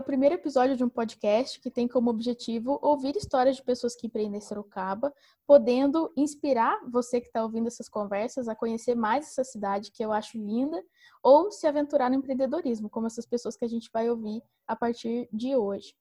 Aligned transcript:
o 0.00 0.02
primeiro 0.02 0.34
episódio 0.34 0.76
de 0.76 0.82
um 0.82 0.88
podcast 0.88 1.60
que 1.60 1.70
tem 1.70 1.86
como 1.86 2.10
objetivo 2.10 2.78
ouvir 2.82 3.14
histórias 3.16 3.56
de 3.56 3.62
pessoas 3.62 3.94
que 3.94 4.06
empreendem 4.06 4.38
em 4.38 4.40
Sorocaba, 4.40 5.12
podendo 5.46 6.10
inspirar 6.16 6.80
você 6.90 7.20
que 7.20 7.26
está 7.26 7.42
ouvindo 7.42 7.66
essas 7.66 7.88
conversas 7.88 8.48
a 8.48 8.54
conhecer 8.54 8.94
mais 8.94 9.28
essa 9.28 9.44
cidade 9.44 9.92
que 9.92 10.02
eu 10.02 10.10
acho 10.12 10.38
linda, 10.38 10.82
ou 11.22 11.52
se 11.52 11.66
aventurar 11.66 12.08
no 12.08 12.16
empreendedorismo, 12.16 12.88
como 12.88 13.06
essas 13.06 13.26
pessoas 13.26 13.56
que 13.56 13.64
a 13.64 13.68
gente 13.68 13.90
vai 13.92 14.08
ouvir 14.08 14.42
a 14.66 14.74
partir 14.74 15.28
de 15.32 15.54
hoje. 15.54 15.94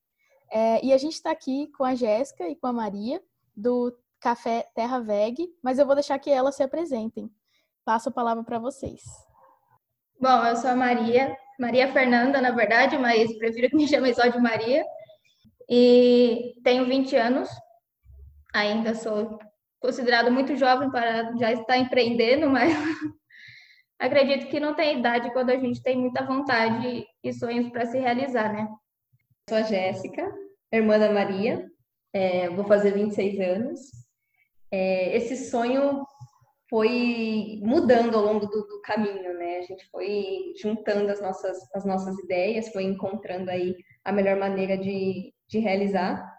É, 0.49 0.83
e 0.83 0.93
a 0.93 0.97
gente 0.97 1.13
está 1.13 1.31
aqui 1.31 1.67
com 1.77 1.83
a 1.83 1.93
Jéssica 1.93 2.47
e 2.47 2.55
com 2.55 2.67
a 2.67 2.73
Maria, 2.73 3.21
do 3.55 3.93
Café 4.19 4.69
Terra 4.73 4.99
Veg, 4.99 5.53
mas 5.61 5.77
eu 5.77 5.85
vou 5.85 5.93
deixar 5.93 6.17
que 6.19 6.29
elas 6.29 6.55
se 6.55 6.63
apresentem. 6.63 7.29
Passo 7.83 8.09
a 8.09 8.11
palavra 8.11 8.43
para 8.43 8.59
vocês. 8.59 9.01
Bom, 10.19 10.45
eu 10.45 10.55
sou 10.55 10.69
a 10.69 10.75
Maria, 10.75 11.37
Maria 11.59 11.91
Fernanda, 11.91 12.41
na 12.41 12.51
verdade, 12.51 12.97
mas 12.97 13.37
prefiro 13.37 13.69
que 13.69 13.75
me 13.75 13.87
chamem 13.87 14.13
só 14.13 14.27
de 14.27 14.39
Maria. 14.39 14.83
E 15.69 16.55
tenho 16.63 16.85
20 16.85 17.15
anos, 17.17 17.49
ainda 18.53 18.95
sou 18.95 19.37
considerado 19.79 20.31
muito 20.31 20.55
jovem 20.55 20.89
para 20.89 21.35
já 21.37 21.51
estar 21.51 21.77
empreendendo, 21.77 22.49
mas 22.49 22.73
acredito 23.99 24.47
que 24.47 24.59
não 24.59 24.73
tem 24.73 24.99
idade 24.99 25.31
quando 25.33 25.49
a 25.49 25.57
gente 25.57 25.83
tem 25.83 25.97
muita 25.97 26.25
vontade 26.25 27.05
e 27.23 27.33
sonhos 27.33 27.69
para 27.69 27.85
se 27.85 27.99
realizar, 27.99 28.53
né? 28.53 28.67
Sou 29.49 29.57
a 29.57 29.63
Jéssica, 29.63 30.31
irmã 30.71 30.97
da 30.97 31.11
Maria, 31.11 31.69
é, 32.13 32.49
vou 32.49 32.63
fazer 32.65 32.91
26 32.91 33.39
anos. 33.39 33.79
É, 34.71 35.15
esse 35.17 35.49
sonho 35.49 36.05
foi 36.69 37.59
mudando 37.63 38.15
ao 38.15 38.23
longo 38.23 38.45
do, 38.45 38.61
do, 38.67 38.81
caminho, 38.81 39.33
né? 39.37 39.57
A 39.57 39.61
gente 39.63 39.89
foi 39.89 40.53
juntando 40.61 41.11
as 41.11 41.19
nossas, 41.19 41.57
as 41.73 41.83
nossas 41.83 42.17
ideias, 42.19 42.69
foi 42.69 42.83
encontrando 42.83 43.49
aí 43.49 43.75
a 44.05 44.11
melhor 44.11 44.37
maneira 44.37 44.77
de, 44.77 45.33
de 45.47 45.59
realizar. 45.59 46.31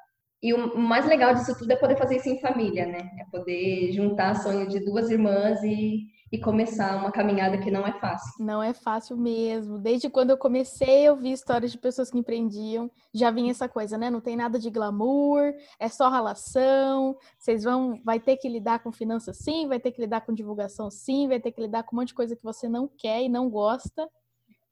E 0.43 0.55
o 0.55 0.79
mais 0.79 1.07
legal 1.07 1.35
disso 1.35 1.59
tudo 1.59 1.73
é 1.73 1.77
poder 1.77 1.97
fazer 1.99 2.17
isso 2.17 2.29
em 2.29 2.41
família, 2.41 2.87
né? 2.87 3.11
É 3.19 3.25
poder 3.31 3.93
juntar 3.93 4.37
sonho 4.37 4.69
de 4.69 4.81
duas 4.85 5.11
irmãs 5.11 5.63
e, 5.65 6.07
e 6.33 6.39
começar 6.39 6.97
uma 6.97 7.11
caminhada 7.11 7.59
que 7.59 7.71
não 7.71 7.85
é 7.85 7.93
fácil. 7.99 8.45
Não 8.45 8.63
é 8.63 8.73
fácil 8.73 9.17
mesmo. 9.17 9.79
Desde 9.79 10.09
quando 10.09 10.31
eu 10.31 10.39
comecei, 10.39 11.09
eu 11.09 11.17
vi 11.17 11.33
histórias 11.33 11.73
de 11.73 11.79
pessoas 11.79 12.09
que 12.09 12.19
empreendiam. 12.19 12.89
Já 13.13 13.33
vinha 13.33 13.51
essa 13.51 13.69
coisa, 13.69 13.99
né? 13.99 14.11
Não 14.11 14.21
tem 14.21 14.37
nada 14.37 14.57
de 14.57 14.71
glamour, 14.71 15.53
é 15.79 15.89
só 15.89 16.09
relação. 16.09 17.17
Vocês 17.37 17.65
vão, 17.65 18.01
vai 18.05 18.21
ter 18.21 18.37
que 18.37 18.49
lidar 18.49 18.79
com 18.79 18.93
finanças 18.93 19.39
sim, 19.39 19.67
vai 19.67 19.81
ter 19.81 19.91
que 19.91 20.01
lidar 20.01 20.21
com 20.21 20.33
divulgação 20.33 20.89
sim, 20.89 21.27
vai 21.27 21.41
ter 21.41 21.51
que 21.51 21.61
lidar 21.61 21.83
com 21.83 21.97
um 21.97 21.99
monte 21.99 22.09
de 22.09 22.15
coisa 22.15 22.37
que 22.37 22.45
você 22.45 22.69
não 22.69 22.87
quer 22.87 23.23
e 23.23 23.29
não 23.29 23.51
gosta. 23.51 24.09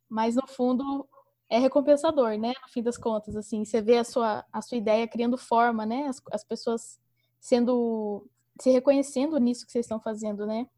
Mas 0.08 0.36
no 0.36 0.46
fundo, 0.46 1.08
é 1.50 1.58
recompensador, 1.58 2.38
né? 2.38 2.52
No 2.62 2.68
fim 2.68 2.84
das 2.84 2.96
contas, 2.96 3.34
assim, 3.34 3.64
você 3.64 3.82
vê 3.82 3.98
a 3.98 4.04
sua, 4.04 4.44
a 4.52 4.62
sua 4.62 4.78
ideia 4.78 5.08
criando 5.08 5.36
forma, 5.36 5.84
né? 5.84 6.06
As, 6.06 6.22
as 6.30 6.44
pessoas 6.44 7.00
sendo 7.40 8.24
se 8.60 8.70
reconhecendo 8.70 9.38
nisso 9.38 9.66
que 9.66 9.72
vocês 9.72 9.84
estão 9.84 10.00
fazendo, 10.00 10.46
né? 10.46 10.68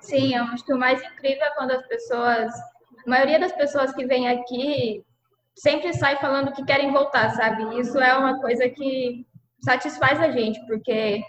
Sim, 0.00 0.34
eu 0.34 0.44
acho 0.44 0.64
que 0.64 0.72
o 0.72 0.78
mais 0.78 1.02
incrível 1.02 1.44
é 1.44 1.50
quando 1.50 1.72
as 1.72 1.86
pessoas, 1.86 2.52
a 3.06 3.10
maioria 3.10 3.38
das 3.38 3.52
pessoas 3.52 3.92
que 3.92 4.06
vem 4.06 4.28
aqui 4.28 5.04
sempre 5.56 5.92
sai 5.92 6.16
falando 6.16 6.52
que 6.52 6.64
querem 6.64 6.92
voltar, 6.92 7.30
sabe? 7.30 7.78
Isso 7.80 7.98
é 7.98 8.16
uma 8.16 8.40
coisa 8.40 8.68
que 8.68 9.26
satisfaz 9.60 10.20
a 10.20 10.30
gente, 10.30 10.64
porque 10.66 11.22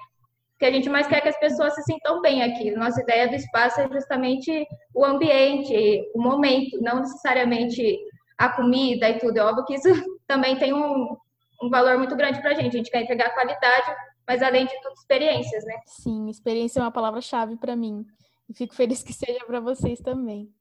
que 0.59 0.65
a 0.65 0.71
gente 0.71 0.89
mais 0.89 1.07
quer 1.07 1.21
que 1.21 1.29
as 1.29 1.39
pessoas 1.39 1.73
se 1.73 1.83
sintam 1.83 2.21
bem 2.21 2.43
aqui. 2.43 2.71
Nossa 2.71 3.01
ideia 3.01 3.29
do 3.29 3.35
espaço 3.35 3.79
é 3.79 3.87
justamente 3.87 4.67
o 4.93 5.05
ambiente, 5.05 6.03
o 6.13 6.21
momento, 6.21 6.81
não 6.81 6.99
necessariamente 6.99 7.97
a 8.37 8.49
comida 8.49 9.09
e 9.09 9.17
tudo. 9.17 9.37
É 9.37 9.43
óbvio 9.43 9.65
que 9.65 9.75
isso 9.75 9.87
também 10.27 10.57
tem 10.57 10.73
um, 10.73 11.15
um 11.63 11.69
valor 11.69 11.97
muito 11.97 12.15
grande 12.15 12.41
para 12.41 12.51
a 12.51 12.53
gente. 12.53 12.75
A 12.75 12.77
gente 12.77 12.91
quer 12.91 13.03
entregar 13.03 13.33
qualidade, 13.33 13.95
mas 14.27 14.43
além 14.43 14.65
de 14.65 14.81
tudo, 14.81 14.93
experiências, 14.93 15.63
né? 15.63 15.75
Sim, 15.85 16.29
experiência 16.29 16.81
é 16.81 16.83
uma 16.83 16.91
palavra-chave 16.91 17.55
para 17.55 17.75
mim. 17.75 18.05
E 18.49 18.53
fico 18.53 18.73
feliz 18.73 19.03
que 19.03 19.13
seja 19.13 19.45
para 19.45 19.59
vocês 19.59 19.99
também. 19.99 20.51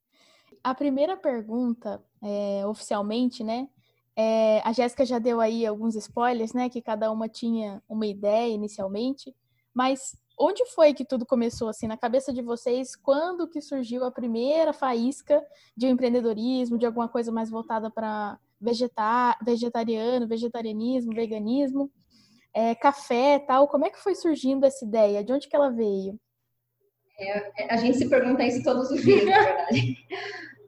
A 0.62 0.74
primeira 0.74 1.16
pergunta, 1.16 2.04
é, 2.22 2.66
oficialmente, 2.66 3.42
né? 3.42 3.68
É, 4.14 4.60
a 4.64 4.72
Jéssica 4.72 5.06
já 5.06 5.18
deu 5.18 5.40
aí 5.40 5.64
alguns 5.64 5.94
spoilers, 5.94 6.52
né? 6.52 6.68
Que 6.68 6.82
cada 6.82 7.10
uma 7.10 7.28
tinha 7.28 7.82
uma 7.88 8.06
ideia 8.06 8.52
inicialmente. 8.52 9.34
Mas 9.72 10.16
onde 10.38 10.66
foi 10.66 10.92
que 10.92 11.04
tudo 11.04 11.24
começou 11.24 11.68
assim 11.68 11.86
na 11.86 11.96
cabeça 11.96 12.32
de 12.32 12.42
vocês? 12.42 12.94
Quando 12.94 13.48
que 13.48 13.62
surgiu 13.62 14.04
a 14.04 14.10
primeira 14.10 14.72
faísca 14.72 15.42
de 15.76 15.86
um 15.86 15.90
empreendedorismo, 15.90 16.76
de 16.76 16.84
alguma 16.84 17.08
coisa 17.08 17.32
mais 17.32 17.48
voltada 17.48 17.90
para 17.90 18.38
vegetar, 18.60 19.38
vegetariano, 19.42 20.28
vegetarianismo, 20.28 21.14
veganismo, 21.14 21.90
é, 22.52 22.74
café, 22.74 23.38
tal? 23.38 23.68
Como 23.68 23.86
é 23.86 23.90
que 23.90 24.02
foi 24.02 24.14
surgindo 24.14 24.64
essa 24.64 24.84
ideia? 24.84 25.24
De 25.24 25.32
onde 25.32 25.48
que 25.48 25.56
ela 25.56 25.70
veio? 25.70 26.18
É, 27.18 27.72
a 27.72 27.76
gente 27.76 27.98
se 27.98 28.08
pergunta 28.08 28.44
isso 28.44 28.62
todos 28.62 28.90
os 28.90 29.02
dias, 29.02 29.24
na 29.24 29.42
verdade, 29.42 29.96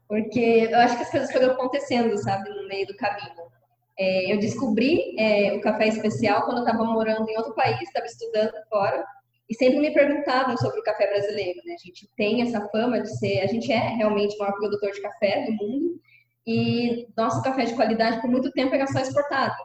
porque 0.09 0.69
eu 0.71 0.79
acho 0.79 0.97
que 0.97 1.03
as 1.05 1.11
coisas 1.11 1.33
foram 1.33 1.53
acontecendo, 1.53 2.17
sabe, 2.19 2.51
no 2.51 2.67
meio 2.67 2.87
do 2.87 2.97
caminho. 2.97 3.51
É, 3.99 4.33
eu 4.33 4.39
descobri 4.41 5.15
é, 5.19 5.53
o 5.53 5.61
café 5.61 5.87
especial 5.87 6.45
quando 6.45 6.59
eu 6.59 6.65
estava 6.65 6.85
morando 6.85 7.29
em 7.29 7.37
outro 7.37 7.55
país, 7.55 7.81
estava 7.83 8.07
estudando 8.07 8.55
fora, 8.69 9.05
e 9.49 9.55
sempre 9.55 9.79
me 9.81 9.93
perguntavam 9.93 10.57
sobre 10.57 10.81
o 10.81 10.83
café 10.83 11.09
brasileiro, 11.09 11.61
né? 11.65 11.75
A 11.75 11.85
gente 11.85 12.09
tem 12.17 12.41
essa 12.43 12.69
fama 12.69 13.01
de 13.01 13.19
ser, 13.19 13.41
a 13.41 13.47
gente 13.47 13.71
é 13.71 13.79
realmente 13.97 14.37
o 14.37 14.39
maior 14.39 14.55
produtor 14.55 14.93
de 14.93 15.03
café 15.03 15.45
do 15.45 15.53
mundo 15.53 16.01
e 16.47 17.09
nosso 17.17 17.43
café 17.43 17.65
de 17.65 17.75
qualidade 17.75 18.21
por 18.21 18.31
muito 18.31 18.51
tempo 18.53 18.75
era 18.75 18.87
só 18.87 19.01
exportado. 19.01 19.57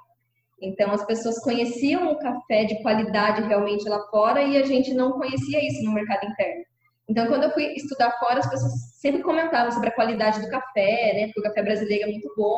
Então 0.61 0.91
as 0.91 1.05
pessoas 1.05 1.39
conheciam 1.39 2.11
o 2.11 2.17
café 2.17 2.63
de 2.63 2.81
qualidade 2.81 3.43
realmente 3.43 3.87
lá 3.87 3.99
fora 4.09 4.41
e 4.41 4.57
a 4.57 4.65
gente 4.65 4.93
não 4.93 5.13
conhecia 5.13 5.65
isso 5.65 5.83
no 5.83 5.93
mercado 5.93 6.25
interno. 6.25 6.63
Então 7.07 7.27
quando 7.27 7.43
eu 7.43 7.51
fui 7.51 7.65
estudar 7.73 8.11
fora, 8.19 8.39
as 8.39 8.49
pessoas 8.49 8.73
sempre 8.95 9.21
comentavam 9.21 9.71
sobre 9.71 9.89
a 9.89 9.95
qualidade 9.95 10.41
do 10.41 10.49
café, 10.49 11.13
né? 11.13 11.25
Porque 11.27 11.39
o 11.39 11.43
café 11.43 11.61
brasileiro 11.61 12.05
é 12.05 12.11
muito 12.11 12.33
bom. 12.35 12.57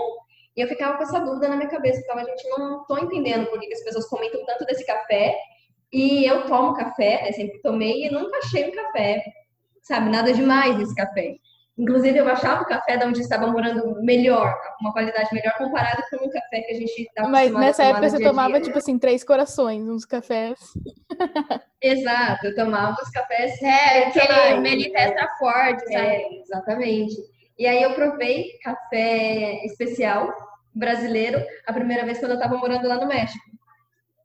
E 0.55 0.61
eu 0.61 0.67
ficava 0.67 0.97
com 0.97 1.03
essa 1.03 1.19
dúvida 1.19 1.49
na 1.49 1.55
minha 1.55 1.69
cabeça, 1.69 1.99
então 1.99 2.17
a 2.17 2.23
gente 2.23 2.49
não 2.49 2.83
tô 2.85 2.97
entendendo 2.97 3.45
por 3.47 3.59
que 3.59 3.71
as 3.71 3.83
pessoas 3.83 4.07
comentam 4.09 4.43
tanto 4.45 4.65
desse 4.65 4.83
café 4.85 5.37
e 5.93 6.25
eu 6.25 6.45
tomo 6.47 6.73
café, 6.73 7.23
né, 7.23 7.31
sempre 7.31 7.61
tomei 7.61 8.05
e 8.05 8.11
nunca 8.11 8.37
achei 8.37 8.67
um 8.67 8.71
café, 8.71 9.23
sabe, 9.83 10.09
nada 10.09 10.33
demais 10.33 10.79
esse 10.79 10.95
café. 10.95 11.35
Inclusive, 11.77 12.17
eu 12.17 12.27
achava 12.27 12.63
o 12.63 12.65
café 12.65 12.97
da 12.97 13.05
onde 13.05 13.21
estava 13.21 13.45
morando 13.47 14.01
melhor, 14.01 14.59
uma 14.81 14.91
qualidade 14.91 15.29
melhor 15.31 15.53
comparado 15.57 16.01
com 16.09 16.25
o 16.25 16.31
café 16.31 16.61
que 16.61 16.73
a 16.73 16.77
gente 16.77 17.01
estava 17.03 17.29
Mas 17.29 17.53
nessa 17.53 17.83
época 17.83 18.09
você 18.09 18.23
tomava, 18.23 18.53
dia, 18.53 18.61
tipo 18.61 18.77
assim, 18.79 18.97
três 18.97 19.23
corações, 19.23 19.87
uns 19.87 20.03
cafés. 20.03 20.59
Exato, 21.79 22.47
eu 22.47 22.55
tomava 22.55 22.97
os 22.99 23.09
cafés. 23.11 23.61
É, 23.61 24.07
aquele 24.07 24.59
melita 24.59 24.97
extra 24.97 25.27
forte, 25.37 25.81
sabe? 25.81 26.07
É, 26.07 26.39
exatamente. 26.41 27.15
E 27.59 27.67
aí 27.67 27.83
eu 27.83 27.93
provei 27.93 28.57
café 28.63 29.63
especial 29.65 30.33
brasileiro 30.73 31.43
a 31.67 31.73
primeira 31.73 32.05
vez 32.05 32.19
quando 32.19 32.31
eu 32.31 32.37
estava 32.37 32.57
morando 32.57 32.87
lá 32.87 32.95
no 32.95 33.07
México. 33.07 33.45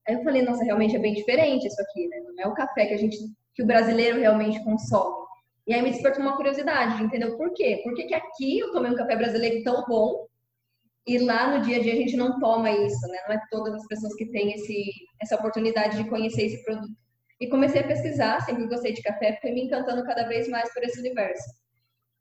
Aí 0.09 0.15
eu 0.15 0.23
falei, 0.23 0.43
nossa, 0.43 0.65
realmente 0.65 0.97
é 0.97 0.99
bem 0.99 1.13
diferente 1.13 1.67
isso 1.67 1.81
aqui, 1.83 2.09
né? 2.09 2.17
Não 2.35 2.45
é 2.45 2.49
o 2.49 2.55
café 2.55 2.87
que 2.87 2.95
a 2.95 2.99
gente, 2.99 3.17
que 3.55 3.63
o 3.63 3.67
brasileiro 3.67 4.21
realmente 4.21 4.63
consome. 4.65 5.22
E 5.67 5.73
aí 5.73 5.83
me 5.83 5.91
despertou 5.91 6.23
uma 6.23 6.37
curiosidade 6.37 6.97
de 6.97 7.05
entender 7.05 7.27
o 7.27 7.37
porquê. 7.37 7.81
Por 7.85 7.95
que, 7.95 8.05
que 8.05 8.15
aqui 8.15 8.59
eu 8.59 8.73
tomei 8.73 8.91
um 8.91 8.97
café 8.97 9.17
brasileiro 9.17 9.63
tão 9.63 9.85
bom 9.87 10.27
e 11.07 11.19
lá 11.19 11.57
no 11.57 11.65
dia 11.65 11.79
a 11.79 11.81
dia 11.81 11.93
a 11.93 11.97
gente 11.97 12.17
não 12.17 12.39
toma 12.39 12.71
isso, 12.71 13.07
né? 13.09 13.19
Não 13.27 13.35
é 13.35 13.41
todas 13.51 13.75
as 13.75 13.87
pessoas 13.87 14.15
que 14.15 14.27
têm 14.27 14.53
esse, 14.53 14.85
essa 15.21 15.37
oportunidade 15.37 15.97
de 15.97 16.09
conhecer 16.09 16.47
esse 16.47 16.65
produto. 16.65 16.95
E 17.41 17.49
comecei 17.49 17.81
a 17.81 17.87
pesquisar, 17.87 18.41
sempre 18.41 18.69
gostei 18.69 18.93
de 18.93 19.03
café, 19.03 19.39
fui 19.41 19.51
me 19.51 19.65
encantando 19.65 20.05
cada 20.05 20.29
vez 20.29 20.49
mais 20.49 20.73
por 20.73 20.83
esse 20.85 21.01
universo. 21.01 21.43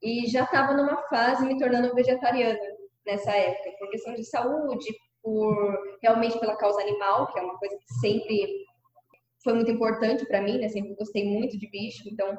E 0.02 0.26
já 0.26 0.42
estava 0.42 0.74
numa 0.74 0.96
fase 1.08 1.46
me 1.46 1.56
tornando 1.56 1.94
vegetariana 1.94 2.58
nessa 3.06 3.30
época, 3.30 3.70
por 3.78 3.88
questão 3.90 4.14
de 4.14 4.24
saúde, 4.24 4.86
por 5.22 5.54
realmente 6.02 6.38
pela 6.40 6.56
causa 6.56 6.80
animal, 6.80 7.32
que 7.32 7.38
é 7.38 7.42
uma 7.42 7.56
coisa 7.56 7.76
que 7.76 7.94
sempre 8.00 8.64
foi 9.44 9.54
muito 9.54 9.70
importante 9.70 10.26
para 10.26 10.40
mim, 10.40 10.58
né? 10.58 10.68
Sempre 10.68 10.96
gostei 10.96 11.24
muito 11.24 11.56
de 11.56 11.70
bicho, 11.70 12.02
então 12.08 12.36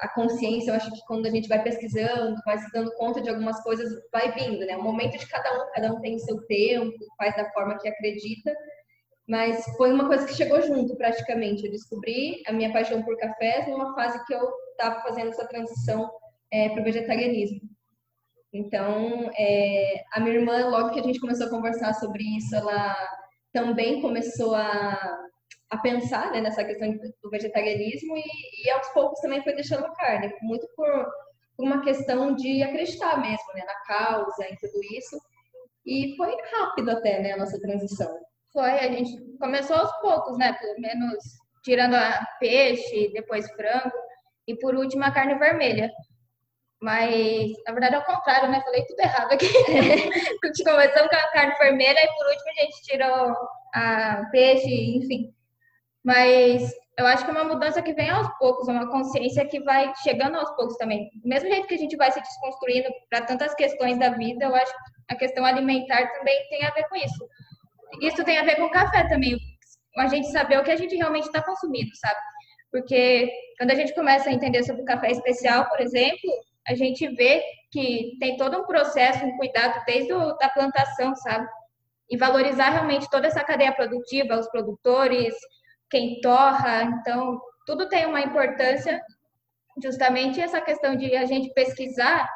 a 0.00 0.08
consciência, 0.08 0.70
eu 0.70 0.74
acho 0.74 0.90
que 0.90 1.04
quando 1.06 1.26
a 1.26 1.30
gente 1.30 1.48
vai 1.48 1.62
pesquisando, 1.62 2.40
vai 2.44 2.58
se 2.58 2.70
dando 2.72 2.94
conta 2.96 3.20
de 3.20 3.28
algumas 3.28 3.62
coisas, 3.62 3.92
vai 4.12 4.32
vindo, 4.32 4.64
né? 4.64 4.76
O 4.76 4.82
momento 4.82 5.18
de 5.18 5.26
cada 5.28 5.52
um, 5.52 5.70
cada 5.72 5.92
um 5.92 6.00
tem 6.00 6.18
seu 6.18 6.40
tempo, 6.46 6.96
faz 7.18 7.36
da 7.36 7.50
forma 7.52 7.78
que 7.78 7.88
acredita, 7.88 8.54
mas 9.28 9.64
foi 9.76 9.92
uma 9.92 10.08
coisa 10.08 10.26
que 10.26 10.34
chegou 10.34 10.60
junto 10.62 10.96
praticamente. 10.96 11.64
Eu 11.64 11.70
descobri 11.70 12.42
a 12.46 12.52
minha 12.52 12.72
paixão 12.72 13.02
por 13.02 13.16
cafés 13.16 13.68
numa 13.68 13.94
fase 13.94 14.24
que 14.26 14.34
eu 14.34 14.50
estava 14.72 15.02
fazendo 15.02 15.28
essa 15.28 15.46
transição 15.46 16.10
é, 16.50 16.68
para 16.70 16.80
o 16.80 16.84
vegetarianismo. 16.84 17.60
Então, 18.52 19.30
é, 19.38 20.02
a 20.12 20.20
minha 20.20 20.36
irmã, 20.36 20.68
logo 20.68 20.90
que 20.90 21.00
a 21.00 21.02
gente 21.02 21.20
começou 21.20 21.46
a 21.46 21.50
conversar 21.50 21.94
sobre 21.94 22.24
isso, 22.36 22.54
ela 22.56 22.96
também 23.52 24.00
começou 24.00 24.54
a, 24.54 25.20
a 25.70 25.78
pensar 25.78 26.32
né, 26.32 26.40
nessa 26.40 26.64
questão 26.64 26.92
do 27.22 27.30
vegetarianismo 27.30 28.16
e, 28.16 28.22
e, 28.66 28.70
aos 28.70 28.88
poucos 28.88 29.20
também 29.20 29.42
foi 29.42 29.54
deixando 29.54 29.86
a 29.86 29.94
carne, 29.94 30.34
muito 30.42 30.66
por, 30.74 31.06
por 31.56 31.64
uma 31.64 31.80
questão 31.82 32.34
de 32.34 32.62
acreditar 32.62 33.20
mesmo 33.20 33.52
né, 33.54 33.64
na 33.64 33.74
causa, 33.86 34.46
em 34.46 34.56
tudo 34.56 34.82
isso. 34.96 35.16
E 35.86 36.14
foi 36.16 36.36
rápido 36.52 36.90
até, 36.90 37.20
né, 37.20 37.32
a 37.32 37.36
nossa 37.36 37.60
transição. 37.60 38.18
Foi, 38.52 38.70
a 38.70 38.90
gente 38.90 39.16
começou 39.38 39.76
aos 39.76 39.92
poucos, 40.00 40.36
né? 40.36 40.52
Pelo 40.54 40.80
menos 40.80 41.22
tirando 41.62 41.94
a 41.94 42.26
peixe, 42.40 43.10
depois 43.12 43.50
frango 43.52 43.96
e 44.46 44.56
por 44.56 44.74
último 44.74 45.04
a 45.04 45.12
carne 45.12 45.34
vermelha. 45.34 45.90
Mas, 46.82 47.52
na 47.66 47.72
verdade, 47.72 47.94
é 47.94 47.98
o 47.98 48.04
contrário, 48.04 48.50
né? 48.50 48.60
Falei 48.62 48.84
tudo 48.86 49.00
errado 49.00 49.32
aqui. 49.32 49.46
Começamos 50.64 51.10
com 51.10 51.16
a 51.16 51.32
carne 51.32 51.54
vermelha 51.58 52.00
e 52.02 52.14
por 52.16 52.26
último 52.26 52.50
a 52.50 52.62
gente 52.62 52.82
tirou 52.82 53.36
a 53.74 54.24
peixe, 54.32 54.96
enfim. 54.96 55.32
Mas 56.04 56.72
eu 56.98 57.06
acho 57.06 57.24
que 57.24 57.30
é 57.30 57.34
uma 57.34 57.44
mudança 57.44 57.82
que 57.82 57.92
vem 57.94 58.10
aos 58.10 58.28
poucos, 58.38 58.68
uma 58.68 58.90
consciência 58.90 59.46
que 59.46 59.60
vai 59.60 59.92
chegando 60.02 60.36
aos 60.36 60.50
poucos 60.56 60.76
também. 60.76 61.10
Do 61.22 61.28
mesmo 61.28 61.48
jeito 61.48 61.66
que 61.66 61.74
a 61.74 61.78
gente 61.78 61.96
vai 61.96 62.10
se 62.12 62.20
desconstruindo 62.20 62.88
para 63.08 63.22
tantas 63.22 63.54
questões 63.54 63.98
da 63.98 64.10
vida, 64.10 64.44
eu 64.44 64.54
acho 64.54 64.72
que 64.72 65.14
a 65.14 65.16
questão 65.16 65.44
alimentar 65.44 66.12
também 66.12 66.48
tem 66.48 66.64
a 66.64 66.70
ver 66.70 66.88
com 66.88 66.96
isso. 66.96 67.28
Isso 68.00 68.24
tem 68.24 68.38
a 68.38 68.44
ver 68.44 68.56
com 68.56 68.64
o 68.64 68.70
café 68.70 69.08
também, 69.08 69.36
a 69.96 70.06
gente 70.06 70.30
saber 70.30 70.58
o 70.58 70.62
que 70.62 70.70
a 70.70 70.76
gente 70.76 70.94
realmente 70.94 71.26
está 71.26 71.42
consumindo, 71.42 71.90
sabe? 71.96 72.20
Porque 72.70 73.30
quando 73.58 73.72
a 73.72 73.74
gente 73.74 73.94
começa 73.94 74.30
a 74.30 74.32
entender 74.32 74.62
sobre 74.62 74.82
o 74.82 74.84
café 74.84 75.10
especial, 75.10 75.68
por 75.68 75.80
exemplo, 75.80 76.30
a 76.66 76.74
gente 76.74 77.08
vê 77.14 77.42
que 77.72 78.16
tem 78.20 78.36
todo 78.36 78.58
um 78.58 78.66
processo, 78.66 79.24
um 79.24 79.36
cuidado 79.36 79.82
desde 79.86 80.12
a 80.12 80.48
plantação, 80.50 81.14
sabe? 81.16 81.48
E 82.08 82.16
valorizar 82.16 82.70
realmente 82.70 83.08
toda 83.10 83.26
essa 83.26 83.42
cadeia 83.42 83.72
produtiva, 83.72 84.38
os 84.38 84.48
produtores, 84.48 85.34
quem 85.90 86.20
torra, 86.20 86.84
então 86.84 87.40
tudo 87.66 87.88
tem 87.88 88.06
uma 88.06 88.20
importância. 88.20 89.00
Justamente 89.82 90.40
essa 90.40 90.60
questão 90.60 90.96
de 90.96 91.14
a 91.16 91.24
gente 91.24 91.52
pesquisar 91.52 92.28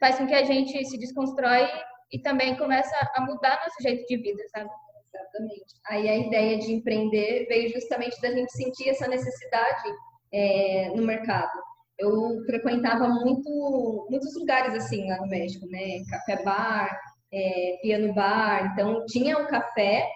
faz 0.00 0.18
com 0.18 0.26
que 0.26 0.34
a 0.34 0.44
gente 0.44 0.84
se 0.84 0.98
desconstrói 0.98 1.68
e 2.12 2.18
também 2.20 2.56
começa 2.56 2.94
a 3.14 3.20
mudar 3.22 3.60
nosso 3.64 3.82
jeito 3.82 4.06
de 4.06 4.16
vida, 4.18 4.42
sabe? 4.48 4.70
Exatamente. 5.16 5.74
Aí 5.88 6.08
a 6.08 6.16
ideia 6.16 6.58
de 6.58 6.72
empreender 6.72 7.46
veio 7.48 7.70
justamente 7.72 8.20
da 8.20 8.30
gente 8.30 8.52
sentir 8.52 8.90
essa 8.90 9.08
necessidade 9.08 9.88
é, 10.32 10.90
no 10.94 11.02
mercado. 11.02 11.58
Eu 11.98 12.44
frequentava 12.44 13.08
muito, 13.08 14.06
muitos 14.10 14.36
lugares 14.36 14.74
assim 14.74 15.08
lá 15.08 15.16
no 15.18 15.28
México, 15.28 15.66
né? 15.66 16.02
Café 16.10 16.42
bar, 16.42 17.00
é, 17.32 17.78
piano 17.82 18.12
bar. 18.12 18.72
Então 18.72 19.04
tinha 19.06 19.38
o 19.38 19.46
café, 19.46 20.06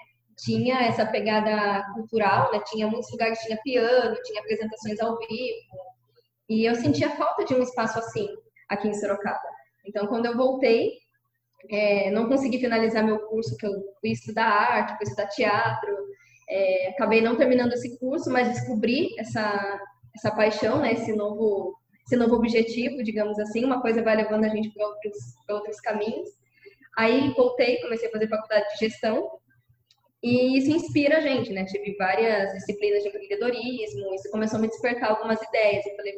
tinha 0.45 0.83
essa 0.83 1.07
pegada 1.07 1.85
cultural, 1.95 2.51
né? 2.53 2.61
Tinha 2.67 2.87
muitos 2.87 3.11
lugares 3.11 3.39
que 3.39 3.47
tinha 3.47 3.61
piano, 3.63 4.17
tinha 4.25 4.41
apresentações 4.41 5.01
ao 5.01 5.19
vivo. 5.19 5.91
E 6.49 6.65
eu 6.65 6.75
sentia 6.75 7.11
falta 7.11 7.45
de 7.45 7.55
um 7.55 7.63
espaço 7.63 7.99
assim 7.99 8.29
aqui 8.69 8.89
em 8.89 8.95
Sorocaba. 8.95 9.41
Então 9.87 10.07
quando 10.07 10.27
eu 10.27 10.37
voltei, 10.37 10.93
é, 11.69 12.11
não 12.11 12.29
consegui 12.29 12.59
finalizar 12.59 13.05
meu 13.05 13.19
curso, 13.27 13.57
que 13.57 13.67
eu 13.67 13.73
fui 14.01 14.11
estudar 14.11 14.47
arte, 14.47 14.97
fui 14.97 15.05
estudar 15.05 15.27
teatro, 15.29 15.97
é, 16.49 16.89
acabei 16.89 17.21
não 17.21 17.37
terminando 17.37 17.73
esse 17.73 17.99
curso, 17.99 18.31
mas 18.31 18.49
descobri 18.49 19.15
essa, 19.19 19.81
essa 20.15 20.35
paixão, 20.35 20.81
né, 20.81 20.93
esse 20.93 21.13
novo, 21.15 21.77
esse 22.05 22.17
novo 22.17 22.35
objetivo, 22.35 23.03
digamos 23.03 23.39
assim, 23.39 23.65
uma 23.65 23.81
coisa 23.81 24.03
vai 24.03 24.17
levando 24.17 24.45
a 24.45 24.49
gente 24.49 24.71
para 24.71 24.87
outros, 24.87 25.17
outros 25.49 25.81
caminhos. 25.81 26.29
Aí 26.97 27.33
voltei, 27.35 27.81
comecei 27.81 28.09
a 28.09 28.11
fazer 28.11 28.29
faculdade 28.29 28.67
de 28.73 28.87
gestão, 28.87 29.31
e 30.23 30.59
isso 30.59 30.71
inspira 30.71 31.19
a 31.19 31.21
gente, 31.21 31.53
né? 31.53 31.65
Tive 31.65 31.97
várias 31.97 32.53
disciplinas 32.53 33.03
de 33.03 33.09
empreendedorismo, 33.09 34.15
isso 34.15 34.31
começou 34.31 34.59
a 34.59 34.63
me 34.63 34.69
despertar 34.69 35.11
algumas 35.11 35.41
ideias. 35.41 35.87
Eu 35.87 35.97
falei, 35.97 36.15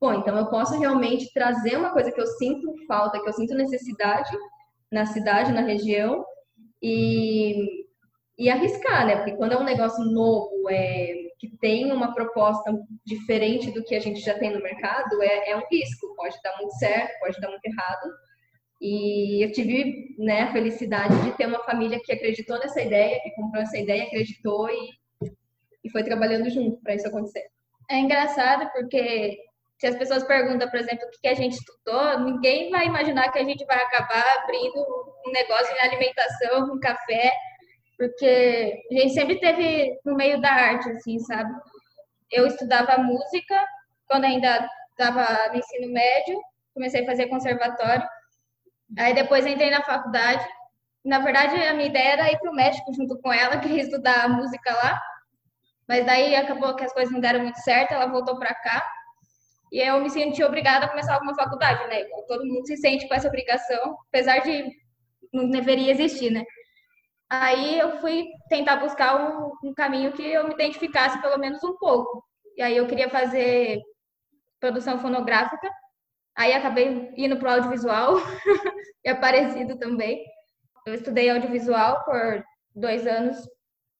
bom, 0.00 0.14
então 0.14 0.36
eu 0.36 0.46
posso 0.46 0.78
realmente 0.78 1.32
trazer 1.32 1.76
uma 1.76 1.90
coisa 1.90 2.12
que 2.12 2.20
eu 2.20 2.26
sinto 2.26 2.74
falta, 2.86 3.20
que 3.20 3.28
eu 3.28 3.32
sinto 3.32 3.54
necessidade, 3.54 4.30
na 4.92 5.06
cidade, 5.06 5.52
na 5.52 5.62
região, 5.62 6.24
e, 6.82 7.86
e 8.38 8.50
arriscar, 8.50 9.06
né? 9.06 9.16
Porque 9.16 9.36
quando 9.36 9.52
é 9.52 9.58
um 9.58 9.64
negócio 9.64 10.04
novo, 10.04 10.68
é, 10.68 11.14
que 11.38 11.48
tem 11.58 11.90
uma 11.92 12.14
proposta 12.14 12.70
diferente 13.06 13.70
do 13.70 13.82
que 13.82 13.94
a 13.94 14.00
gente 14.00 14.20
já 14.20 14.38
tem 14.38 14.52
no 14.52 14.62
mercado, 14.62 15.22
é, 15.22 15.50
é 15.50 15.56
um 15.56 15.62
risco. 15.70 16.14
Pode 16.14 16.36
dar 16.42 16.56
muito 16.58 16.74
certo, 16.74 17.18
pode 17.20 17.40
dar 17.40 17.48
muito 17.48 17.64
errado. 17.64 18.10
E 18.80 19.44
eu 19.44 19.52
tive 19.52 20.14
né, 20.18 20.42
a 20.42 20.52
felicidade 20.52 21.14
de 21.22 21.36
ter 21.36 21.46
uma 21.46 21.62
família 21.64 22.00
que 22.02 22.12
acreditou 22.12 22.58
nessa 22.58 22.80
ideia, 22.80 23.20
que 23.22 23.30
comprou 23.32 23.62
essa 23.62 23.76
ideia, 23.76 24.04
acreditou 24.04 24.70
e, 24.70 24.90
e 25.84 25.90
foi 25.90 26.02
trabalhando 26.02 26.48
junto 26.48 26.80
para 26.82 26.94
isso 26.94 27.06
acontecer. 27.06 27.46
É 27.90 27.98
engraçado 27.98 28.70
porque 28.72 29.38
se 29.78 29.86
as 29.86 29.96
pessoas 29.96 30.24
perguntam, 30.24 30.68
por 30.68 30.78
exemplo, 30.78 31.06
o 31.06 31.20
que 31.20 31.28
a 31.28 31.34
gente 31.34 31.54
estudou, 31.54 32.20
ninguém 32.20 32.70
vai 32.70 32.86
imaginar 32.86 33.30
que 33.32 33.38
a 33.38 33.44
gente 33.44 33.64
vai 33.64 33.78
acabar 33.82 34.24
abrindo 34.38 34.78
um 35.26 35.32
negócio 35.32 35.74
de 35.74 35.80
alimentação, 35.80 36.72
um 36.72 36.80
café, 36.80 37.32
porque 37.98 38.82
a 38.90 38.94
gente 38.94 39.14
sempre 39.14 39.40
teve 39.40 39.98
no 40.04 40.14
meio 40.14 40.40
da 40.40 40.50
arte, 40.50 40.88
assim, 40.90 41.18
sabe? 41.20 41.50
Eu 42.30 42.46
estudava 42.46 42.98
música 42.98 43.66
quando 44.06 44.24
ainda 44.24 44.68
estava 44.90 45.50
no 45.50 45.58
ensino 45.58 45.92
médio, 45.92 46.40
comecei 46.74 47.02
a 47.02 47.06
fazer 47.06 47.26
conservatório, 47.28 48.06
aí 48.98 49.14
depois 49.14 49.46
entrei 49.46 49.70
na 49.70 49.82
faculdade. 49.82 50.46
Na 51.04 51.18
verdade, 51.18 51.54
a 51.56 51.74
minha 51.74 51.88
ideia 51.88 52.12
era 52.12 52.32
ir 52.32 52.38
para 52.38 52.50
o 52.50 52.54
México 52.54 52.92
junto 52.92 53.18
com 53.20 53.32
ela, 53.32 53.58
queria 53.60 53.82
estudar 53.82 54.28
música 54.28 54.72
lá, 54.72 55.00
mas 55.88 56.04
daí 56.06 56.34
acabou 56.36 56.74
que 56.74 56.84
as 56.84 56.92
coisas 56.92 57.12
não 57.12 57.20
deram 57.20 57.40
muito 57.40 57.58
certo, 57.60 57.92
ela 57.92 58.06
voltou 58.06 58.38
para 58.38 58.54
cá. 58.54 58.86
E 59.72 59.80
eu 59.80 60.00
me 60.00 60.10
senti 60.10 60.42
obrigada 60.42 60.86
a 60.86 60.88
começar 60.88 61.14
alguma 61.14 61.34
faculdade, 61.34 61.86
né? 61.88 62.04
Todo 62.26 62.44
mundo 62.44 62.66
se 62.66 62.76
sente 62.76 63.06
com 63.06 63.14
essa 63.14 63.28
obrigação, 63.28 63.96
apesar 64.08 64.40
de 64.40 64.68
não 65.32 65.48
deveria 65.48 65.92
existir, 65.92 66.30
né? 66.30 66.44
Aí 67.28 67.78
eu 67.78 68.00
fui 68.00 68.26
tentar 68.48 68.76
buscar 68.76 69.16
um, 69.16 69.52
um 69.62 69.72
caminho 69.72 70.12
que 70.12 70.22
eu 70.22 70.48
me 70.48 70.54
identificasse 70.54 71.20
pelo 71.22 71.38
menos 71.38 71.62
um 71.62 71.76
pouco. 71.76 72.24
E 72.56 72.62
aí 72.62 72.76
eu 72.76 72.88
queria 72.88 73.08
fazer 73.08 73.80
produção 74.58 74.98
fonográfica, 74.98 75.70
aí 76.40 76.54
acabei 76.54 77.12
indo 77.16 77.36
para 77.36 77.50
o 77.50 77.52
audiovisual, 77.54 78.14
é 79.04 79.14
parecido 79.14 79.78
também. 79.78 80.24
Eu 80.86 80.94
estudei 80.94 81.28
audiovisual 81.28 82.02
por 82.04 82.42
dois 82.74 83.06
anos 83.06 83.36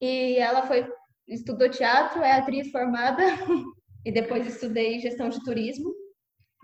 e 0.00 0.36
ela 0.36 0.66
foi 0.66 0.90
estudou 1.28 1.68
teatro, 1.68 2.22
é 2.22 2.32
atriz 2.32 2.70
formada 2.70 3.22
E 4.04 4.10
depois 4.10 4.46
estudei 4.46 4.98
gestão 4.98 5.28
de 5.28 5.42
turismo, 5.44 5.92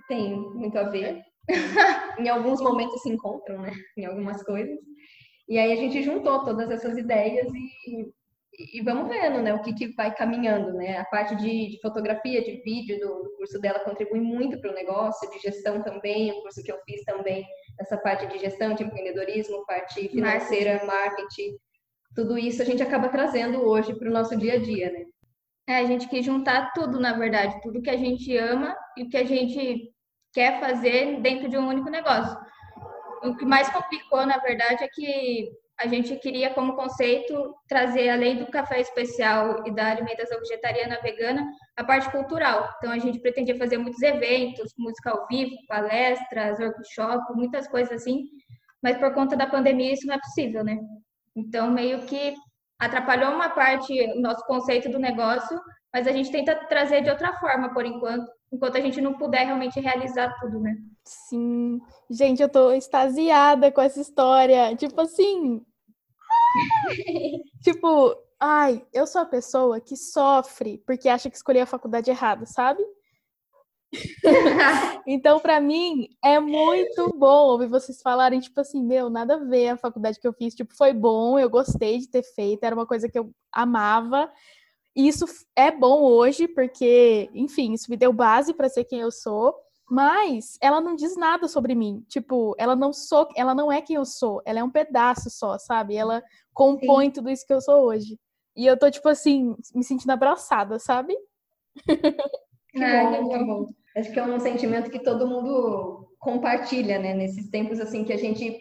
tem 0.09 0.35
muito 0.35 0.79
a 0.79 0.85
ver. 0.85 1.23
em 2.19 2.29
alguns 2.29 2.61
momentos 2.63 3.03
se 3.03 3.11
encontram, 3.11 3.61
né? 3.61 3.73
Em 3.97 4.07
algumas 4.07 4.43
coisas. 4.43 4.79
E 5.47 5.59
aí 5.59 5.71
a 5.71 5.77
gente 5.77 6.03
juntou 6.03 6.45
todas 6.45 6.71
essas 6.71 6.97
ideias 6.97 7.47
e, 7.53 8.11
e 8.59 8.81
vamos 8.83 9.09
vendo, 9.09 9.43
né? 9.43 9.55
O 9.55 9.63
que, 9.63 9.75
que 9.75 9.95
vai 9.95 10.15
caminhando, 10.15 10.73
né? 10.75 10.99
A 10.99 11.05
parte 11.05 11.35
de, 11.37 11.69
de 11.69 11.81
fotografia, 11.81 12.43
de 12.43 12.63
vídeo 12.63 12.99
do, 12.99 13.23
do, 13.23 13.37
curso 13.37 13.61
dela 13.61 13.81
contribui 13.81 14.21
muito 14.21 14.61
para 14.61 14.71
o 14.71 14.75
negócio, 14.75 15.31
de 15.31 15.39
gestão 15.39 15.83
também, 15.83 16.33
o 16.33 16.43
curso 16.43 16.63
que 16.63 16.73
eu 16.73 16.79
fiz 16.85 17.05
também, 17.05 17.45
essa 17.79 17.97
parte 17.97 18.27
de 18.27 18.39
gestão, 18.39 18.75
de 18.75 18.85
empreendedorismo, 18.85 19.67
parte 19.67 20.09
financeira, 20.09 20.85
marketing. 20.85 20.87
marketing 20.87 21.67
tudo 22.17 22.39
isso 22.39 22.63
a 22.63 22.65
gente 22.65 22.83
acaba 22.83 23.11
trazendo 23.11 23.61
hoje 23.61 23.95
para 23.95 24.09
o 24.09 24.13
nosso 24.13 24.35
dia 24.39 24.55
a 24.55 24.59
dia, 24.59 24.91
né? 24.91 25.05
É, 25.69 25.77
a 25.77 25.85
gente 25.85 26.09
quis 26.09 26.25
juntar 26.25 26.73
tudo, 26.73 26.99
na 26.99 27.13
verdade, 27.13 27.61
tudo 27.61 27.83
que 27.83 27.91
a 27.91 27.97
gente 27.97 28.35
ama 28.37 28.75
e 28.97 29.03
o 29.03 29.09
que 29.09 29.19
a 29.19 29.25
gente 29.25 29.93
quer 30.33 30.59
fazer 30.59 31.21
dentro 31.21 31.49
de 31.49 31.59
um 31.59 31.69
único 31.69 31.91
negócio. 31.91 32.39
O 33.23 33.37
que 33.37 33.45
mais 33.45 33.69
complicou, 33.69 34.25
na 34.25 34.39
verdade, 34.39 34.83
é 34.83 34.89
que 34.89 35.51
a 35.79 35.87
gente 35.87 36.17
queria 36.17 36.51
como 36.55 36.75
conceito 36.75 37.55
trazer, 37.69 38.09
além 38.09 38.39
do 38.39 38.47
café 38.47 38.81
especial 38.81 39.63
e 39.67 39.71
da 39.71 39.91
alimentação 39.91 40.39
vegetariana 40.39 40.99
vegana, 41.03 41.47
a 41.77 41.85
parte 41.85 42.11
cultural. 42.11 42.73
Então, 42.79 42.91
a 42.91 42.99
gente 42.99 43.21
pretendia 43.21 43.59
fazer 43.59 43.77
muitos 43.77 44.01
eventos, 44.01 44.73
música 44.79 45.11
ao 45.11 45.27
vivo, 45.27 45.55
palestras, 45.69 46.59
workshop, 46.59 47.35
muitas 47.35 47.69
coisas 47.69 48.01
assim, 48.01 48.25
mas 48.83 48.97
por 48.97 49.13
conta 49.13 49.37
da 49.37 49.47
pandemia 49.47 49.93
isso 49.93 50.07
não 50.07 50.15
é 50.15 50.19
possível, 50.19 50.65
né? 50.65 50.79
Então, 51.35 51.71
meio 51.71 52.07
que 52.07 52.35
atrapalhou 52.79 53.33
uma 53.33 53.51
parte, 53.51 53.93
o 54.13 54.21
nosso 54.21 54.45
conceito 54.47 54.89
do 54.89 54.99
negócio, 54.99 55.61
mas 55.93 56.07
a 56.07 56.13
gente 56.13 56.33
tenta 56.33 56.55
trazer 56.69 57.03
de 57.03 57.11
outra 57.11 57.35
forma 57.35 57.73
por 57.73 57.85
enquanto, 57.85 58.31
enquanto 58.51 58.77
a 58.77 58.81
gente 58.81 59.01
não 59.01 59.15
puder 59.15 59.45
realmente 59.45 59.79
realizar 59.79 60.35
tudo, 60.41 60.59
né? 60.59 60.75
Sim. 61.07 61.81
Gente, 62.11 62.43
eu 62.43 62.49
tô 62.49 62.73
extasiada 62.73 63.71
com 63.71 63.81
essa 63.81 64.01
história. 64.01 64.75
Tipo 64.77 65.01
assim. 65.03 65.65
tipo, 67.63 68.17
ai, 68.41 68.85
eu 68.93 69.07
sou 69.07 69.21
a 69.23 69.27
pessoa 69.27 69.81
que 69.81 69.97
sofre 69.97 70.83
porque 70.87 71.09
acha 71.09 71.31
que 71.31 71.37
escolheu 71.37 71.63
a 71.63 71.67
faculdade 71.67 72.11
errada, 72.11 72.45
sabe? 72.47 72.83
então, 75.07 75.39
para 75.39 75.61
mim, 75.61 76.09
é 76.25 76.41
muito 76.41 77.17
bom 77.17 77.47
ouvir 77.51 77.69
vocês 77.69 78.03
falarem, 78.03 78.41
tipo 78.41 78.61
assim, 78.61 78.83
meu, 78.83 79.09
nada 79.09 79.37
a 79.37 79.45
ver 79.45 79.69
a 79.69 79.77
faculdade 79.77 80.21
que 80.21 80.27
eu 80.27 80.33
fiz. 80.33 80.55
Tipo, 80.55 80.75
foi 80.77 80.93
bom, 80.93 81.39
eu 81.39 81.49
gostei 81.49 81.99
de 81.99 82.09
ter 82.09 82.23
feito, 82.23 82.65
era 82.65 82.75
uma 82.75 82.87
coisa 82.87 83.09
que 83.09 83.19
eu 83.19 83.31
amava. 83.53 84.31
E 84.95 85.07
isso 85.09 85.27
é 85.55 85.71
bom 85.71 86.03
hoje, 86.03 86.49
porque, 86.49 87.31
enfim, 87.35 87.75
isso 87.75 87.91
me 87.91 87.97
deu 87.97 88.13
base 88.13 88.55
para 88.55 88.69
ser 88.69 88.85
quem 88.85 89.01
eu 89.01 89.13
sou. 89.13 89.55
Mas 89.89 90.59
ela 90.61 90.81
não 90.81 90.97
diz 90.97 91.17
nada 91.17 91.47
sobre 91.47 91.75
mim. 91.75 92.05
Tipo, 92.09 92.55
ela 92.59 92.75
não 92.75 92.93
sou, 92.93 93.29
ela 93.37 93.55
não 93.55 93.71
é 93.71 93.81
quem 93.81 93.97
eu 93.97 94.05
sou. 94.05 94.43
Ela 94.45 94.59
é 94.59 94.65
um 94.65 94.71
pedaço 94.71 95.31
só, 95.31 95.59
sabe? 95.59 95.95
Ela 95.95 96.23
compõe 96.53 97.07
Sim. 97.07 97.13
tudo 97.13 97.31
isso 97.31 97.47
que 97.47 97.53
eu 97.53 97.61
sou 97.61 97.85
hoje. 97.85 98.19
E 98.57 98.67
eu 98.67 98.79
tô, 98.79 98.91
tipo 98.91 99.09
assim, 99.09 99.55
me 99.75 99.85
sentindo 99.85 100.11
abraçada, 100.11 100.79
sabe? 100.79 101.17
Que 101.85 102.81
bom, 102.81 103.29
que 103.29 103.45
bom. 103.45 103.67
Acho 103.97 104.13
que 104.13 104.19
é 104.19 104.23
um 104.23 104.41
sentimento 104.41 104.91
que 104.91 104.99
todo 104.99 105.27
mundo 105.27 106.07
compartilha, 106.19 106.99
né? 106.99 107.15
Nesses 107.15 107.49
tempos 107.49 107.81
assim 107.81 108.05
que 108.05 108.13
a 108.13 108.17
gente 108.17 108.61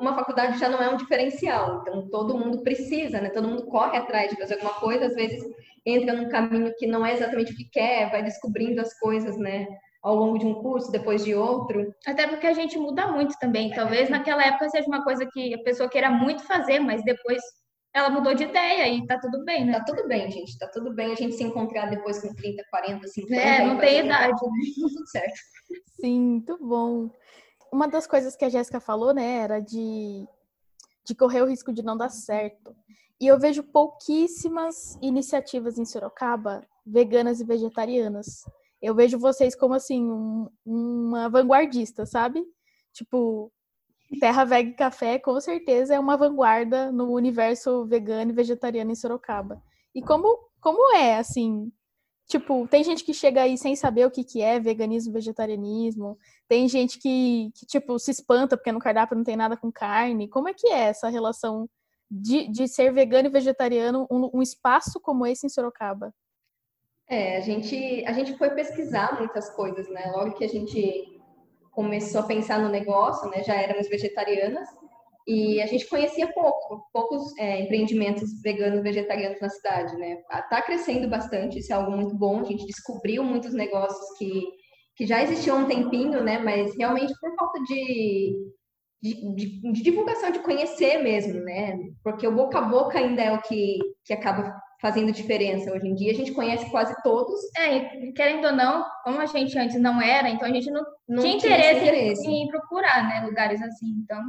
uma 0.00 0.14
faculdade 0.14 0.58
já 0.58 0.68
não 0.68 0.80
é 0.80 0.88
um 0.88 0.96
diferencial, 0.96 1.80
então 1.82 2.08
todo 2.08 2.38
mundo 2.38 2.62
precisa, 2.62 3.20
né? 3.20 3.30
Todo 3.30 3.48
mundo 3.48 3.66
corre 3.66 3.98
atrás 3.98 4.30
de 4.30 4.36
fazer 4.36 4.54
alguma 4.54 4.74
coisa, 4.74 5.06
às 5.06 5.14
vezes 5.14 5.42
entra 5.84 6.14
num 6.14 6.28
caminho 6.28 6.72
que 6.78 6.86
não 6.86 7.04
é 7.04 7.12
exatamente 7.12 7.52
o 7.52 7.56
que 7.56 7.64
quer, 7.64 8.10
vai 8.10 8.22
descobrindo 8.22 8.80
as 8.80 8.98
coisas, 8.98 9.36
né? 9.36 9.66
Ao 10.02 10.14
longo 10.14 10.38
de 10.38 10.46
um 10.46 10.54
curso, 10.54 10.90
depois 10.90 11.24
de 11.24 11.34
outro. 11.34 11.94
Até 12.06 12.26
porque 12.26 12.46
a 12.46 12.54
gente 12.54 12.78
muda 12.78 13.08
muito 13.08 13.36
também. 13.38 13.70
Talvez 13.70 14.08
naquela 14.08 14.42
época 14.42 14.70
seja 14.70 14.86
uma 14.86 15.04
coisa 15.04 15.26
que 15.26 15.54
a 15.54 15.62
pessoa 15.62 15.90
queira 15.90 16.10
muito 16.10 16.42
fazer, 16.44 16.78
mas 16.80 17.04
depois 17.04 17.42
ela 17.92 18.08
mudou 18.08 18.34
de 18.34 18.44
ideia 18.44 18.88
e 18.88 19.06
tá 19.06 19.18
tudo 19.18 19.44
bem, 19.44 19.66
né? 19.66 19.72
Tá 19.72 19.84
tudo 19.84 20.06
bem, 20.06 20.30
gente. 20.30 20.56
Tá 20.58 20.68
tudo 20.68 20.94
bem 20.94 21.12
a 21.12 21.14
gente 21.14 21.34
se 21.34 21.42
encontrar 21.42 21.90
depois 21.90 22.20
com 22.20 22.32
30, 22.34 22.64
40, 22.70 23.08
50. 23.08 23.34
É, 23.34 23.66
não 23.66 23.78
tem 23.78 24.00
idade, 24.00 24.32
né? 24.32 24.38
Tudo 24.74 25.06
certo. 25.08 25.38
Sim, 26.00 26.20
muito 26.20 26.56
bom. 26.58 27.10
Uma 27.72 27.86
das 27.88 28.06
coisas 28.06 28.36
que 28.36 28.44
a 28.44 28.48
Jéssica 28.48 28.80
falou, 28.80 29.12
né, 29.12 29.38
era 29.38 29.60
de, 29.60 30.26
de 31.04 31.14
correr 31.14 31.42
o 31.42 31.46
risco 31.46 31.72
de 31.72 31.84
não 31.84 31.96
dar 31.96 32.08
certo. 32.08 32.74
E 33.20 33.26
eu 33.26 33.38
vejo 33.38 33.62
pouquíssimas 33.62 34.98
iniciativas 35.02 35.78
em 35.78 35.84
Sorocaba 35.84 36.66
veganas 36.86 37.40
e 37.40 37.44
vegetarianas. 37.44 38.44
Eu 38.80 38.94
vejo 38.94 39.18
vocês 39.18 39.54
como, 39.54 39.74
assim, 39.74 40.02
um, 40.02 40.48
uma 40.64 41.28
vanguardista, 41.28 42.06
sabe? 42.06 42.42
Tipo, 42.92 43.52
Terra 44.18 44.44
Veg 44.44 44.74
Café, 44.74 45.18
com 45.18 45.40
certeza, 45.40 45.94
é 45.94 46.00
uma 46.00 46.16
vanguarda 46.16 46.90
no 46.90 47.12
universo 47.12 47.84
vegano 47.86 48.30
e 48.30 48.34
vegetariano 48.34 48.90
em 48.90 48.94
Sorocaba. 48.94 49.62
E 49.94 50.02
como, 50.02 50.36
como 50.60 50.94
é, 50.94 51.16
assim? 51.16 51.70
Tipo, 52.30 52.66
tem 52.68 52.84
gente 52.84 53.04
que 53.04 53.12
chega 53.12 53.42
aí 53.42 53.58
sem 53.58 53.74
saber 53.74 54.06
o 54.06 54.10
que, 54.10 54.22
que 54.22 54.40
é 54.40 54.60
veganismo, 54.60 55.12
vegetarianismo. 55.12 56.16
Tem 56.48 56.68
gente 56.68 56.98
que, 56.98 57.50
que, 57.56 57.66
tipo, 57.66 57.98
se 57.98 58.12
espanta 58.12 58.56
porque 58.56 58.70
no 58.70 58.78
cardápio 58.78 59.16
não 59.16 59.24
tem 59.24 59.36
nada 59.36 59.56
com 59.56 59.70
carne. 59.70 60.28
Como 60.28 60.48
é 60.48 60.54
que 60.54 60.68
é 60.68 60.88
essa 60.88 61.08
relação 61.08 61.68
de, 62.08 62.48
de 62.48 62.68
ser 62.68 62.92
vegano 62.92 63.28
e 63.28 63.32
vegetariano, 63.32 64.06
um, 64.10 64.38
um 64.38 64.42
espaço 64.42 65.00
como 65.00 65.26
esse 65.26 65.46
em 65.46 65.50
Sorocaba? 65.50 66.14
É, 67.10 67.38
a 67.38 67.40
gente, 67.40 68.04
a 68.06 68.12
gente 68.12 68.38
foi 68.38 68.50
pesquisar 68.50 69.18
muitas 69.18 69.50
coisas, 69.50 69.88
né? 69.90 70.12
Logo 70.14 70.34
que 70.34 70.44
a 70.44 70.48
gente 70.48 71.20
começou 71.72 72.20
a 72.20 72.26
pensar 72.26 72.60
no 72.60 72.68
negócio, 72.68 73.28
né, 73.30 73.42
já 73.42 73.54
éramos 73.54 73.88
vegetarianas 73.88 74.68
e 75.26 75.60
a 75.60 75.66
gente 75.66 75.88
conhecia 75.88 76.32
pouco, 76.32 76.88
poucos 76.92 77.36
é, 77.38 77.62
empreendimentos 77.62 78.40
veganos 78.42 78.82
vegetarianos 78.82 79.40
na 79.40 79.48
cidade, 79.48 79.96
né? 79.96 80.22
Está 80.32 80.62
crescendo 80.62 81.08
bastante, 81.08 81.58
isso 81.58 81.72
é 81.72 81.76
algo 81.76 81.90
muito 81.90 82.14
bom. 82.16 82.40
A 82.40 82.44
gente 82.44 82.64
descobriu 82.64 83.24
muitos 83.24 83.52
negócios 83.54 84.16
que, 84.16 84.44
que 84.94 85.04
já 85.04 85.20
existiam 85.20 85.58
há 85.58 85.60
um 85.62 85.68
tempinho, 85.68 86.22
né? 86.22 86.38
Mas 86.38 86.76
realmente 86.76 87.12
por 87.20 87.34
falta 87.34 87.60
de, 87.64 88.36
de, 89.02 89.34
de, 89.34 89.72
de 89.72 89.82
divulgação, 89.82 90.30
de 90.30 90.38
conhecer 90.38 91.02
mesmo, 91.02 91.40
né? 91.40 91.76
Porque 92.04 92.26
o 92.26 92.34
boca 92.34 92.58
a 92.58 92.62
boca 92.62 92.98
ainda 93.00 93.20
é 93.20 93.32
o 93.32 93.42
que, 93.42 93.78
que 94.04 94.12
acaba 94.12 94.60
fazendo 94.80 95.12
diferença 95.12 95.72
hoje 95.72 95.86
em 95.86 95.94
dia. 95.94 96.12
A 96.12 96.14
gente 96.14 96.32
conhece 96.32 96.68
quase 96.70 96.94
todos. 97.02 97.38
É, 97.56 98.10
querendo 98.12 98.46
ou 98.46 98.52
não, 98.52 98.84
como 99.04 99.20
a 99.20 99.26
gente 99.26 99.56
antes 99.58 99.80
não 99.80 100.00
era, 100.00 100.28
então 100.28 100.48
a 100.48 100.52
gente 100.52 100.70
não, 100.70 100.84
não 101.08 101.22
tinha, 101.22 101.36
interesse, 101.36 101.80
interesse, 101.80 102.26
em 102.26 102.48
procurar, 102.48 103.08
né, 103.08 103.26
lugares 103.26 103.60
assim, 103.62 103.88
então... 104.02 104.20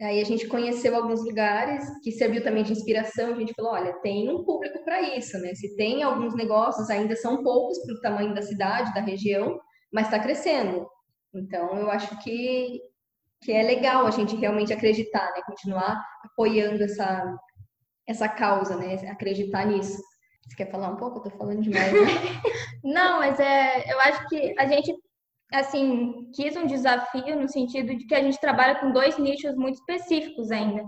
Aí 0.00 0.20
a 0.20 0.24
gente 0.24 0.48
conheceu 0.48 0.96
alguns 0.96 1.24
lugares 1.24 1.84
que 2.02 2.10
serviu 2.10 2.42
também 2.42 2.64
de 2.64 2.72
inspiração. 2.72 3.34
A 3.34 3.38
gente 3.38 3.54
falou, 3.54 3.72
olha, 3.72 3.92
tem 4.00 4.28
um 4.28 4.42
público 4.42 4.82
para 4.84 5.00
isso, 5.16 5.38
né? 5.38 5.54
Se 5.54 5.76
tem 5.76 6.02
alguns 6.02 6.34
negócios, 6.34 6.90
ainda 6.90 7.14
são 7.14 7.40
poucos 7.40 7.78
para 7.84 7.94
o 7.94 8.00
tamanho 8.00 8.34
da 8.34 8.42
cidade, 8.42 8.92
da 8.94 9.00
região, 9.00 9.60
mas 9.92 10.06
está 10.06 10.18
crescendo. 10.18 10.88
Então, 11.32 11.76
eu 11.76 11.88
acho 11.88 12.18
que, 12.20 12.80
que 13.42 13.52
é 13.52 13.62
legal 13.62 14.04
a 14.04 14.10
gente 14.10 14.34
realmente 14.34 14.72
acreditar, 14.72 15.30
né? 15.36 15.42
Continuar 15.46 16.02
apoiando 16.24 16.82
essa, 16.82 17.38
essa 18.06 18.28
causa, 18.28 18.76
né? 18.76 18.94
Acreditar 19.10 19.66
nisso. 19.66 20.02
Você 20.46 20.56
quer 20.56 20.70
falar 20.70 20.90
um 20.90 20.96
pouco? 20.96 21.18
Eu 21.18 21.22
tô 21.22 21.30
falando 21.30 21.62
demais, 21.62 21.92
né? 21.92 22.00
Não, 22.82 23.20
mas 23.20 23.38
é, 23.38 23.92
eu 23.92 24.00
acho 24.00 24.28
que 24.28 24.54
a 24.58 24.66
gente, 24.66 24.94
assim, 25.52 26.30
quis 26.34 26.56
um 26.56 26.66
desafio 26.66 27.40
no 27.40 27.48
sentido 27.48 27.96
de 27.96 28.06
que 28.06 28.14
a 28.14 28.22
gente 28.22 28.40
trabalha 28.40 28.80
com 28.80 28.90
dois 28.90 29.16
nichos 29.18 29.54
muito 29.54 29.76
específicos 29.76 30.50
ainda. 30.50 30.84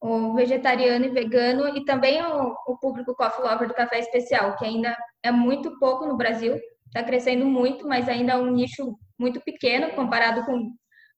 O 0.00 0.34
vegetariano 0.34 1.06
e 1.06 1.10
vegano 1.10 1.76
e 1.76 1.84
também 1.84 2.22
o, 2.22 2.54
o 2.68 2.78
público 2.78 3.14
coffee 3.14 3.44
lover 3.44 3.68
do 3.68 3.74
café 3.74 3.98
especial, 3.98 4.56
que 4.56 4.64
ainda 4.64 4.96
é 5.22 5.32
muito 5.32 5.78
pouco 5.78 6.06
no 6.06 6.16
Brasil, 6.16 6.58
está 6.86 7.02
crescendo 7.02 7.46
muito, 7.46 7.88
mas 7.88 8.08
ainda 8.08 8.34
é 8.34 8.36
um 8.36 8.50
nicho 8.50 8.96
muito 9.18 9.40
pequeno 9.40 9.94
comparado 9.94 10.44
com 10.44 10.72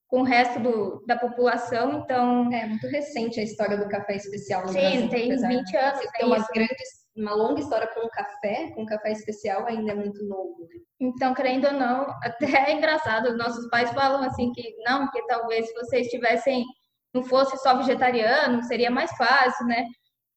com 0.09 0.21
o 0.21 0.25
resto 0.25 0.61
do, 0.61 1.05
da 1.07 1.17
população, 1.17 2.01
então... 2.01 2.53
É 2.53 2.67
muito 2.67 2.87
recente 2.87 3.41
a 3.41 3.43
história 3.43 3.77
do 3.77 3.89
café 3.89 4.17
especial 4.17 4.63
no 4.63 4.69
Sim, 4.69 4.81
Brasil. 4.81 5.01
Sim, 5.01 5.09
tem 5.09 5.37
20 5.37 5.77
anos. 5.77 6.01
Tem 6.13 6.27
uma 6.27 6.47
grande, 6.55 6.75
uma 7.17 7.35
longa 7.35 7.61
história 7.61 7.89
com 7.89 8.01
o 8.01 8.11
café, 8.11 8.71
com 8.75 8.83
o 8.83 8.87
café 8.87 9.13
especial 9.13 9.67
ainda 9.67 9.93
é 9.93 9.95
muito 9.95 10.25
novo. 10.25 10.61
Né? 10.61 10.81
Então, 11.01 11.35
querendo 11.35 11.67
ou 11.67 11.73
não, 11.73 12.07
até 12.23 12.71
é 12.71 12.73
engraçado, 12.73 13.31
os 13.31 13.39
nossos 13.39 13.69
pais 13.69 13.91
falam 13.91 14.23
assim 14.23 14.53
que 14.53 14.77
não, 14.85 15.11
que 15.11 15.27
talvez 15.27 15.67
se 15.67 15.75
vocês 15.75 16.07
tivessem, 16.09 16.65
não 17.13 17.25
fosse 17.25 17.57
só 17.59 17.77
vegetariano, 17.77 18.63
seria 18.63 18.91
mais 18.91 19.11
fácil, 19.17 19.67
né? 19.67 19.85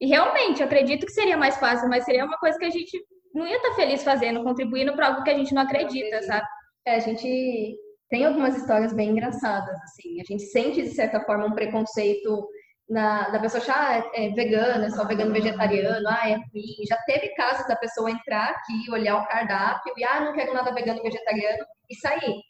E 0.02 0.08
realmente, 0.08 0.62
eu 0.62 0.66
acredito 0.66 1.06
que 1.06 1.12
seria 1.12 1.38
mais 1.38 1.58
fácil, 1.58 1.90
mas 1.90 2.06
seria 2.06 2.26
uma 2.26 2.38
coisa 2.38 2.58
que 2.58 2.66
a 2.66 2.70
gente 2.70 2.98
não 3.36 3.46
ia 3.46 3.58
estar 3.58 3.76
feliz 3.76 4.04
fazendo, 4.04 4.44
contribuindo 4.44 4.94
para 4.96 5.08
algo 5.08 5.24
que 5.24 5.30
a 5.30 5.38
gente 5.38 5.54
não 5.54 5.62
acredita, 5.62 6.24
sabe? 6.24 6.48
É, 6.86 6.96
a 6.96 7.00
gente 7.00 7.78
tem 8.10 8.26
algumas 8.26 8.58
histórias 8.58 8.94
bem 8.94 9.12
engraçadas, 9.12 9.76
assim. 9.84 10.20
A 10.20 10.24
gente 10.24 10.44
sente, 10.44 10.82
de 10.82 10.90
certa 10.90 11.22
forma, 11.22 11.46
um 11.46 11.54
preconceito 11.54 12.48
na, 12.90 13.30
da 13.30 13.40
pessoa 13.40 13.62
achar 13.62 13.92
ah, 13.92 14.12
é, 14.16 14.26
é 14.26 14.30
vegana, 14.32 14.88
é 14.88 14.90
só 14.90 15.06
vegano 15.06 15.32
vegetariano, 15.32 16.08
ah, 16.08 16.28
é 16.28 16.34
ruim. 16.34 16.86
Já 16.88 16.98
teve 17.06 17.30
casos 17.36 17.68
da 17.68 17.76
pessoa 17.76 18.10
entrar 18.10 18.50
aqui, 18.50 18.92
olhar 18.92 19.22
o 19.22 19.28
cardápio 19.28 19.94
e, 19.96 20.04
ah, 20.04 20.22
não 20.22 20.34
quero 20.34 20.54
nada 20.54 20.74
vegano 20.74 21.02
vegetariano 21.04 21.64
e 21.90 21.96
sair. 21.96 22.42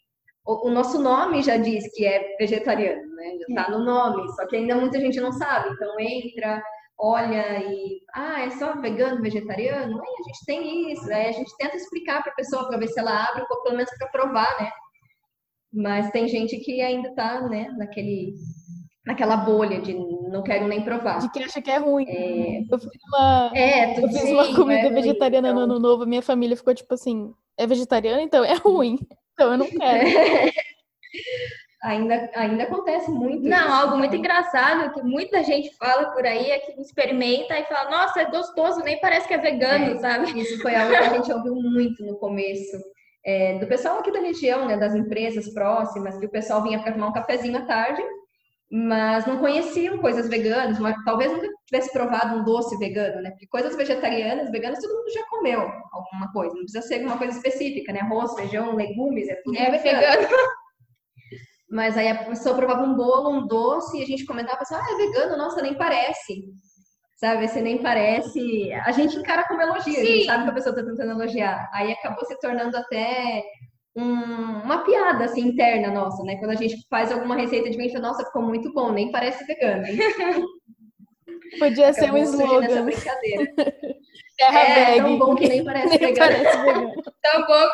O, 0.46 0.68
o 0.68 0.70
nosso 0.70 0.98
nome 0.98 1.42
já 1.42 1.58
diz 1.58 1.84
que 1.94 2.06
é 2.06 2.36
vegetariano, 2.38 3.14
né? 3.14 3.36
Já 3.48 3.62
tá 3.64 3.70
no 3.70 3.84
nome, 3.84 4.26
só 4.32 4.46
que 4.46 4.56
ainda 4.56 4.74
muita 4.76 4.98
gente 4.98 5.20
não 5.20 5.32
sabe. 5.32 5.68
Então 5.74 6.00
entra, 6.00 6.62
olha 6.98 7.58
e, 7.62 8.00
ah, 8.14 8.40
é 8.46 8.50
só 8.52 8.80
vegano 8.80 9.20
vegetariano? 9.20 10.00
Aí 10.00 10.14
a 10.20 10.22
gente 10.22 10.46
tem 10.46 10.92
isso, 10.92 11.12
aí 11.12 11.26
a 11.26 11.32
gente 11.32 11.54
tenta 11.58 11.76
explicar 11.76 12.22
para 12.22 12.32
a 12.32 12.36
pessoa 12.36 12.66
para 12.66 12.78
ver 12.78 12.88
se 12.88 12.98
ela 12.98 13.28
abre, 13.28 13.44
ou 13.48 13.62
pelo 13.62 13.76
menos 13.76 13.90
para 13.98 14.08
provar, 14.08 14.58
né? 14.58 14.70
Mas 15.72 16.10
tem 16.10 16.26
gente 16.26 16.56
que 16.58 16.80
ainda 16.80 17.08
está 17.08 17.48
né, 17.48 17.72
naquele, 17.76 18.34
naquela 19.06 19.36
bolha 19.36 19.80
de 19.80 19.94
não 19.94 20.42
quero 20.42 20.66
nem 20.66 20.82
provar. 20.82 21.18
De 21.18 21.30
que 21.30 21.42
acha 21.42 21.62
que 21.62 21.70
é 21.70 21.78
ruim. 21.78 22.06
É... 22.08 22.62
Eu 22.70 22.78
fiz 22.78 23.00
uma, 23.08 23.52
é, 23.54 23.98
eu 23.98 24.08
fiz 24.08 24.20
sim, 24.20 24.34
uma 24.34 24.54
comida 24.54 24.88
é 24.88 24.90
vegetariana 24.90 25.52
ruim, 25.52 25.62
então... 25.62 25.68
no 25.68 25.74
ano 25.74 25.80
novo, 25.80 26.06
minha 26.06 26.22
família 26.22 26.56
ficou 26.56 26.74
tipo 26.74 26.92
assim, 26.94 27.32
é 27.56 27.66
vegetariana, 27.66 28.22
então 28.22 28.44
é 28.44 28.54
ruim. 28.54 28.98
Então 29.34 29.52
eu 29.52 29.58
não 29.58 29.66
quero. 29.66 30.06
ainda, 31.82 32.30
ainda 32.34 32.64
acontece 32.64 33.10
muito. 33.10 33.48
Não, 33.48 33.58
isso, 33.58 33.72
algo 33.72 33.96
muito 33.96 34.16
engraçado 34.16 34.92
que 34.92 35.02
muita 35.02 35.42
gente 35.42 35.74
fala 35.76 36.10
por 36.10 36.26
aí 36.26 36.50
é 36.50 36.58
que 36.58 36.80
experimenta 36.80 37.58
e 37.58 37.64
fala, 37.64 37.90
nossa, 37.90 38.20
é 38.20 38.30
gostoso, 38.30 38.80
nem 38.80 39.00
parece 39.00 39.26
que 39.26 39.34
é 39.34 39.38
vegano, 39.38 39.96
é, 39.96 39.98
sabe? 39.98 40.38
Isso 40.40 40.60
foi 40.60 40.74
algo 40.74 40.90
que 40.90 40.96
a 40.96 41.14
gente 41.14 41.32
ouviu 41.32 41.54
muito 41.54 42.04
no 42.04 42.18
começo 42.18 42.76
é, 43.24 43.58
do 43.58 43.66
pessoal 43.66 43.98
aqui 43.98 44.10
da 44.10 44.20
região, 44.20 44.66
né, 44.66 44.76
das 44.76 44.94
empresas 44.94 45.52
próximas, 45.52 46.18
que 46.18 46.26
o 46.26 46.30
pessoal 46.30 46.62
vinha 46.62 46.82
para 46.82 46.92
tomar 46.92 47.08
um 47.08 47.12
cafezinho 47.12 47.58
à 47.58 47.62
tarde, 47.62 48.02
mas 48.70 49.26
não 49.26 49.38
conheciam 49.38 49.98
coisas 49.98 50.28
veganas, 50.28 50.78
mas 50.78 50.94
talvez 51.04 51.32
nunca 51.32 51.48
tivesse 51.66 51.92
provado 51.92 52.36
um 52.36 52.44
doce 52.44 52.78
vegano, 52.78 53.20
né? 53.20 53.30
Porque 53.30 53.48
coisas 53.48 53.74
vegetarianas, 53.74 54.50
veganas, 54.50 54.78
todo 54.80 54.96
mundo 54.96 55.12
já 55.12 55.26
comeu 55.26 55.60
alguma 55.92 56.32
coisa, 56.32 56.54
não 56.54 56.62
precisa 56.62 56.82
ser 56.82 57.04
uma 57.04 57.18
coisa 57.18 57.36
específica, 57.36 57.92
né? 57.92 58.00
Arroz, 58.00 58.32
feijão, 58.34 58.76
legumes, 58.76 59.28
é 59.28 59.34
tudo 59.42 59.58
é 59.58 59.70
vegano. 59.76 60.28
Mas 61.68 61.96
aí 61.96 62.08
a 62.08 62.24
pessoa 62.24 62.54
provava 62.54 62.82
um 62.82 62.94
bolo, 62.94 63.30
um 63.30 63.46
doce, 63.46 63.98
e 63.98 64.02
a 64.02 64.06
gente 64.06 64.24
comentava 64.24 64.62
assim, 64.62 64.74
ah, 64.74 64.86
é 64.92 64.96
vegano, 64.96 65.36
nossa, 65.36 65.62
nem 65.62 65.74
parece 65.74 66.44
sabe? 67.20 67.46
Você 67.46 67.60
nem 67.60 67.78
parece. 67.78 68.72
A 68.72 68.90
gente 68.92 69.16
encara 69.16 69.44
como 69.46 69.60
elogio, 69.60 69.92
Sim. 69.94 70.00
a 70.00 70.04
gente 70.04 70.24
sabe 70.24 70.44
que 70.44 70.50
a 70.50 70.54
pessoa 70.54 70.74
está 70.74 70.90
tentando 70.90 71.10
elogiar. 71.12 71.70
Aí 71.72 71.92
acabou 71.92 72.24
se 72.24 72.40
tornando 72.40 72.76
até 72.76 73.44
um, 73.94 74.62
uma 74.64 74.82
piada 74.84 75.24
assim 75.26 75.42
interna 75.48 75.92
nossa, 75.92 76.24
né? 76.24 76.36
Quando 76.36 76.52
a 76.52 76.56
gente 76.56 76.76
faz 76.88 77.12
alguma 77.12 77.36
receita 77.36 77.68
de 77.68 77.76
venda, 77.76 78.00
nossa, 78.00 78.24
ficou 78.24 78.42
muito 78.42 78.72
bom, 78.72 78.90
nem 78.90 79.12
parece 79.12 79.44
vegano? 79.44 79.84
Podia 81.58 81.88
acabou 81.88 81.94
ser 81.94 82.12
um 82.12 82.16
slogan. 82.16 82.60
Nessa 82.60 82.82
brincadeira. 82.82 83.52
Terra 84.38 84.60
é, 84.60 84.96
tão 84.96 85.18
bom 85.18 85.34
que 85.34 85.46
nem 85.46 85.62
parece 85.62 85.88
nem 85.98 85.98
vegano. 85.98 86.32
Parece 86.32 86.58
vegano. 86.58 86.92
tão 87.20 87.46
bom 87.46 87.68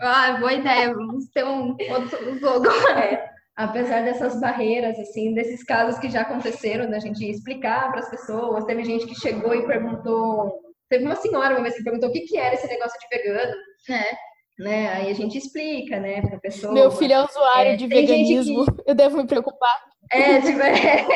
Ah, 0.00 0.32
boa 0.40 0.52
ideia. 0.54 0.92
Vamos 0.92 1.26
ter 1.28 1.44
um 1.44 1.76
outro 1.90 2.40
logo. 2.40 2.68
É, 2.98 3.31
apesar 3.56 4.02
dessas 4.04 4.40
barreiras, 4.40 4.98
assim, 4.98 5.34
desses 5.34 5.62
casos 5.64 5.98
que 5.98 6.10
já 6.10 6.22
aconteceram, 6.22 6.90
da 6.90 6.98
gente 6.98 7.24
explicar 7.28 7.90
para 7.90 8.00
as 8.00 8.10
pessoas, 8.10 8.64
teve 8.64 8.84
gente 8.84 9.06
que 9.06 9.18
chegou 9.18 9.54
e 9.54 9.66
perguntou. 9.66 10.52
Teve 10.88 11.04
uma 11.04 11.16
senhora 11.16 11.54
uma 11.54 11.62
vez 11.62 11.76
que 11.76 11.84
perguntou 11.84 12.10
o 12.10 12.12
que, 12.12 12.20
que 12.20 12.36
era 12.36 12.54
esse 12.54 12.66
negócio 12.66 12.98
de 12.98 13.16
vegano. 13.16 13.52
É. 13.88 14.62
Né? 14.62 14.88
Aí 14.92 15.10
a 15.10 15.14
gente 15.14 15.38
explica, 15.38 15.98
né, 15.98 16.20
para 16.20 16.36
a 16.36 16.40
pessoa. 16.40 16.72
Meu 16.72 16.90
filho 16.90 17.14
é 17.14 17.24
usuário 17.24 17.72
É, 17.72 17.76
de 17.76 17.86
veganismo. 17.86 18.66
Eu 18.86 18.94
devo 18.94 19.16
me 19.16 19.26
preocupar. 19.26 19.82
É, 20.10 20.40
tipo, 20.40 20.60
é, 20.60 21.06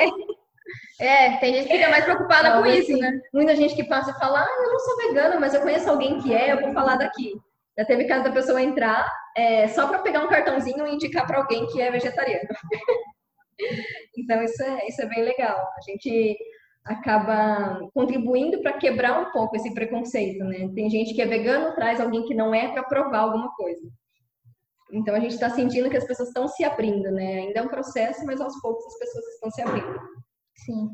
É, 0.98 1.36
tem 1.36 1.54
gente 1.54 1.68
que 1.68 1.76
fica 1.76 1.90
mais 1.90 2.04
preocupada 2.04 2.50
Não, 2.50 2.62
com 2.62 2.68
isso, 2.68 2.92
assim, 2.92 3.00
né? 3.00 3.20
Muita 3.32 3.54
gente 3.54 3.74
que 3.74 3.84
passa 3.84 4.10
e 4.10 4.18
fala, 4.18 4.40
ah, 4.40 4.62
eu 4.64 4.72
não 4.72 4.78
sou 4.78 4.96
vegana, 4.96 5.38
mas 5.38 5.52
eu 5.52 5.60
conheço 5.60 5.90
alguém 5.90 6.18
que 6.20 6.34
é, 6.34 6.52
eu 6.52 6.60
vou 6.60 6.72
falar 6.72 6.96
daqui. 6.96 7.34
Já 7.78 7.84
teve 7.84 8.04
caso 8.04 8.24
da 8.24 8.32
pessoa 8.32 8.62
entrar 8.62 9.10
é, 9.36 9.68
só 9.68 9.86
para 9.86 9.98
pegar 9.98 10.24
um 10.24 10.28
cartãozinho 10.28 10.86
e 10.86 10.94
indicar 10.94 11.26
para 11.26 11.38
alguém 11.38 11.66
que 11.66 11.80
é 11.80 11.90
vegetariano. 11.90 12.48
então 14.16 14.42
isso 14.42 14.62
é, 14.62 14.86
isso 14.86 15.02
é 15.02 15.06
bem 15.06 15.22
legal. 15.22 15.58
A 15.76 15.80
gente 15.82 16.36
acaba 16.84 17.80
contribuindo 17.92 18.62
para 18.62 18.78
quebrar 18.78 19.20
um 19.20 19.32
pouco 19.32 19.56
esse 19.56 19.74
preconceito, 19.74 20.44
né? 20.44 20.70
Tem 20.74 20.88
gente 20.88 21.12
que 21.12 21.20
é 21.20 21.26
vegano, 21.26 21.74
traz 21.74 22.00
alguém 22.00 22.24
que 22.24 22.34
não 22.34 22.54
é 22.54 22.68
para 22.68 22.84
provar 22.84 23.18
alguma 23.18 23.52
coisa. 23.54 23.86
Então 24.92 25.14
a 25.14 25.20
gente 25.20 25.34
está 25.34 25.50
sentindo 25.50 25.90
que 25.90 25.96
as 25.96 26.06
pessoas 26.06 26.28
estão 26.28 26.46
se 26.46 26.64
abrindo, 26.64 27.10
né? 27.10 27.40
Ainda 27.40 27.60
é 27.60 27.62
um 27.62 27.68
processo, 27.68 28.24
mas 28.24 28.40
aos 28.40 28.58
poucos 28.60 28.86
as 28.86 28.98
pessoas 28.98 29.24
estão 29.34 29.50
se 29.50 29.62
abrindo. 29.62 30.00
Sim. 30.64 30.88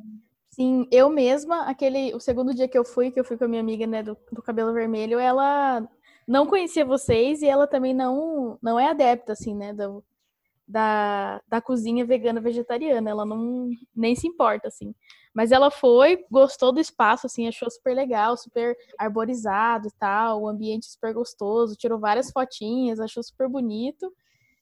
Sim, 0.51 0.87
eu 0.91 1.09
mesma, 1.09 1.65
aquele, 1.67 2.15
o 2.15 2.21
segundo 2.21 2.55
dia 2.55 2.69
que 2.69 2.77
eu 2.77 2.85
fui, 2.85 3.11
que 3.11 3.19
eu 3.19 3.25
fui 3.25 3.39
com 3.39 3.45
a 3.45 3.49
minha 3.49 3.61
amiga, 3.61 3.87
né, 3.87 4.03
do, 4.03 4.17
do 4.31 4.43
cabelo 4.43 4.75
vermelho, 4.75 5.19
ela 5.19 5.89
não 6.27 6.47
conhecia 6.47 6.85
vocês 6.85 7.43
e 7.43 7.49
ela 7.49 7.67
também 7.67 7.95
não, 7.95 8.59
não 8.63 8.79
é 8.79 8.89
adepta, 8.89 9.33
assim, 9.33 9.55
né, 9.55 9.73
do, 9.73 10.05
da, 10.67 11.41
da 11.49 11.61
cozinha 11.61 12.05
vegana 12.05 12.41
vegetariana, 12.41 13.11
ela 13.11 13.25
não, 13.25 13.69
nem 13.95 14.15
se 14.15 14.27
importa, 14.27 14.69
assim. 14.69 14.95
Mas 15.35 15.53
ela 15.53 15.71
foi, 15.71 16.25
gostou 16.31 16.73
do 16.73 16.81
espaço, 16.81 17.27
assim, 17.27 17.49
achou 17.49 17.71
super 17.71 17.95
legal, 17.95 18.37
super 18.37 18.77
arborizado 18.99 19.89
e 19.89 19.93
tal, 19.99 20.43
o 20.43 20.49
ambiente 20.49 20.87
super 20.87 21.13
gostoso, 21.15 21.77
tirou 21.77 21.99
várias 21.99 22.31
fotinhas, 22.31 23.01
achou 23.01 23.23
super 23.23 23.49
bonito. 23.49 24.13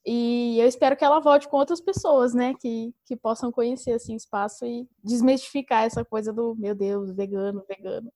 E 0.05 0.59
eu 0.59 0.67
espero 0.67 0.97
que 0.97 1.05
ela 1.05 1.21
volte 1.21 1.49
com 1.49 1.57
outras 1.57 1.81
pessoas, 1.81 2.35
né? 2.35 2.55
Que, 2.59 2.95
que 3.05 3.17
possam 3.17 3.52
conhecer 3.52 3.93
assim, 3.93 4.14
o 4.14 4.17
espaço 4.17 4.64
e 4.64 4.88
desmistificar 5.05 5.85
essa 5.85 6.05
coisa 6.05 6.33
do 6.33 6.55
meu 6.57 6.75
Deus, 6.75 7.12
vegano, 7.12 7.64
vegano. 7.69 8.11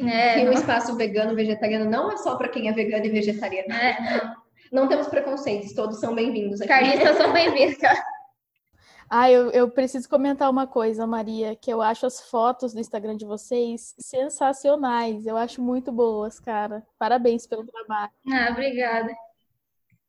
É, 0.00 0.40
E 0.40 0.42
o 0.42 0.46
não- 0.46 0.52
espaço 0.52 0.94
vegano, 0.96 1.34
vegetariano 1.34 1.88
não 1.90 2.10
é 2.12 2.16
só 2.16 2.36
para 2.36 2.48
quem 2.48 2.68
é 2.68 2.72
vegano 2.72 3.04
e 3.06 3.10
vegetariano. 3.10 3.72
É, 3.72 4.34
Não 4.72 4.88
temos 4.88 5.06
preconceitos, 5.06 5.72
todos 5.74 6.00
são 6.00 6.14
bem-vindos 6.14 6.60
aqui. 6.60 6.68
carnistas 6.68 7.16
são 7.16 7.32
bem-vindos, 7.32 7.76
cara. 7.78 7.98
Ah, 9.08 9.30
eu, 9.30 9.52
eu 9.52 9.70
preciso 9.70 10.08
comentar 10.08 10.50
uma 10.50 10.66
coisa, 10.66 11.06
Maria, 11.06 11.54
que 11.54 11.72
eu 11.72 11.80
acho 11.80 12.04
as 12.06 12.20
fotos 12.28 12.74
do 12.74 12.80
Instagram 12.80 13.16
de 13.16 13.24
vocês 13.24 13.94
sensacionais. 14.00 15.24
Eu 15.26 15.36
acho 15.36 15.62
muito 15.62 15.92
boas, 15.92 16.40
cara. 16.40 16.84
Parabéns 16.98 17.46
pelo 17.46 17.64
trabalho. 17.64 18.10
Ah, 18.28 18.48
obrigada. 18.50 19.14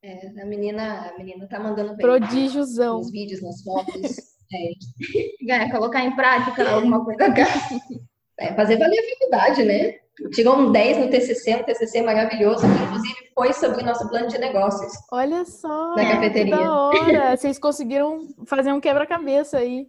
É, 0.01 0.41
a 0.41 0.46
menina, 0.48 1.12
a 1.13 1.17
menina 1.20 1.48
tá 1.48 1.60
mandando 1.60 1.89
bem 1.96 1.98
Prodigiozão. 2.08 2.98
nos 2.98 3.12
vídeos, 3.12 3.41
nas 3.44 3.62
fotos. 3.63 4.38
É, 5.50 5.70
colocar 5.70 6.03
em 6.06 6.15
prática 6.15 6.67
alguma 6.74 7.03
coisa. 7.06 7.20
É, 8.39 8.53
fazer 8.53 8.77
valer 8.77 9.00
a 9.00 9.10
faculdade, 9.15 9.63
né? 9.63 9.96
Tirou 10.34 10.56
um 10.58 10.72
10 10.72 10.98
no 10.98 11.10
TCC, 11.10 11.56
um 11.56 11.63
TCC 11.63 12.01
maravilhoso, 12.01 12.62
que 12.62 12.84
inclusive 12.84 13.15
foi 13.36 13.53
sobre 13.53 13.82
o 13.84 13.86
nosso 13.86 14.08
plano 14.10 14.28
de 14.28 14.38
negócios. 14.39 14.91
Olha 15.12 15.45
só, 15.45 15.95
Na 15.95 16.06
que 16.06 16.12
cafeteria. 16.12 16.56
da 16.58 16.73
hora. 16.76 17.36
Vocês 17.38 17.60
conseguiram 17.60 18.28
fazer 18.45 18.71
um 18.73 18.80
quebra-cabeça 18.80 19.58
aí. 19.60 19.88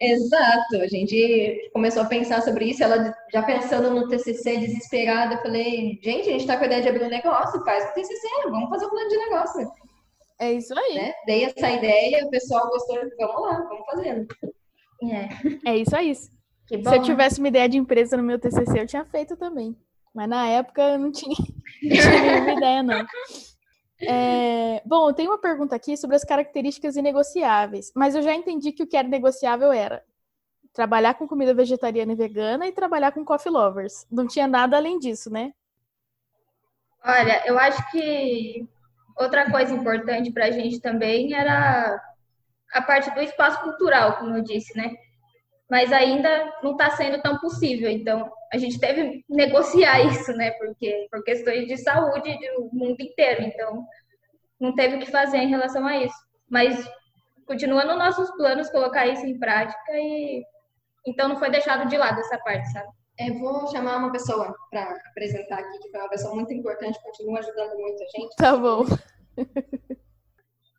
Exato, 0.00 0.76
a 0.82 0.86
gente 0.88 1.70
começou 1.72 2.02
a 2.02 2.06
pensar 2.06 2.42
sobre 2.42 2.66
isso, 2.66 2.82
ela 2.82 3.14
já 3.32 3.42
pensando 3.42 3.90
no 3.90 4.08
TCC, 4.08 4.58
desesperada, 4.58 5.34
eu 5.36 5.42
falei, 5.42 6.00
gente, 6.02 6.28
a 6.28 6.32
gente 6.32 6.46
tá 6.46 6.56
com 6.56 6.64
a 6.64 6.66
ideia 6.66 6.82
de 6.82 6.88
abrir 6.88 7.04
um 7.04 7.08
negócio, 7.08 7.64
faz 7.64 7.84
o 7.90 7.94
TCC, 7.94 8.26
vamos 8.44 8.68
fazer 8.70 8.86
um 8.86 8.90
plano 8.90 9.08
de 9.08 9.16
negócio, 9.16 9.70
É 10.40 10.52
isso 10.52 10.76
aí. 10.76 10.94
né? 10.96 11.12
Dei 11.26 11.44
essa 11.44 11.70
ideia, 11.70 12.26
o 12.26 12.30
pessoal 12.30 12.68
gostou, 12.68 12.96
vamos 13.18 13.42
lá, 13.42 13.60
vamos 13.68 13.86
fazendo. 13.86 14.26
É, 15.04 15.70
É 15.70 15.76
isso 15.76 15.94
aí. 15.96 16.12
que 16.12 16.20
bom. 16.28 16.34
Se 16.66 16.96
eu 16.96 17.02
tivesse 17.02 17.38
uma 17.38 17.48
ideia 17.48 17.68
de 17.68 17.76
empresa 17.76 18.16
no 18.16 18.22
meu 18.22 18.38
TCC, 18.38 18.80
eu 18.80 18.86
tinha 18.86 19.04
feito 19.04 19.36
também. 19.36 19.76
Mas 20.14 20.28
na 20.28 20.46
época 20.46 20.82
eu 20.82 20.98
não 20.98 21.10
tinha, 21.10 21.36
não 21.82 21.96
tinha 21.96 22.20
nenhuma 22.20 22.52
ideia, 22.52 22.82
não. 22.82 23.06
É, 24.00 24.82
bom, 24.84 25.08
eu 25.08 25.14
tenho 25.14 25.30
uma 25.30 25.38
pergunta 25.38 25.74
aqui 25.76 25.96
sobre 25.96 26.16
as 26.16 26.24
características 26.24 26.96
inegociáveis, 26.96 27.92
mas 27.94 28.14
eu 28.14 28.22
já 28.22 28.34
entendi 28.34 28.72
que 28.72 28.82
o 28.82 28.86
que 28.86 28.96
era 28.96 29.06
negociável 29.08 29.72
era 29.72 30.02
trabalhar 30.72 31.14
com 31.14 31.28
comida 31.28 31.54
vegetariana 31.54 32.12
e 32.12 32.16
vegana 32.16 32.66
e 32.66 32.72
trabalhar 32.72 33.12
com 33.12 33.24
coffee 33.24 33.52
lovers. 33.52 34.06
Não 34.10 34.26
tinha 34.26 34.46
nada 34.46 34.76
além 34.76 34.98
disso, 34.98 35.30
né? 35.30 35.52
Olha, 37.04 37.46
eu 37.46 37.58
acho 37.58 37.90
que 37.90 38.68
outra 39.16 39.50
coisa 39.50 39.72
importante 39.72 40.32
para 40.32 40.46
a 40.46 40.50
gente 40.50 40.80
também 40.80 41.34
era 41.34 42.00
a 42.72 42.82
parte 42.82 43.10
do 43.10 43.20
espaço 43.20 43.60
cultural, 43.62 44.18
como 44.18 44.36
eu 44.36 44.42
disse, 44.42 44.76
né? 44.76 44.94
Mas 45.70 45.92
ainda 45.92 46.52
não 46.62 46.72
está 46.72 46.90
sendo 46.90 47.20
tão 47.22 47.38
possível. 47.38 47.90
Então, 47.90 48.30
a 48.52 48.58
gente 48.58 48.78
teve 48.78 49.22
que 49.22 49.34
negociar 49.34 50.04
isso, 50.06 50.32
né? 50.32 50.50
Porque 50.52 51.06
por 51.10 51.22
questões 51.24 51.66
de 51.66 51.76
saúde 51.78 52.36
do 52.56 52.70
mundo 52.72 53.00
inteiro. 53.00 53.42
Então, 53.42 53.86
não 54.60 54.74
teve 54.74 54.96
o 54.96 54.98
que 54.98 55.10
fazer 55.10 55.38
em 55.38 55.48
relação 55.48 55.86
a 55.86 55.96
isso. 55.96 56.16
Mas 56.48 56.88
continua 57.46 57.84
nos 57.84 57.98
nossos 57.98 58.30
planos 58.32 58.70
colocar 58.70 59.06
isso 59.06 59.26
em 59.26 59.38
prática 59.38 59.92
e 59.92 60.42
então 61.06 61.28
não 61.28 61.36
foi 61.36 61.50
deixado 61.50 61.86
de 61.88 61.96
lado 61.96 62.18
essa 62.20 62.38
parte, 62.38 62.70
sabe? 62.72 62.88
É, 63.18 63.30
vou 63.30 63.66
chamar 63.68 63.98
uma 63.98 64.10
pessoa 64.10 64.56
para 64.70 64.96
apresentar 65.10 65.58
aqui, 65.58 65.78
que 65.78 65.90
foi 65.90 66.00
uma 66.00 66.08
pessoa 66.08 66.34
muito 66.34 66.52
importante, 66.52 67.00
continua 67.02 67.38
ajudando 67.38 67.76
muito 67.78 68.02
a 68.02 68.06
gente. 68.06 68.36
Tá 68.36 68.56
bom. 68.56 68.84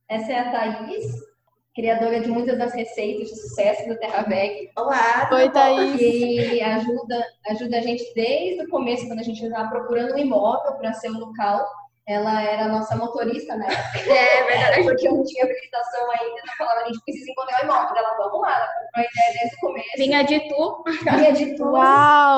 Essa 0.09 0.31
é 0.31 0.39
a 0.39 0.51
Thaís, 0.51 1.05
criadora 1.75 2.21
de 2.21 2.29
muitas 2.29 2.57
das 2.57 2.73
receitas 2.73 3.27
de 3.29 3.35
sucesso 3.35 3.85
do 3.87 3.97
Terra 3.99 4.23
Veg. 4.23 4.71
Olá, 4.77 5.29
Oi? 5.33 5.49
Thaís. 5.51 5.97
que 5.97 6.61
ajuda, 6.61 7.25
ajuda 7.49 7.77
a 7.77 7.81
gente 7.81 8.03
desde 8.15 8.63
o 8.63 8.69
começo, 8.69 9.05
quando 9.07 9.19
a 9.19 9.23
gente 9.23 9.43
estava 9.45 9.69
procurando 9.69 10.13
um 10.13 10.17
imóvel 10.17 10.73
para 10.75 10.93
ser 10.93 11.09
um 11.11 11.19
local. 11.19 11.65
Ela 12.07 12.39
era 12.43 12.65
a 12.65 12.67
nossa 12.67 12.95
motorista, 12.95 13.55
né? 13.57 13.65
É 14.07 14.43
verdade. 14.43 14.83
Porque 14.83 15.07
eu 15.07 15.15
não 15.15 15.23
tinha 15.25 15.43
habilitação 15.43 16.11
ainda, 16.11 16.39
ela 16.39 16.55
falava, 16.57 16.81
a 16.81 16.87
gente 16.87 17.01
precisa 17.03 17.31
encontrar 17.31 17.61
um 17.61 17.65
imóvel. 17.65 17.97
Ela, 17.97 18.17
vamos 18.17 18.41
lá, 18.41 18.55
ela 18.55 18.67
comprou 18.67 18.89
a 18.95 18.99
ideia 19.01 19.39
desde 19.39 19.55
o 19.55 19.59
começo. 19.59 19.97
Vinha 19.97 20.23
de 20.23 20.39
tu. 20.47 20.83
Vinha 21.17 21.33
de 21.33 21.55
tudo. 21.57 21.75
Ela 21.75 21.79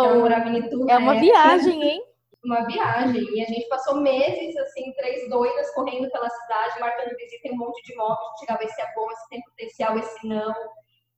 Uau! 0.05 0.19
morava 0.21 0.49
em 0.49 0.57
Itu, 0.59 0.85
É 0.89 0.97
uma 0.97 1.13
né? 1.15 1.19
viagem, 1.19 1.83
hein? 1.83 2.01
Uma 2.47 2.65
viagem. 2.65 3.21
E 3.35 3.41
a 3.41 3.45
gente 3.45 3.67
passou 3.67 3.99
meses, 4.01 4.55
assim, 4.57 4.93
três 4.93 5.29
doidas, 5.29 5.69
correndo 5.73 6.09
pela 6.09 6.29
cidade, 6.29 6.79
marcando 6.79 7.15
visita 7.17 7.47
em 7.49 7.51
um 7.53 7.57
monte 7.57 7.83
de 7.83 7.93
imóveis, 7.93 8.39
tirava 8.39 8.63
esse 8.63 8.81
é 8.81 8.93
bom, 8.95 9.11
esse 9.11 9.29
tem 9.29 9.41
potencial, 9.43 9.97
esse 9.99 10.27
não. 10.27 10.53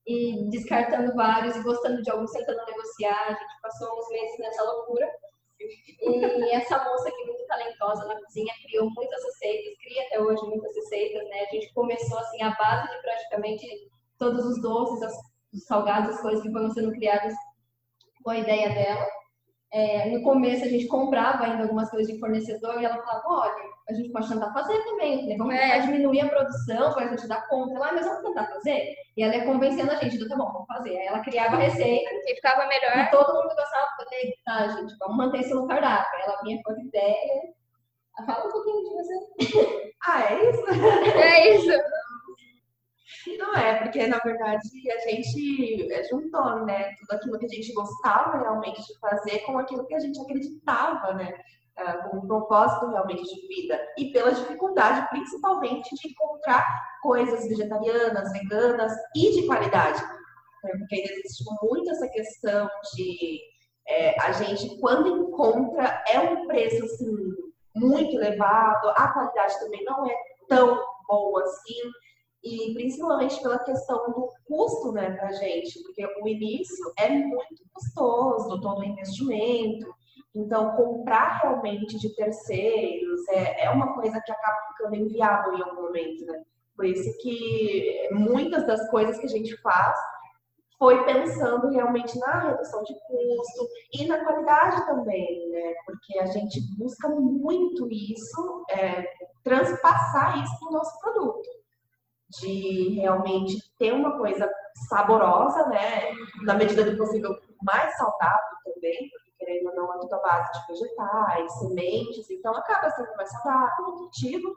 E 0.08 0.50
descartando 0.50 1.14
vários 1.16 1.56
e 1.56 1.62
gostando 1.64 2.02
de 2.02 2.10
alguns, 2.10 2.32
tentando 2.32 2.66
negociar. 2.66 3.26
A 3.28 3.34
gente 3.34 3.62
passou 3.62 3.96
uns 4.00 4.10
meses 4.10 4.40
nessa 4.40 4.64
loucura. 4.64 5.08
E 5.60 6.52
essa 6.52 6.84
moça 6.84 7.10
aqui, 7.10 7.26
muito 7.26 7.46
talentosa 7.46 8.06
na 8.08 8.20
cozinha, 8.20 8.54
criou 8.64 8.90
muitas 8.90 9.24
receitas, 9.24 9.78
cria 9.84 10.04
até 10.08 10.20
hoje 10.20 10.42
muitas 10.48 10.74
receitas, 10.76 11.24
né? 11.30 11.42
A 11.42 11.54
gente 11.54 11.72
começou, 11.74 12.18
assim, 12.18 12.42
a 12.42 12.52
base 12.52 12.90
de 12.90 13.02
praticamente 13.04 13.68
todos 14.18 14.46
os 14.46 14.62
doces, 14.62 15.04
as- 15.04 15.20
os 15.54 15.64
salgados, 15.66 16.16
as 16.16 16.22
coisas 16.22 16.42
que 16.42 16.52
foram 16.52 16.72
sendo 16.72 16.92
criadas 16.94 17.34
com 18.24 18.32
a 18.32 18.38
ideia 18.40 18.70
dela. 18.70 19.06
É, 19.72 20.10
no 20.10 20.24
começo 20.24 20.66
a 20.66 20.68
gente 20.68 20.88
comprava 20.88 21.44
ainda 21.44 21.62
algumas 21.64 21.90
coisas 21.92 22.12
de 22.12 22.20
fornecedor 22.20 22.82
e 22.82 22.86
ela 22.86 22.98
falava, 23.04 23.24
olha, 23.28 23.70
a 23.88 23.94
gente 23.94 24.12
pode 24.12 24.28
tentar 24.28 24.52
fazer 24.52 24.84
também, 24.84 25.20
falei, 25.22 25.38
vamos 25.38 25.54
É. 25.56 25.80
diminuir 25.82 26.22
a 26.22 26.30
produção 26.30 26.92
para 26.94 27.06
a 27.06 27.08
gente 27.10 27.28
dar 27.28 27.48
conta 27.48 27.78
lá, 27.78 27.92
mas 27.94 28.06
vamos 28.06 28.24
tentar 28.24 28.48
fazer. 28.48 28.96
E 29.16 29.22
ela 29.24 29.36
ia 29.36 29.46
convencendo 29.46 29.92
a 29.92 29.96
gente, 29.96 30.16
então, 30.16 30.28
tá 30.30 30.36
bom, 30.38 30.52
vamos 30.52 30.68
fazer. 30.68 30.98
Aí 30.98 31.06
ela 31.06 31.20
criava 31.20 31.56
a 31.56 31.60
receita 31.60 32.10
que 32.26 32.36
ficava 32.36 32.66
melhor. 32.68 32.98
e 32.98 33.12
todo 33.12 33.34
mundo 33.34 33.56
gostava, 33.56 33.88
falei, 33.98 34.34
tá, 34.44 34.68
gente, 34.70 34.96
vamos 35.00 35.18
manter 35.18 35.42
isso 35.42 35.54
no 35.56 35.68
cardápio. 35.68 36.18
Aí 36.18 36.24
ela 36.24 36.42
vinha 36.42 36.60
com 36.64 36.72
as 36.72 36.78
ideias, 36.80 37.44
ela 38.18 38.26
fala 38.28 38.48
um 38.48 38.52
pouquinho 38.52 38.84
de 38.84 38.90
você. 38.96 39.90
Ah, 40.02 40.32
é 40.34 40.50
isso? 40.50 40.64
É 41.22 41.56
isso. 41.56 41.72
Não 43.38 43.56
é, 43.56 43.82
porque 43.82 44.08
na 44.08 44.18
verdade 44.18 44.68
a 44.92 45.10
gente 45.10 45.92
é, 45.92 46.04
juntou, 46.04 46.66
né? 46.66 46.94
Tudo 47.00 47.18
aquilo 47.18 47.40
que 47.40 47.46
a 47.46 47.50
gente 47.50 47.74
gostava 47.74 48.38
realmente 48.38 48.82
de 48.82 49.00
fazer 49.00 49.40
com 49.40 49.58
aquilo 49.58 49.86
que 49.86 49.96
a 49.96 50.00
gente 50.00 50.20
acreditava, 50.20 51.14
né? 51.14 51.34
ah, 51.80 51.98
com 52.10 52.18
um 52.18 52.28
propósito 52.28 52.90
realmente 52.90 53.24
de 53.24 53.48
vida. 53.48 53.80
E 53.98 54.12
pela 54.12 54.32
dificuldade, 54.32 55.08
principalmente, 55.10 55.90
de 55.96 56.10
encontrar 56.10 56.66
coisas 57.02 57.48
vegetarianas, 57.48 58.32
veganas 58.34 58.94
e 59.16 59.32
de 59.32 59.48
qualidade. 59.48 60.02
né? 60.64 60.72
Porque 60.78 60.96
ainda 60.96 61.14
existe 61.14 61.44
muito 61.62 61.90
essa 61.90 62.08
questão 62.10 62.70
de 62.96 63.40
é, 63.88 64.22
a 64.22 64.32
gente, 64.34 64.78
quando 64.80 65.08
encontra, 65.08 66.04
é 66.10 66.20
um 66.20 66.46
preço 66.48 66.84
assim, 66.84 67.16
muito 67.76 68.16
elevado, 68.16 68.90
a 68.90 69.08
qualidade 69.14 69.60
também 69.60 69.84
não 69.86 70.06
é 70.06 70.16
tão 70.48 70.80
boa 71.08 71.42
assim, 71.44 71.80
e 72.44 72.74
principalmente 72.74 73.42
pela 73.42 73.60
questão 73.60 74.12
do 74.12 74.30
custo, 74.46 74.92
né, 74.92 75.12
pra 75.12 75.32
gente, 75.34 75.82
porque 75.84 76.06
o 76.22 76.28
início 76.28 76.94
é 76.98 77.10
muito 77.10 77.64
custoso, 77.74 78.62
todo 78.62 78.80
o 78.80 78.84
investimento, 78.84 79.88
então 80.34 80.76
comprar 80.76 81.42
realmente 81.42 81.98
de 81.98 82.16
terceiros 82.16 83.28
é, 83.30 83.66
é 83.66 83.70
uma 83.70 83.94
coisa 83.94 84.22
que 84.24 84.32
acaba 84.32 84.58
ficando 84.70 84.96
inviável 84.96 85.54
em 85.54 85.62
algum 85.62 85.84
momento, 85.84 86.26
né? 86.26 86.44
Por 86.76 86.86
isso 86.86 87.18
que 87.22 88.08
muitas 88.12 88.66
das 88.66 88.90
coisas 88.90 89.18
que 89.18 89.26
a 89.26 89.30
gente 89.30 89.56
faz 89.62 89.98
foi 90.78 91.04
pensando 91.04 91.68
realmente 91.70 92.18
na 92.20 92.40
redução 92.40 92.82
de 92.84 92.94
custo 92.94 93.68
e 93.94 94.08
na 94.08 94.24
qualidade 94.24 94.86
também, 94.86 95.50
né? 95.50 95.74
Porque 95.86 96.18
a 96.20 96.28
gente 96.28 96.62
busca 96.78 97.10
muito 97.10 97.86
isso, 97.92 98.66
é, 98.72 99.04
transpassar 99.44 100.42
isso 100.42 100.66
no 100.66 100.72
nosso 100.72 100.98
produto, 101.02 101.50
de 102.30 103.00
realmente 103.00 103.58
ter 103.78 103.94
uma 103.94 104.18
coisa 104.18 104.50
saborosa, 104.88 105.68
né? 105.68 106.12
Na 106.44 106.54
medida 106.54 106.84
do 106.84 106.98
possível, 106.98 107.36
mais 107.64 107.96
saudável 107.98 108.58
também, 108.64 109.10
porque 109.10 109.32
querendo 109.38 109.70
ou 109.70 109.76
não, 109.76 109.94
é 109.94 110.00
tudo 110.00 110.14
a 110.14 110.20
base 110.20 110.52
de 110.52 110.68
vegetais, 110.68 111.60
sementes, 111.60 112.30
então 112.30 112.56
acaba 112.56 112.90
sendo 112.92 113.16
mais 113.16 113.30
saudável, 113.32 113.86
nutritivo. 113.86 114.54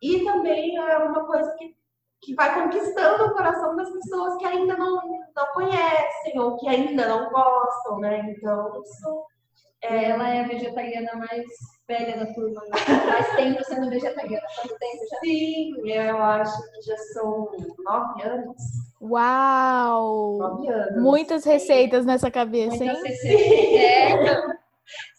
E 0.00 0.24
também 0.24 0.76
é 0.76 0.98
uma 0.98 1.24
coisa 1.26 1.54
que 1.56 1.76
que 2.20 2.34
vai 2.34 2.52
conquistando 2.54 3.24
o 3.24 3.32
coração 3.32 3.76
das 3.76 3.90
pessoas 3.90 4.36
que 4.38 4.44
ainda 4.44 4.76
não, 4.76 5.00
não 5.34 5.46
conhecem 5.54 6.38
ou 6.38 6.56
que 6.56 6.68
ainda 6.68 7.06
não 7.08 7.30
gostam, 7.30 7.98
né? 8.00 8.30
Então, 8.30 8.82
isso. 8.82 9.26
É... 9.82 10.10
Ela 10.10 10.34
é 10.34 10.40
a 10.40 10.48
vegetariana 10.48 11.14
mais 11.14 11.46
velha 11.86 12.16
da 12.18 12.32
turma, 12.32 12.60
né? 12.62 13.04
mais 13.06 13.36
tempo 13.36 13.64
sendo 13.64 13.88
vegetariana. 13.88 14.46
Quanto 14.56 14.78
tempo 14.78 15.06
já? 15.10 15.20
Sim, 15.20 15.90
eu 15.90 16.22
acho 16.22 16.70
que 16.72 16.82
já 16.82 16.96
são 16.96 17.48
nove 17.78 18.22
anos. 18.22 18.62
Uau! 19.00 20.38
Nove 20.38 20.68
anos. 20.68 21.02
Muitas 21.02 21.44
receitas 21.44 22.04
nessa 22.04 22.30
cabeça, 22.30 22.76
Muitas 22.76 22.98
hein? 22.98 23.02
receitas. 23.04 23.80
É. 23.80 24.58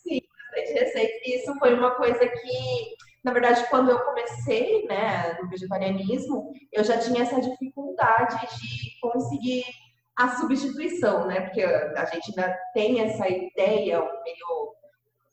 Sim, 0.04 0.22
bastante 0.52 0.80
receita. 0.80 1.30
Isso 1.30 1.56
foi 1.60 1.74
uma 1.74 1.92
coisa 1.92 2.28
que 2.28 3.00
na 3.24 3.34
verdade, 3.34 3.66
quando 3.70 3.90
eu 3.92 4.00
comecei, 4.00 4.86
né, 4.88 5.38
no 5.42 5.50
vegetarianismo, 5.50 6.54
eu 6.72 6.84
já 6.84 6.98
tinha 6.98 7.24
essa 7.24 7.42
dificuldade 7.42 8.40
de 8.58 9.00
conseguir 9.02 9.66
a 10.20 10.36
substituição, 10.36 11.28
né? 11.28 11.40
Porque 11.40 11.64
a 11.64 12.04
gente 12.06 12.38
ainda 12.38 12.54
tem 12.74 13.00
essa 13.00 13.26
ideia 13.30 14.00
meio 14.02 14.76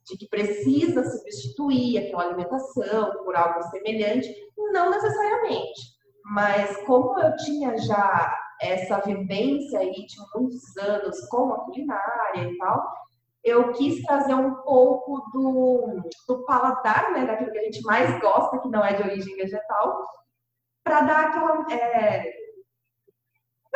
de 0.06 0.16
que 0.16 0.28
precisa 0.28 1.02
substituir 1.02 1.98
aquela 1.98 2.26
alimentação 2.26 3.10
por 3.24 3.34
algo 3.34 3.60
semelhante, 3.64 4.32
não 4.72 4.90
necessariamente. 4.90 5.80
Mas 6.26 6.76
como 6.86 7.18
eu 7.18 7.34
tinha 7.36 7.76
já 7.78 8.32
essa 8.62 9.00
vivência 9.00 9.80
aí 9.80 10.06
de 10.06 10.16
muitos 10.32 10.76
anos 10.76 11.20
com 11.28 11.52
a 11.52 11.64
culinária 11.64 12.44
e 12.44 12.56
tal, 12.56 12.94
eu 13.42 13.72
quis 13.72 14.00
trazer 14.04 14.34
um 14.34 14.54
pouco 14.62 15.18
do, 15.32 16.00
do 16.28 16.44
paladar, 16.44 17.12
né, 17.12 17.26
daquilo 17.26 17.50
que 17.50 17.58
a 17.58 17.64
gente 17.64 17.82
mais 17.82 18.20
gosta, 18.20 18.58
que 18.60 18.68
não 18.68 18.84
é 18.84 18.92
de 18.92 19.02
origem 19.02 19.34
vegetal, 19.34 20.00
para 20.84 21.00
dar 21.00 21.24
aquela. 21.26 21.66
É, 21.72 22.45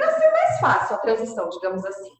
para 0.00 0.18
ser 0.18 0.30
mais 0.32 0.60
fácil 0.60 0.96
a 0.96 1.00
transição, 1.00 1.48
digamos 1.50 1.84
assim. 1.84 2.10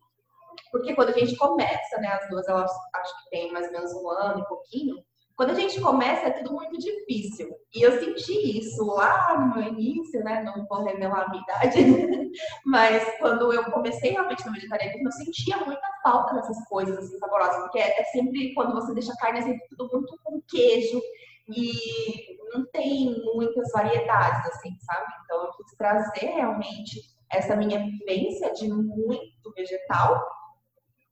Porque 0.71 0.95
quando 0.95 1.09
a 1.09 1.19
gente 1.19 1.37
começa, 1.37 1.99
né, 1.99 2.09
as 2.09 2.29
duas 2.29 2.47
elas 2.47 2.71
acho 2.95 3.25
que 3.25 3.31
tem 3.31 3.53
mais 3.53 3.67
ou 3.67 3.73
menos 3.73 3.93
um 3.95 4.09
ano 4.11 4.41
e 4.41 4.47
pouquinho, 4.47 4.97
quando 5.37 5.51
a 5.53 5.55
gente 5.55 5.81
começa 5.81 6.27
é 6.27 6.31
tudo 6.33 6.53
muito 6.53 6.79
difícil. 6.79 7.51
E 7.75 7.83
eu 7.83 7.99
senti 7.99 8.59
isso 8.59 8.85
lá 8.85 9.39
no 9.39 9.63
início, 9.63 10.23
né? 10.23 10.43
Não 10.43 10.67
vou 10.67 10.85
revelar 10.85 11.23
a 11.23 11.29
minha 11.31 11.43
idade, 11.43 11.79
mas 12.67 13.03
quando 13.19 13.51
eu 13.51 13.65
comecei 13.73 14.11
realmente 14.11 14.45
no 14.47 14.53
vegetarianismo, 14.53 15.09
eu 15.09 15.13
sentia 15.13 15.57
muita 15.65 15.89
falta 16.03 16.35
dessas 16.35 16.63
coisas 16.69 16.99
assim, 16.99 17.19
saborosas, 17.19 17.63
porque 17.63 17.79
é, 17.79 18.01
é 18.01 18.05
sempre 18.05 18.53
quando 18.53 18.75
você 18.75 18.93
deixa 18.93 19.17
carne, 19.17 19.39
é 19.39 19.43
sempre 19.43 19.67
tudo 19.71 19.89
muito 19.91 20.15
com 20.23 20.43
queijo 20.43 21.01
e 21.49 22.39
não 22.53 22.67
tem 22.67 23.17
muitas 23.35 23.73
variedades, 23.73 24.47
assim, 24.47 24.77
sabe? 24.81 25.07
Então 25.25 25.43
eu 25.43 25.51
quis 25.53 25.75
trazer 25.77 26.27
realmente 26.27 27.01
essa 27.31 27.57
minha 27.57 27.79
vivência 27.79 28.53
de 28.53 28.69
muito 28.69 29.53
vegetal 29.55 30.23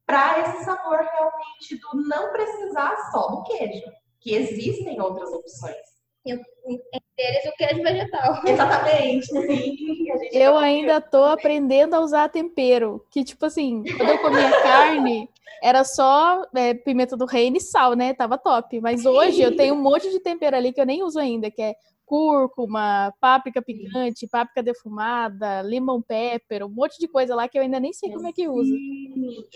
para 0.06 0.40
esse 0.40 0.64
sabor 0.64 0.98
realmente 0.98 1.78
do 1.80 2.08
não 2.08 2.32
precisar 2.32 2.96
só 3.12 3.28
do 3.28 3.42
queijo 3.44 3.84
que 4.20 4.34
existem 4.34 5.00
outras 5.00 5.30
opções. 5.30 5.76
Entre 6.26 6.44
eles 7.16 7.44
o 7.46 7.52
queijo 7.56 7.82
vegetal. 7.82 8.42
Exatamente. 8.46 9.28
Eu 10.32 10.56
ainda 10.58 11.00
tô 11.00 11.24
aprendendo 11.24 11.94
a 11.94 12.00
usar 12.00 12.28
tempero. 12.28 13.04
Que, 13.10 13.24
tipo 13.24 13.46
assim, 13.46 13.82
quando 13.96 14.10
eu 14.10 14.18
comia 14.18 14.50
carne, 14.62 15.28
era 15.62 15.84
só 15.84 16.44
é, 16.54 16.74
pimenta 16.74 17.16
do 17.16 17.24
reino 17.24 17.56
e 17.56 17.60
sal, 17.60 17.94
né? 17.94 18.12
Tava 18.12 18.36
top. 18.36 18.80
Mas 18.80 19.06
hoje 19.06 19.40
eu 19.40 19.56
tenho 19.56 19.74
um 19.74 19.80
monte 19.80 20.10
de 20.10 20.20
tempero 20.20 20.56
ali 20.56 20.72
que 20.72 20.80
eu 20.80 20.86
nem 20.86 21.02
uso 21.02 21.18
ainda, 21.18 21.50
que 21.50 21.62
é 21.62 21.74
cúrcuma, 22.08 23.12
páprica 23.20 23.60
picante, 23.60 24.26
páprica 24.26 24.62
defumada, 24.62 25.60
lemon 25.60 26.00
pepper, 26.00 26.64
um 26.64 26.70
monte 26.70 26.98
de 26.98 27.06
coisa 27.06 27.34
lá 27.34 27.46
que 27.46 27.58
eu 27.58 27.62
ainda 27.62 27.78
nem 27.78 27.92
sei 27.92 28.10
como 28.10 28.26
é 28.26 28.32
que 28.32 28.48
usa. 28.48 28.74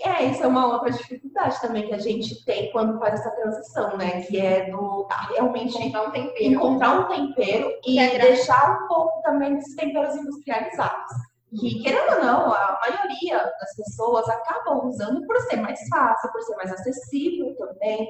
É, 0.05 0.25
isso 0.25 0.43
é 0.43 0.47
uma 0.47 0.71
outra 0.71 0.91
dificuldade 0.91 1.59
também 1.59 1.87
que 1.87 1.95
a 1.95 1.97
gente 1.97 2.45
tem 2.45 2.71
quando 2.71 2.99
faz 2.99 3.19
essa 3.19 3.31
transição, 3.31 3.97
né? 3.97 4.21
Que 4.21 4.39
é 4.39 4.69
do 4.69 5.05
tá, 5.05 5.29
realmente 5.33 5.75
encontrar 5.77 6.07
um 6.07 6.11
tempero, 6.11 6.53
encontrar 6.53 6.99
um 6.99 7.07
tempero 7.07 7.71
e 7.87 7.97
é 7.97 8.19
deixar 8.19 8.83
um 8.83 8.87
pouco 8.87 9.21
também 9.23 9.55
desses 9.55 9.75
temperos 9.75 10.15
industrializados. 10.15 11.11
Que, 11.59 11.81
querendo 11.83 12.15
ou 12.15 12.23
não, 12.23 12.53
a 12.53 12.79
maioria 12.81 13.37
das 13.37 13.75
pessoas 13.75 14.27
acabam 14.29 14.87
usando 14.87 15.25
por 15.25 15.39
ser 15.41 15.57
mais 15.57 15.79
fácil, 15.87 16.31
por 16.31 16.41
ser 16.41 16.55
mais 16.55 16.71
acessível 16.71 17.55
também 17.55 18.07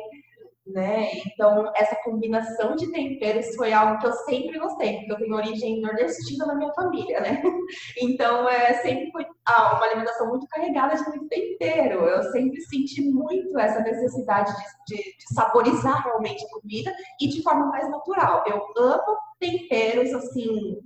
né? 0.66 1.12
Então, 1.28 1.72
essa 1.76 1.96
combinação 2.04 2.76
de 2.76 2.90
temperos 2.92 3.54
foi 3.56 3.74
algo 3.74 4.00
que 4.00 4.08
eu 4.08 4.14
sempre 4.14 4.58
gostei, 4.58 4.98
porque 4.98 5.12
eu 5.12 5.18
tenho 5.18 5.36
origem 5.36 5.82
nordestina 5.82 6.46
na 6.46 6.56
minha 6.56 6.74
família, 6.74 7.20
né? 7.20 7.42
Então, 8.02 8.48
é, 8.48 8.74
sempre 8.76 9.12
foi 9.12 9.26
ah, 9.46 9.76
uma 9.76 9.86
alimentação 9.86 10.28
muito 10.28 10.48
carregada 10.48 10.96
de 10.96 11.04
muito 11.10 11.28
tempero. 11.28 12.06
Eu 12.06 12.24
sempre 12.32 12.60
senti 12.62 13.02
muito 13.02 13.58
essa 13.58 13.82
necessidade 13.82 14.54
de, 14.88 14.96
de, 14.96 15.04
de 15.04 15.34
saborizar 15.34 16.04
realmente 16.04 16.44
a 16.46 16.50
comida 16.50 16.94
e 17.20 17.28
de 17.28 17.42
forma 17.42 17.68
mais 17.68 17.90
natural. 17.90 18.44
Eu 18.48 18.62
amo 18.78 19.18
temperos, 19.40 20.14
assim, 20.14 20.78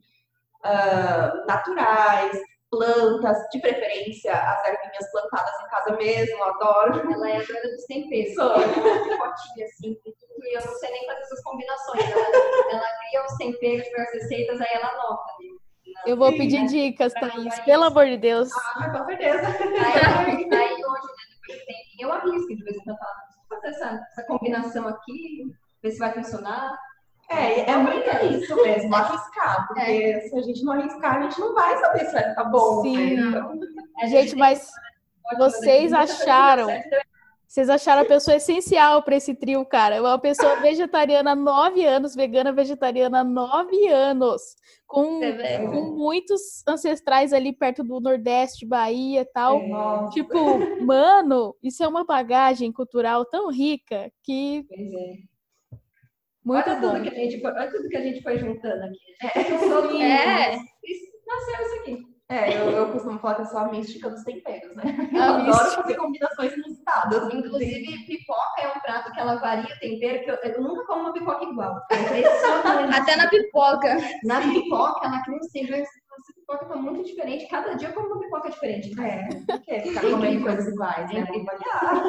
uh, 0.65 1.45
naturais, 1.47 2.39
plantas, 2.69 3.37
de 3.51 3.59
preferência 3.59 4.33
as 4.33 4.67
ervinhas 4.67 5.11
plantadas 5.11 5.53
em 5.61 5.69
casa 5.69 5.95
mesmo, 5.95 6.43
adoro. 6.43 7.13
Ela 7.13 7.29
é 7.29 7.37
a 7.37 7.43
dona 7.43 7.75
dos 7.75 7.85
temperos. 7.85 8.35
Sou. 8.35 8.53
Potinha 8.53 9.65
assim, 9.65 9.95
tudo, 10.03 10.15
e 10.43 10.57
eu 10.57 10.65
não 10.65 10.73
sei 10.73 10.91
nem 10.91 11.05
fazer 11.05 11.21
essas 11.21 11.43
combinações. 11.43 12.11
Ela, 12.11 12.27
ela 12.71 12.87
cria 12.99 13.25
os 13.25 13.37
temperos 13.37 13.87
para 13.89 14.03
as 14.03 14.13
receitas, 14.13 14.61
aí 14.61 14.67
ela 14.71 14.89
anota. 14.89 15.33
Né? 15.39 15.57
Eu 16.05 16.17
vou 16.17 16.31
pedir 16.31 16.61
né? 16.61 16.67
dicas, 16.67 17.13
Thaís, 17.13 17.59
pelo 17.61 17.85
amor 17.85 18.05
de 18.05 18.17
Deus. 18.17 18.49
Ah, 18.75 18.89
com 18.89 19.05
certeza. 19.05 19.47
Aí, 19.47 20.49
aí 20.53 20.73
hoje, 20.73 21.07
né, 21.47 21.75
eu 21.99 22.11
arrisco 22.11 22.55
de 22.55 22.63
vez 22.63 22.75
em 22.75 22.83
quando 22.83 22.97
falar, 22.97 23.27
fazer 23.49 23.67
essa, 23.67 24.07
essa 24.11 24.23
combinação 24.27 24.87
aqui, 24.87 25.51
ver 25.81 25.91
se 25.91 25.99
vai 25.99 26.13
funcionar. 26.13 26.77
É, 27.29 27.69
é 27.71 27.77
muito 27.77 28.09
isso 28.33 28.55
mesmo, 28.55 28.95
arriscar, 28.95 29.67
porque 29.67 29.81
é. 29.81 30.19
se 30.21 30.37
a 30.37 30.41
gente 30.41 30.63
não 30.63 30.73
arriscar, 30.73 31.17
a 31.17 31.21
gente 31.23 31.39
não 31.39 31.53
vai 31.53 31.77
saber 31.77 32.05
se 32.05 32.13
vai 32.13 32.29
ficar 32.29 32.45
bom. 32.45 32.83
Né? 32.83 32.89
Sim. 32.89 33.15
Né? 33.15 33.27
Então... 33.27 33.59
Gente, 34.09 34.35
mas 34.35 34.71
vocês 35.37 35.91
acharam. 35.91 36.67
Vocês 37.45 37.69
acharam 37.69 38.01
a 38.01 38.05
pessoa 38.05 38.35
essencial 38.35 39.01
para 39.01 39.15
esse 39.15 39.33
trio, 39.33 39.65
cara. 39.65 40.01
Uma 40.01 40.19
pessoa 40.19 40.57
vegetariana 40.57 41.31
há 41.31 41.35
nove 41.35 41.85
anos, 41.85 42.13
vegana 42.13 42.51
vegetariana 42.51 43.21
há 43.21 43.23
nove 43.23 43.87
anos, 43.87 44.41
com, 44.85 45.23
é 45.23 45.65
com 45.65 45.95
muitos 45.95 46.61
ancestrais 46.67 47.31
ali 47.31 47.53
perto 47.53 47.85
do 47.85 48.01
Nordeste, 48.01 48.65
Bahia 48.65 49.21
e 49.21 49.25
tal. 49.25 49.59
É. 49.59 50.09
Tipo, 50.09 50.83
mano, 50.83 51.55
isso 51.63 51.81
é 51.83 51.87
uma 51.87 52.03
bagagem 52.03 52.71
cultural 52.71 53.25
tão 53.25 53.49
rica 53.49 54.11
que. 54.23 54.65
É 54.71 55.36
muito 56.47 56.69
olha 56.69 56.79
bom. 56.79 56.93
Tudo 56.93 57.03
que 57.03 57.09
a 57.09 57.13
gente 57.13 57.41
foi, 57.41 57.51
olha 57.51 57.71
tudo 57.71 57.89
que 57.89 57.97
a 57.97 58.01
gente 58.01 58.23
foi 58.23 58.37
juntando 58.37 58.85
aqui. 58.85 58.97
É, 59.21 59.27
é. 60.01 60.55
nasceu 61.27 61.65
isso 61.65 61.75
aqui. 61.81 62.17
É, 62.29 62.57
eu, 62.57 62.71
eu, 62.71 62.91
costumo 62.91 63.19
falar 63.19 63.35
que 63.35 63.41
eu 63.41 63.45
sou 63.45 63.59
a 63.59 63.69
mística 63.69 64.09
dos 64.09 64.23
temperos, 64.23 64.75
né? 64.75 64.83
Eu 65.13 65.21
a 65.21 65.25
adoro 65.27 65.45
mística. 65.45 65.81
fazer 65.81 65.95
combinações 65.95 66.53
inusitadas. 66.53 67.33
Inclusive, 67.33 68.05
pipoca 68.05 68.61
é 68.61 68.67
um 68.67 68.79
prato 68.81 69.11
que 69.13 69.19
ela 69.19 69.35
varia 69.35 69.73
o 69.73 69.79
tempero, 69.79 70.23
que 70.23 70.31
eu, 70.31 70.35
eu 70.35 70.61
nunca 70.61 70.85
como 70.85 71.01
uma 71.03 71.13
pipoca 71.13 71.43
igual. 71.45 71.81
Até 72.97 73.15
na 73.15 73.29
pipoca. 73.29 73.97
Na 74.25 74.41
pipoca, 74.41 75.05
ela 75.05 75.23
cria 75.23 75.37
um 75.37 75.43
temperos 75.43 75.87
pipoca 76.47 76.65
tá 76.65 76.75
muito 76.75 77.03
diferente. 77.03 77.47
Cada 77.47 77.73
dia 77.73 77.89
eu 77.89 77.93
como 77.93 78.07
uma 78.07 78.19
pipoca 78.19 78.49
diferente. 78.49 78.91
É, 78.99 79.27
porque 79.45 79.79
ficar 79.81 80.01
comendo 80.01 80.43
coisas 80.43 80.67
iguais, 80.67 81.13
né? 81.13 81.25
Tem 81.25 81.39
que 81.39 81.45
variar. 81.45 82.03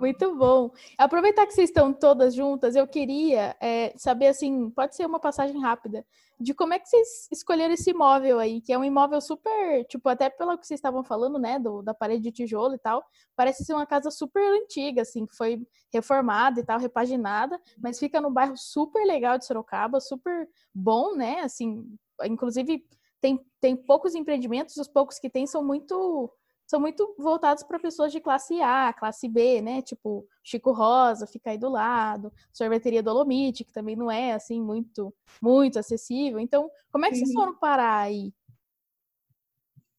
Muito 0.00 0.36
bom. 0.36 0.70
Aproveitar 0.96 1.46
que 1.46 1.52
vocês 1.52 1.70
estão 1.70 1.92
todas 1.92 2.34
juntas, 2.34 2.76
eu 2.76 2.86
queria 2.86 3.56
é, 3.60 3.92
saber, 3.96 4.28
assim, 4.28 4.70
pode 4.70 4.94
ser 4.94 5.06
uma 5.06 5.18
passagem 5.18 5.60
rápida, 5.60 6.04
de 6.40 6.54
como 6.54 6.72
é 6.72 6.78
que 6.78 6.88
vocês 6.88 7.28
escolheram 7.32 7.74
esse 7.74 7.90
imóvel 7.90 8.38
aí, 8.38 8.60
que 8.60 8.72
é 8.72 8.78
um 8.78 8.84
imóvel 8.84 9.20
super, 9.20 9.84
tipo, 9.86 10.08
até 10.08 10.30
pelo 10.30 10.56
que 10.56 10.66
vocês 10.66 10.78
estavam 10.78 11.02
falando, 11.02 11.38
né, 11.38 11.58
do, 11.58 11.82
da 11.82 11.92
parede 11.92 12.22
de 12.22 12.32
tijolo 12.32 12.74
e 12.74 12.78
tal, 12.78 13.04
parece 13.34 13.64
ser 13.64 13.74
uma 13.74 13.86
casa 13.86 14.10
super 14.10 14.42
antiga, 14.62 15.02
assim, 15.02 15.26
que 15.26 15.34
foi 15.34 15.66
reformada 15.92 16.60
e 16.60 16.64
tal, 16.64 16.78
repaginada, 16.78 17.60
mas 17.82 17.98
fica 17.98 18.20
num 18.20 18.32
bairro 18.32 18.56
super 18.56 19.04
legal 19.04 19.36
de 19.36 19.46
Sorocaba, 19.46 20.00
super 20.00 20.48
bom, 20.72 21.14
né, 21.16 21.40
assim, 21.40 21.84
inclusive 22.24 22.84
tem, 23.20 23.40
tem 23.60 23.76
poucos 23.76 24.14
empreendimentos, 24.14 24.76
os 24.76 24.88
poucos 24.88 25.18
que 25.18 25.28
tem 25.28 25.46
são 25.46 25.64
muito 25.64 26.30
são 26.68 26.78
muito 26.78 27.14
voltados 27.18 27.62
para 27.62 27.78
pessoas 27.78 28.12
de 28.12 28.20
classe 28.20 28.60
A, 28.60 28.92
classe 28.92 29.26
B, 29.26 29.62
né? 29.62 29.80
Tipo, 29.80 30.28
Chico 30.44 30.70
Rosa 30.70 31.26
fica 31.26 31.50
aí 31.50 31.56
do 31.56 31.70
lado, 31.70 32.30
sorveteria 32.52 33.02
Dolomite, 33.02 33.64
que 33.64 33.72
também 33.72 33.96
não 33.96 34.10
é 34.10 34.34
assim 34.34 34.62
muito 34.62 35.12
muito 35.40 35.78
acessível. 35.78 36.38
Então, 36.38 36.70
como 36.92 37.06
é 37.06 37.08
que 37.08 37.16
vocês 37.16 37.32
foram 37.32 37.58
parar 37.58 38.00
aí? 38.00 38.34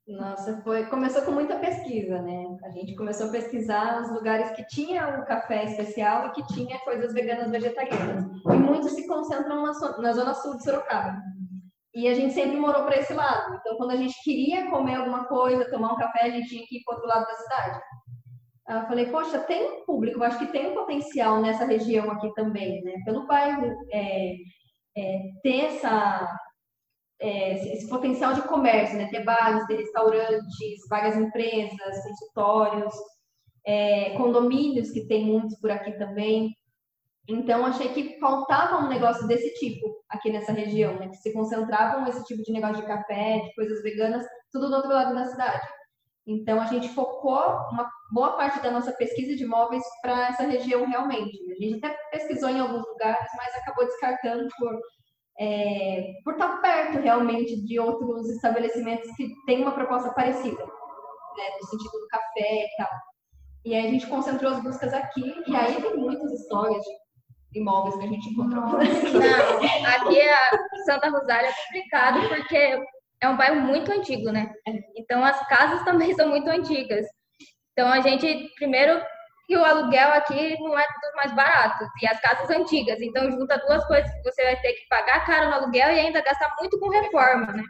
Nossa, 0.08 0.62
foi 0.62 0.86
começou 0.86 1.23
com 1.23 1.32
muita 1.32 1.58
pesquisa, 1.58 2.21
né? 2.21 2.58
A 2.63 2.69
gente 2.69 2.95
começou 2.95 3.27
a 3.27 3.32
pesquisar 3.32 4.03
os 4.03 4.12
lugares 4.12 4.51
que 4.51 4.65
tinha 4.67 5.19
o 5.19 5.25
café 5.25 5.65
especial 5.65 6.27
e 6.27 6.32
que 6.34 6.47
tinha 6.53 6.79
coisas 6.79 7.13
veganas 7.13 7.49
vegetarianas. 7.49 8.25
E 8.45 8.58
muitos 8.58 8.91
se 8.91 9.08
concentram 9.08 9.63
na, 9.63 9.71
na 9.97 10.13
zona 10.13 10.34
sul 10.36 10.58
de 10.58 10.63
Sorocaba. 10.63 11.19
E 11.93 12.08
a 12.08 12.13
gente 12.13 12.34
sempre 12.34 12.58
morou 12.58 12.84
para 12.84 12.97
esse 12.97 13.13
lado. 13.13 13.56
Então, 13.56 13.75
quando 13.78 13.91
a 13.91 13.95
gente 13.95 14.13
queria 14.23 14.69
comer 14.69 14.95
alguma 14.95 15.25
coisa, 15.25 15.69
tomar 15.69 15.93
um 15.93 15.97
café, 15.97 16.23
a 16.23 16.30
gente 16.30 16.49
tinha 16.49 16.65
que 16.67 16.78
ir 16.78 16.84
para 16.84 16.95
outro 16.95 17.10
lado 17.10 17.25
da 17.25 17.36
cidade. 17.36 17.82
Eu 18.69 18.86
falei, 18.86 19.08
poxa, 19.08 19.39
tem 19.39 19.67
um 19.67 19.84
público, 19.84 20.19
eu 20.19 20.23
acho 20.23 20.38
que 20.38 20.52
tem 20.52 20.67
um 20.67 20.75
potencial 20.75 21.41
nessa 21.41 21.65
região 21.65 22.12
aqui 22.12 22.32
também, 22.36 22.84
né? 22.84 22.93
Pelo 23.04 23.25
bairro 23.25 23.65
é, 23.91 24.36
é, 24.95 25.19
ter 25.41 25.65
essa, 25.65 26.38
é, 27.19 27.73
esse 27.73 27.89
potencial 27.89 28.34
de 28.34 28.43
comércio, 28.43 28.95
né? 28.95 29.08
Ter 29.10 29.23
bares, 29.23 29.65
ter 29.65 29.78
restaurantes, 29.78 30.88
várias 30.88 31.17
empresas, 31.17 32.04
consultórios, 32.04 32.93
é, 33.65 34.12
condomínios 34.12 34.91
que 34.91 35.08
tem 35.08 35.25
muitos 35.25 35.60
por 35.60 35.71
aqui 35.71 35.93
também. 35.93 36.54
Então, 37.29 37.63
achei 37.63 37.89
que 37.89 38.19
faltava 38.19 38.77
um 38.77 38.87
negócio 38.87 39.27
desse 39.27 39.53
tipo 39.59 39.87
aqui 40.09 40.31
nessa 40.31 40.51
região, 40.51 40.95
né? 40.95 41.09
Que 41.09 41.17
se 41.17 41.31
concentravam 41.31 42.07
esse 42.07 42.23
tipo 42.25 42.41
de 42.41 42.51
negócio 42.51 42.77
de 42.77 42.87
café, 42.87 43.39
de 43.39 43.53
coisas 43.53 43.83
veganas, 43.83 44.25
tudo 44.51 44.67
do 44.67 44.75
outro 44.75 44.89
lado 44.89 45.13
da 45.13 45.25
cidade. 45.25 45.67
Então, 46.25 46.59
a 46.59 46.65
gente 46.65 46.89
focou 46.89 47.39
uma 47.71 47.87
boa 48.11 48.35
parte 48.35 48.59
da 48.61 48.71
nossa 48.71 48.91
pesquisa 48.93 49.35
de 49.35 49.43
imóveis 49.43 49.83
para 50.01 50.29
essa 50.29 50.43
região 50.43 50.87
realmente. 50.87 51.37
A 51.51 51.55
gente 51.55 51.85
até 51.85 51.95
pesquisou 52.11 52.49
em 52.49 52.59
alguns 52.59 52.87
lugares, 52.87 53.29
mas 53.37 53.55
acabou 53.57 53.85
descartando 53.85 54.47
por, 54.57 54.79
é, 55.39 56.11
por 56.23 56.33
estar 56.33 56.57
perto 56.61 56.99
realmente 56.99 57.63
de 57.63 57.79
outros 57.79 58.27
estabelecimentos 58.31 59.09
que 59.15 59.35
têm 59.45 59.61
uma 59.61 59.71
proposta 59.71 60.11
parecida, 60.13 60.63
né? 60.65 61.43
No 61.61 61.67
sentido 61.67 61.91
do 61.91 62.07
café 62.07 62.65
e 62.65 62.69
tal. 62.77 62.89
E 63.65 63.75
aí 63.75 63.87
a 63.87 63.91
gente 63.91 64.07
concentrou 64.07 64.51
as 64.51 64.63
buscas 64.63 64.93
aqui, 64.93 65.43
e 65.45 65.55
aí 65.55 65.79
tem 65.79 65.95
muitas 65.95 66.31
histórias 66.31 66.81
de 66.83 66.98
imóveis 67.53 67.95
que 67.95 68.03
a 68.03 68.07
gente 68.07 68.29
encontrou. 68.29 68.63
Não, 68.63 69.85
aqui 69.85 70.21
a 70.21 70.83
Santa 70.85 71.09
Rosália 71.09 71.49
é 71.49 71.53
complicado 71.53 72.27
porque 72.27 72.85
é 73.21 73.29
um 73.29 73.38
bairro 73.38 73.62
muito 73.62 73.91
antigo, 73.91 74.31
né? 74.31 74.51
Então 74.95 75.23
as 75.23 75.47
casas 75.47 75.83
também 75.85 76.13
são 76.13 76.29
muito 76.29 76.49
antigas. 76.49 77.05
Então 77.73 77.91
a 77.91 78.01
gente, 78.01 78.49
primeiro, 78.55 79.01
que 79.47 79.57
o 79.57 79.65
aluguel 79.65 80.09
aqui 80.09 80.59
não 80.59 80.77
é 80.77 80.83
dos 80.83 81.15
mais 81.15 81.33
baratos, 81.33 81.88
e 82.01 82.07
as 82.07 82.19
casas 82.21 82.49
antigas. 82.49 83.01
Então 83.01 83.31
junta 83.31 83.57
duas 83.57 83.85
coisas 83.88 84.12
que 84.13 84.23
você 84.23 84.43
vai 84.43 84.62
ter 84.62 84.73
que 84.73 84.88
pagar 84.88 85.25
caro 85.25 85.49
no 85.49 85.55
aluguel 85.55 85.91
e 85.91 85.99
ainda 85.99 86.21
gastar 86.21 86.53
muito 86.59 86.79
com 86.79 86.89
reforma, 86.89 87.53
né? 87.53 87.63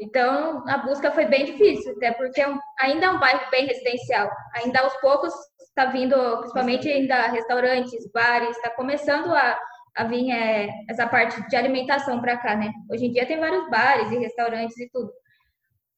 Então 0.00 0.64
a 0.68 0.78
busca 0.78 1.10
foi 1.10 1.26
bem 1.26 1.44
difícil, 1.44 1.92
até 1.92 2.12
porque 2.12 2.40
é 2.40 2.54
ainda 2.80 3.06
é 3.06 3.10
um 3.10 3.18
bairro 3.18 3.50
bem 3.50 3.66
residencial. 3.66 4.30
Ainda 4.54 4.80
aos 4.80 4.94
poucos 5.00 5.32
está 5.76 5.90
vindo, 5.90 6.16
principalmente 6.38 6.88
ainda 6.88 7.26
restaurantes, 7.26 8.10
bares, 8.10 8.56
está 8.56 8.70
começando 8.70 9.32
a, 9.34 9.58
a 9.94 10.04
vir 10.04 10.30
é, 10.30 10.70
essa 10.88 11.06
parte 11.06 11.46
de 11.48 11.54
alimentação 11.54 12.18
para 12.18 12.38
cá, 12.38 12.56
né? 12.56 12.72
Hoje 12.90 13.04
em 13.04 13.12
dia 13.12 13.26
tem 13.26 13.38
vários 13.38 13.68
bares 13.68 14.10
e 14.10 14.16
restaurantes 14.16 14.78
e 14.78 14.88
tudo. 14.90 15.12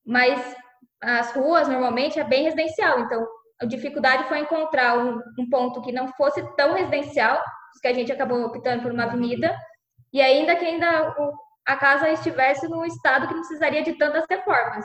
Mas 0.04 0.56
as 1.00 1.30
ruas 1.32 1.68
normalmente 1.68 2.18
é 2.18 2.24
bem 2.24 2.42
residencial, 2.42 2.98
então 3.00 3.24
a 3.62 3.66
dificuldade 3.66 4.24
foi 4.24 4.40
encontrar 4.40 4.98
um, 4.98 5.20
um 5.38 5.48
ponto 5.48 5.80
que 5.80 5.92
não 5.92 6.08
fosse 6.08 6.42
tão 6.56 6.74
residencial, 6.74 7.40
que 7.80 7.86
a 7.86 7.94
gente 7.94 8.10
acabou 8.10 8.44
optando 8.44 8.82
por 8.82 8.90
uma 8.90 9.04
avenida, 9.04 9.56
e 10.12 10.20
ainda 10.20 10.56
que 10.56 10.64
ainda 10.64 11.14
a 11.64 11.76
casa 11.76 12.10
estivesse 12.10 12.66
num 12.66 12.84
estado 12.84 13.28
que 13.28 13.34
não 13.34 13.42
precisaria 13.42 13.84
de 13.84 13.92
tantas 13.92 14.24
reformas. 14.28 14.84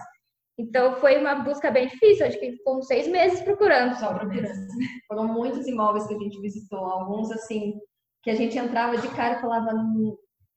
Então 0.58 0.96
foi 0.98 1.18
uma 1.18 1.36
busca 1.36 1.72
bem 1.72 1.88
difícil, 1.88 2.28
acho 2.28 2.40
que 2.40 2.62
foram 2.64 2.82
seis 2.84 3.08
meses 3.08 3.42
procurando. 3.42 3.96
Só 3.96 4.14
procurando. 4.14 4.68
Foram 5.08 5.28
muitos 5.28 5.68
imóveis 5.68 6.08
que 6.08 6.14
a 6.14 6.20
gente 6.20 6.40
visitou, 6.40 6.80
alguns 6.80 7.32
assim, 7.32 7.74
que 8.22 8.30
a 8.30 8.36
gente 8.36 8.58
entrava 8.58 8.98
de 8.98 9.08
cara 9.10 9.38
e 9.38 9.42
falava, 9.42 9.72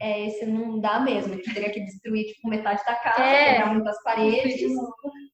é, 0.01 0.27
esse 0.27 0.45
não 0.45 0.79
dá 0.79 1.01
mesmo, 1.01 1.33
a 1.33 1.37
gente 1.37 1.55
teria 1.55 1.73
que 1.73 1.81
destruir 1.81 2.27
tipo, 2.27 2.49
metade 2.49 2.85
da 2.85 2.95
casa, 2.97 3.23
é, 3.23 3.55
quebrar 3.55 3.75
muitas 3.75 4.03
paredes. 4.03 4.73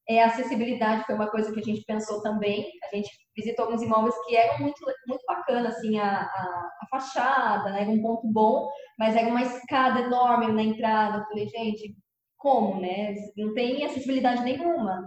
É, 0.09 0.23
a 0.23 0.27
acessibilidade 0.27 1.05
foi 1.05 1.15
uma 1.15 1.31
coisa 1.31 1.53
que 1.53 1.61
a 1.61 1.63
gente 1.63 1.85
pensou 1.85 2.23
também. 2.23 2.67
A 2.93 2.97
gente 2.97 3.09
visitou 3.37 3.65
alguns 3.65 3.83
imóveis 3.83 4.15
que 4.27 4.37
eram 4.37 4.61
muito, 4.61 4.79
muito 5.07 5.25
bacana, 5.27 5.69
assim, 5.69 5.99
a, 5.99 6.23
a, 6.23 6.71
a 6.81 6.87
fachada, 6.91 7.71
né? 7.71 7.83
era 7.83 7.91
um 7.91 8.03
ponto 8.03 8.27
bom, 8.27 8.69
mas 8.99 9.17
era 9.17 9.29
uma 9.29 9.43
escada 9.43 10.01
enorme 10.01 10.53
na 10.53 10.63
entrada. 10.63 11.19
Eu 11.19 11.25
falei, 11.25 11.49
gente, 11.49 11.97
como, 12.43 12.81
né? 12.81 13.15
Não 13.37 13.55
tem 13.55 13.85
acessibilidade 13.87 14.43
nenhuma. 14.43 15.01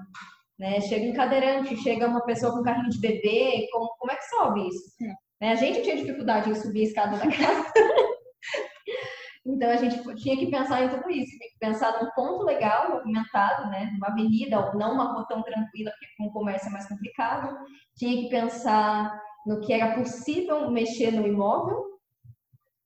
Né? 0.57 0.79
Chega 0.79 1.11
um 1.11 1.13
cadeirante, 1.13 1.75
chega 1.83 2.07
uma 2.07 2.23
pessoa 2.25 2.53
com 2.53 2.63
carrinho 2.63 2.89
de 2.89 2.99
bebê, 2.99 3.67
como, 3.71 3.89
como 3.99 4.11
é 4.11 4.15
que 4.15 4.29
sobe 4.29 4.69
isso? 4.69 4.95
Né? 5.41 5.51
A 5.51 5.55
gente 5.55 5.81
tinha 5.81 5.97
dificuldade 5.97 6.49
em 6.49 6.55
subir 6.55 6.79
a 6.79 6.83
escada 6.83 7.17
da 7.17 7.27
casa. 7.29 7.73
então 9.45 9.69
a 9.69 9.75
gente 9.75 10.15
tinha 10.15 10.37
que 10.37 10.49
pensar 10.49 10.83
em 10.83 10.89
tudo 10.89 11.11
isso, 11.11 11.37
tinha 11.37 11.49
que 11.49 11.59
pensar 11.59 12.01
num 12.01 12.09
ponto 12.11 12.45
legal, 12.45 12.91
movimentado, 12.91 13.69
né? 13.69 13.91
Uma 13.97 14.07
avenida, 14.07 14.67
ou 14.67 14.79
não 14.79 14.93
uma 14.93 15.11
rua 15.11 15.27
tão 15.27 15.43
tranquila, 15.43 15.91
porque 15.91 16.07
com 16.17 16.27
o 16.27 16.31
comércio 16.31 16.69
é 16.69 16.71
mais 16.71 16.87
complicado. 16.87 17.53
Tinha 17.97 18.23
que 18.23 18.29
pensar 18.29 19.21
no 19.45 19.59
que 19.59 19.73
era 19.73 19.93
possível 19.93 20.71
mexer 20.71 21.11
no 21.11 21.27
imóvel. 21.27 21.83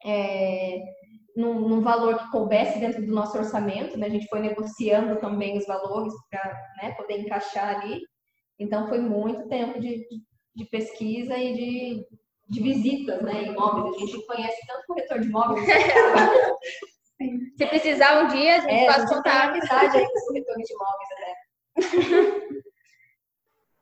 É, 0.03 0.79
num, 1.39 1.67
num, 1.67 1.81
valor 1.81 2.17
que 2.17 2.31
coubesse 2.31 2.79
dentro 2.79 3.05
do 3.05 3.13
nosso 3.13 3.37
orçamento, 3.37 3.97
né? 3.97 4.07
A 4.07 4.09
gente 4.09 4.27
foi 4.27 4.39
negociando 4.39 5.19
também 5.19 5.57
os 5.57 5.65
valores 5.65 6.13
para 6.29 6.53
né, 6.81 6.91
poder 6.95 7.19
encaixar 7.19 7.79
ali. 7.79 8.01
Então, 8.59 8.87
foi 8.89 8.99
muito 8.99 9.47
tempo 9.47 9.79
de, 9.79 10.05
de 10.55 10.65
pesquisa 10.65 11.37
e 11.37 11.53
de, 11.53 12.05
de 12.49 12.61
visitas, 12.61 13.21
né, 13.21 13.43
imóveis. 13.43 13.95
A 13.95 13.99
gente 13.99 14.25
conhece 14.25 14.57
tanto 14.67 14.85
corretor 14.87 15.19
de 15.19 15.27
imóveis. 15.27 15.65
Se 17.57 17.65
precisar 17.65 18.23
um 18.23 18.27
dia, 18.27 18.55
a 18.57 18.59
gente 18.61 18.73
é, 18.73 18.93
pode 18.93 19.07
contar. 19.09 19.49
amizade 19.49 19.97
aí 19.97 20.05
com 20.05 20.19
os 20.19 20.25
corretores 20.25 20.67
de 20.67 20.73
imóveis, 20.73 21.09
né? 21.19 22.45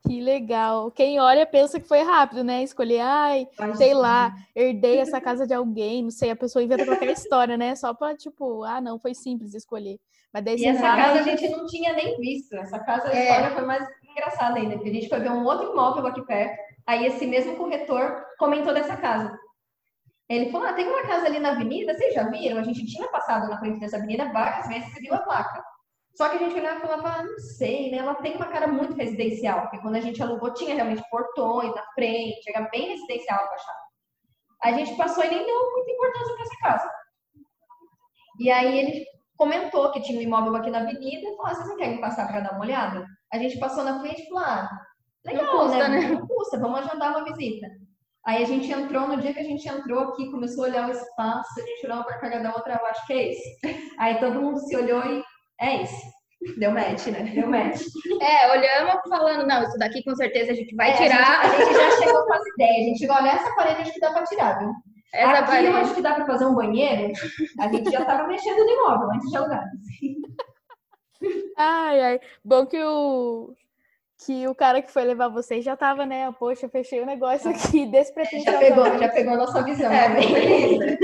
Que 0.08 0.22
legal. 0.22 0.90
Quem 0.92 1.20
olha 1.20 1.46
pensa 1.46 1.80
que 1.80 1.88
foi 1.88 2.02
rápido, 2.02 2.44
né? 2.44 2.64
Escolher, 2.64 3.02
ai, 3.02 3.48
sei 3.76 3.94
lá, 3.94 4.34
herdei 4.56 5.00
essa 5.00 5.20
casa 5.20 5.46
de 5.46 5.54
alguém, 5.54 6.04
não 6.04 6.12
sei, 6.12 6.32
a 6.32 6.36
pessoa 6.36 6.64
inventa 6.64 6.86
qualquer 6.86 7.12
história, 7.12 7.58
né? 7.58 7.76
Só 7.76 7.94
pra, 7.94 8.16
tipo, 8.16 8.64
ah, 8.64 8.80
não, 8.80 8.98
foi 8.98 9.14
simples 9.14 9.54
escolher. 9.54 10.00
Mas 10.34 10.44
daí 10.44 10.58
e 10.58 10.66
essa 10.66 10.96
casa 10.96 11.20
a 11.20 11.24
gente 11.24 11.50
não 11.50 11.66
tinha 11.66 11.94
nem 11.94 12.18
visto. 12.18 12.56
Essa 12.56 12.80
casa, 12.80 13.10
a 13.10 13.16
é. 13.16 13.24
história 13.24 13.52
foi 13.52 13.66
mais 13.66 13.88
engraçada 14.10 14.58
ainda, 14.60 14.76
porque 14.76 14.90
a 14.90 14.94
gente 14.94 15.10
foi 15.10 15.20
ver 15.20 15.32
um 15.32 15.44
outro 15.46 15.72
imóvel 15.72 16.08
aqui 16.08 16.22
perto, 16.26 16.58
aí 16.86 17.06
esse 17.06 17.28
mesmo 17.28 17.56
corretor 17.56 18.24
comentou 18.40 18.74
dessa 18.74 18.96
casa. 18.96 19.38
Ele 20.30 20.52
falou, 20.52 20.68
ah, 20.68 20.74
tem 20.74 20.88
uma 20.88 21.04
casa 21.04 21.26
ali 21.26 21.40
na 21.40 21.52
avenida, 21.52 21.94
vocês 21.94 22.14
já 22.14 22.30
viram? 22.30 22.60
A 22.60 22.64
gente 22.64 22.86
tinha 22.86 23.08
passado 23.08 23.50
na 23.50 23.60
frente 23.60 23.80
dessa 23.80 23.98
avenida 23.98 24.32
várias 24.32 24.68
vezes 24.68 24.96
e 24.98 25.02
viu 25.02 25.14
a 25.14 25.20
placa. 25.20 25.64
Só 26.18 26.30
que 26.30 26.38
a 26.38 26.40
gente 26.40 26.60
olhava 26.60 26.80
e 26.80 26.82
falava, 26.82 27.10
ah, 27.10 27.24
não 27.24 27.38
sei, 27.38 27.92
né? 27.92 28.00
Ela 28.00 28.16
tem 28.16 28.36
uma 28.36 28.48
cara 28.48 28.68
muito 28.68 28.96
residencial, 28.96 29.62
porque 29.62 29.78
quando 29.78 29.98
a 29.98 30.00
gente 30.00 30.20
alugou 30.20 30.52
tinha 30.52 30.74
realmente 30.74 31.08
portões 31.12 31.76
na 31.76 31.84
frente, 31.94 32.42
era 32.50 32.68
bem 32.70 32.90
residencial 32.90 33.46
a 33.46 33.48
fachada. 33.50 33.80
A 34.64 34.72
gente 34.72 34.98
passou 34.98 35.24
e 35.24 35.30
nem 35.30 35.46
deu 35.46 35.72
muita 35.74 35.92
importância 35.92 36.34
para 36.34 36.44
essa 36.44 36.58
casa. 36.58 36.92
E 38.40 38.50
aí 38.50 38.80
ele 38.80 39.06
comentou 39.38 39.92
que 39.92 40.02
tinha 40.02 40.18
um 40.18 40.24
imóvel 40.24 40.56
aqui 40.56 40.72
na 40.72 40.80
avenida 40.80 41.30
e 41.30 41.36
falou, 41.36 41.46
ah, 41.46 41.54
vocês 41.54 41.70
não 41.70 41.78
querem 41.78 42.02
passar 42.02 42.28
para 42.28 42.40
dar 42.40 42.54
uma 42.54 42.66
olhada? 42.66 43.06
A 43.32 43.38
gente 43.38 43.60
passou 43.60 43.84
na 43.84 44.00
frente 44.00 44.24
e 44.24 44.26
falou, 44.30 44.44
ah, 44.44 44.70
legal, 45.24 45.46
não 45.46 45.60
custa, 45.60 45.88
né? 45.88 46.00
né? 46.00 46.08
Não 46.10 46.26
custa, 46.26 46.60
vamos 46.60 46.80
agendar 46.80 47.12
uma 47.12 47.26
visita. 47.26 47.68
Aí 48.26 48.42
a 48.42 48.48
gente 48.48 48.72
entrou, 48.72 49.08
no 49.08 49.22
dia 49.22 49.36
que 49.36 49.40
a 49.40 49.44
gente 49.44 49.70
entrou 49.70 50.00
aqui, 50.00 50.32
começou 50.32 50.66
a 50.66 50.68
olhar 50.68 50.90
o 50.90 50.92
espaço, 50.92 51.60
a 51.60 51.64
gente 51.64 51.86
olhou 51.86 51.98
uma 51.98 52.06
para 52.06 52.18
cada 52.18 52.56
outra, 52.56 52.74
eu 52.74 52.88
acho 52.88 53.06
que 53.06 53.14
é 53.14 53.30
esse. 53.30 53.60
Aí 54.00 54.20
todo 54.20 54.42
mundo 54.42 54.60
se 54.62 54.76
olhou 54.76 55.06
e 55.06 55.24
é 55.60 55.82
esse. 55.84 56.18
Deu 56.58 56.72
match, 56.72 57.08
né? 57.08 57.24
Deu 57.34 57.48
match. 57.50 57.82
É, 58.22 58.52
olhamos 58.52 59.02
falando, 59.10 59.46
não, 59.48 59.64
isso 59.64 59.78
daqui 59.78 60.04
com 60.04 60.16
certeza 60.16 60.52
a 60.52 60.56
gente 60.56 60.76
vai 60.76 60.92
É, 60.92 60.94
tirar. 60.94 61.42
A 61.42 61.50
gente, 61.50 61.62
a 61.62 61.66
gente 61.66 61.76
já 61.76 61.92
chegou 62.06 62.26
com 62.26 62.34
as 62.34 62.46
ideias. 62.48 62.76
A 62.76 62.84
gente 62.90 63.00
chegou, 63.00 63.16
olha, 63.16 63.30
essa 63.32 63.56
parede 63.56 63.82
acho 63.82 63.94
que 63.94 64.00
dá 64.00 64.12
pra 64.12 64.24
tirar, 64.24 64.60
viu? 64.60 64.72
Essa 65.14 65.32
Aqui 65.40 65.48
parede. 65.52 65.68
acho 65.78 65.96
que 65.96 66.02
dá 66.02 66.14
pra 66.14 66.26
fazer 66.26 66.46
um 66.46 66.56
banheiro. 66.56 67.14
A 67.60 67.68
gente 67.70 67.90
já 67.92 68.06
tava 68.06 68.28
mexendo 68.28 68.58
no 68.64 68.70
imóvel 68.70 69.10
antes 69.14 69.30
de 69.32 69.38
alugar. 69.38 69.64
Ai, 71.58 72.02
ai. 72.02 72.20
Bom 72.44 72.66
que 72.66 72.82
o 72.84 73.54
que 74.26 74.48
o 74.48 74.56
cara 74.56 74.82
que 74.82 74.92
foi 74.92 75.04
levar 75.04 75.28
vocês 75.28 75.64
já 75.64 75.78
tava, 75.78 76.06
né? 76.06 76.34
Poxa, 76.40 76.68
fechei 76.68 77.00
o 77.02 77.06
negócio 77.06 77.52
aqui 77.52 77.86
Já 77.86 77.92
despretensiosamente. 77.92 78.74
pegou, 78.74 78.98
já 78.98 79.10
pegou 79.10 79.34
a 79.34 79.38
nossa 79.38 79.64
visão. 79.64 79.92
É, 79.92 80.10
né? 80.10 80.20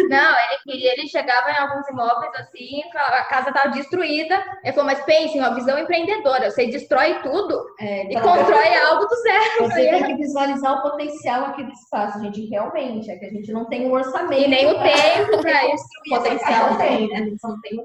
Não, 0.09 0.35
ele 0.39 0.57
queria, 0.63 0.93
ele 0.93 1.07
chegava 1.07 1.51
em 1.51 1.57
alguns 1.57 1.87
imóveis 1.89 2.31
assim, 2.35 2.81
falava, 2.91 3.17
a 3.17 3.25
casa 3.25 3.49
estava 3.49 3.69
destruída. 3.69 4.43
Ele 4.63 4.73
falou, 4.73 4.89
mas 4.89 5.03
pensem, 5.05 5.43
ó, 5.43 5.53
visão 5.53 5.77
empreendedora, 5.77 6.49
você 6.49 6.65
destrói 6.65 7.21
tudo 7.21 7.63
É, 7.79 8.05
e 8.05 8.15
então, 8.15 8.23
constrói 8.23 8.75
algo 8.77 9.05
do 9.05 9.15
zero. 9.15 9.69
Você 9.69 9.89
tem 9.89 10.05
que 10.05 10.15
visualizar 10.15 10.79
o 10.79 10.81
potencial 10.81 11.45
aqui 11.45 11.63
do 11.63 11.71
espaço, 11.71 12.19
gente. 12.19 12.45
Realmente, 12.47 13.11
é 13.11 13.15
que 13.17 13.25
a 13.25 13.29
gente 13.29 13.51
não 13.51 13.65
tem 13.65 13.87
um 13.87 13.93
orçamento. 13.93 14.41
E 14.41 14.47
nem 14.47 14.65
o 14.65 14.81
tempo 14.81 15.41
para 15.41 15.73
isso. 15.73 15.85
potencial 16.09 16.77
tem, 16.77 17.07
né? 17.09 17.15
A 17.15 17.23
gente 17.23 17.39
só 17.39 17.49
não 17.49 17.61
tem 17.61 17.79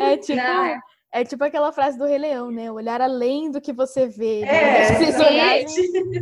É 0.00 0.16
tipo, 0.16 0.40
Não. 0.40 0.80
É 1.12 1.24
tipo 1.24 1.44
aquela 1.44 1.70
frase 1.72 1.98
do 1.98 2.06
Rei 2.06 2.18
Leão, 2.18 2.50
né? 2.50 2.70
Olhar 2.72 3.00
além 3.00 3.50
do 3.50 3.60
que 3.60 3.72
você 3.72 4.06
vê. 4.06 4.40
É, 4.40 4.46
né? 4.46 4.84
Vocês 4.96 5.16
olharem- 5.20 5.66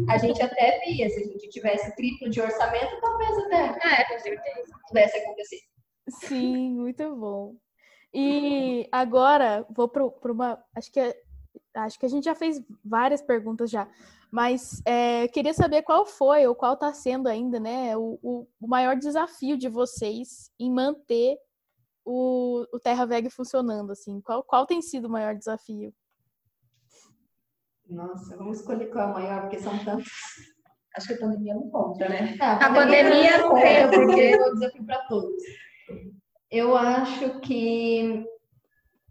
A 0.09 0.19
gente 0.19 0.43
até 0.43 0.81
via, 0.85 1.09
se 1.09 1.21
a 1.21 1.25
gente 1.25 1.49
tivesse 1.49 1.95
triplo 1.97 2.29
de 2.29 2.41
orçamento, 2.41 3.01
talvez 3.01 3.39
até 3.39 4.01
É, 4.01 4.05
com 4.13 4.19
certeza. 4.19 4.73
pudesse 4.89 5.19
acontecer. 5.19 5.61
Sim, 6.09 6.71
muito 6.75 7.15
bom. 7.17 7.55
E 8.13 8.89
agora 8.91 9.65
vou 9.71 9.89
para 9.89 10.33
uma. 10.33 10.59
Acho 10.75 10.91
que, 10.91 10.99
é- 10.99 11.17
acho 11.75 11.99
que 11.99 12.07
a 12.07 12.09
gente 12.09 12.25
já 12.25 12.35
fez 12.35 12.61
várias 12.85 13.23
perguntas 13.23 13.71
já, 13.71 13.89
mas 14.33 14.83
é, 14.85 15.29
queria 15.29 15.55
saber 15.55 15.83
qual 15.83 16.05
foi 16.05 16.45
ou 16.49 16.55
qual 16.57 16.75
está 16.75 16.93
sendo 16.93 17.29
ainda, 17.29 17.61
né, 17.61 17.97
o, 17.97 18.19
o, 18.23 18.47
o 18.61 18.67
maior 18.67 18.97
desafio 18.97 19.57
de 19.57 19.69
vocês 19.69 20.51
em 20.59 20.69
manter 20.73 21.37
o, 22.05 22.67
o 22.73 22.81
Terra 22.81 23.07
Veg 23.07 23.31
funcionando, 23.31 23.93
assim. 23.93 24.21
Qual, 24.21 24.43
qual 24.43 24.67
tem 24.67 24.81
sido 24.83 25.07
o 25.07 25.11
maior 25.11 25.35
desafio? 25.35 25.93
Nossa, 27.89 28.37
vamos 28.37 28.61
escolher 28.61 28.87
qual 28.91 29.09
é 29.09 29.11
o 29.11 29.15
maior, 29.15 29.41
porque 29.43 29.59
são 29.59 29.77
tantos. 29.85 30.11
Acho 30.97 31.09
que 31.09 31.15
a 31.15 31.19
pandemia 31.19 31.55
não 31.55 31.71
conta, 31.71 32.09
né? 32.09 32.37
A 32.41 32.73
pandemia 32.73 33.39
não 33.39 33.51
conta, 33.51 33.89
porque 33.93 34.21
é 34.21 34.47
um 34.47 34.55
desafio 34.55 34.87
para 34.87 34.99
todos. 35.07 35.43
Eu 36.51 36.77
acho 36.77 37.41
que 37.41 38.25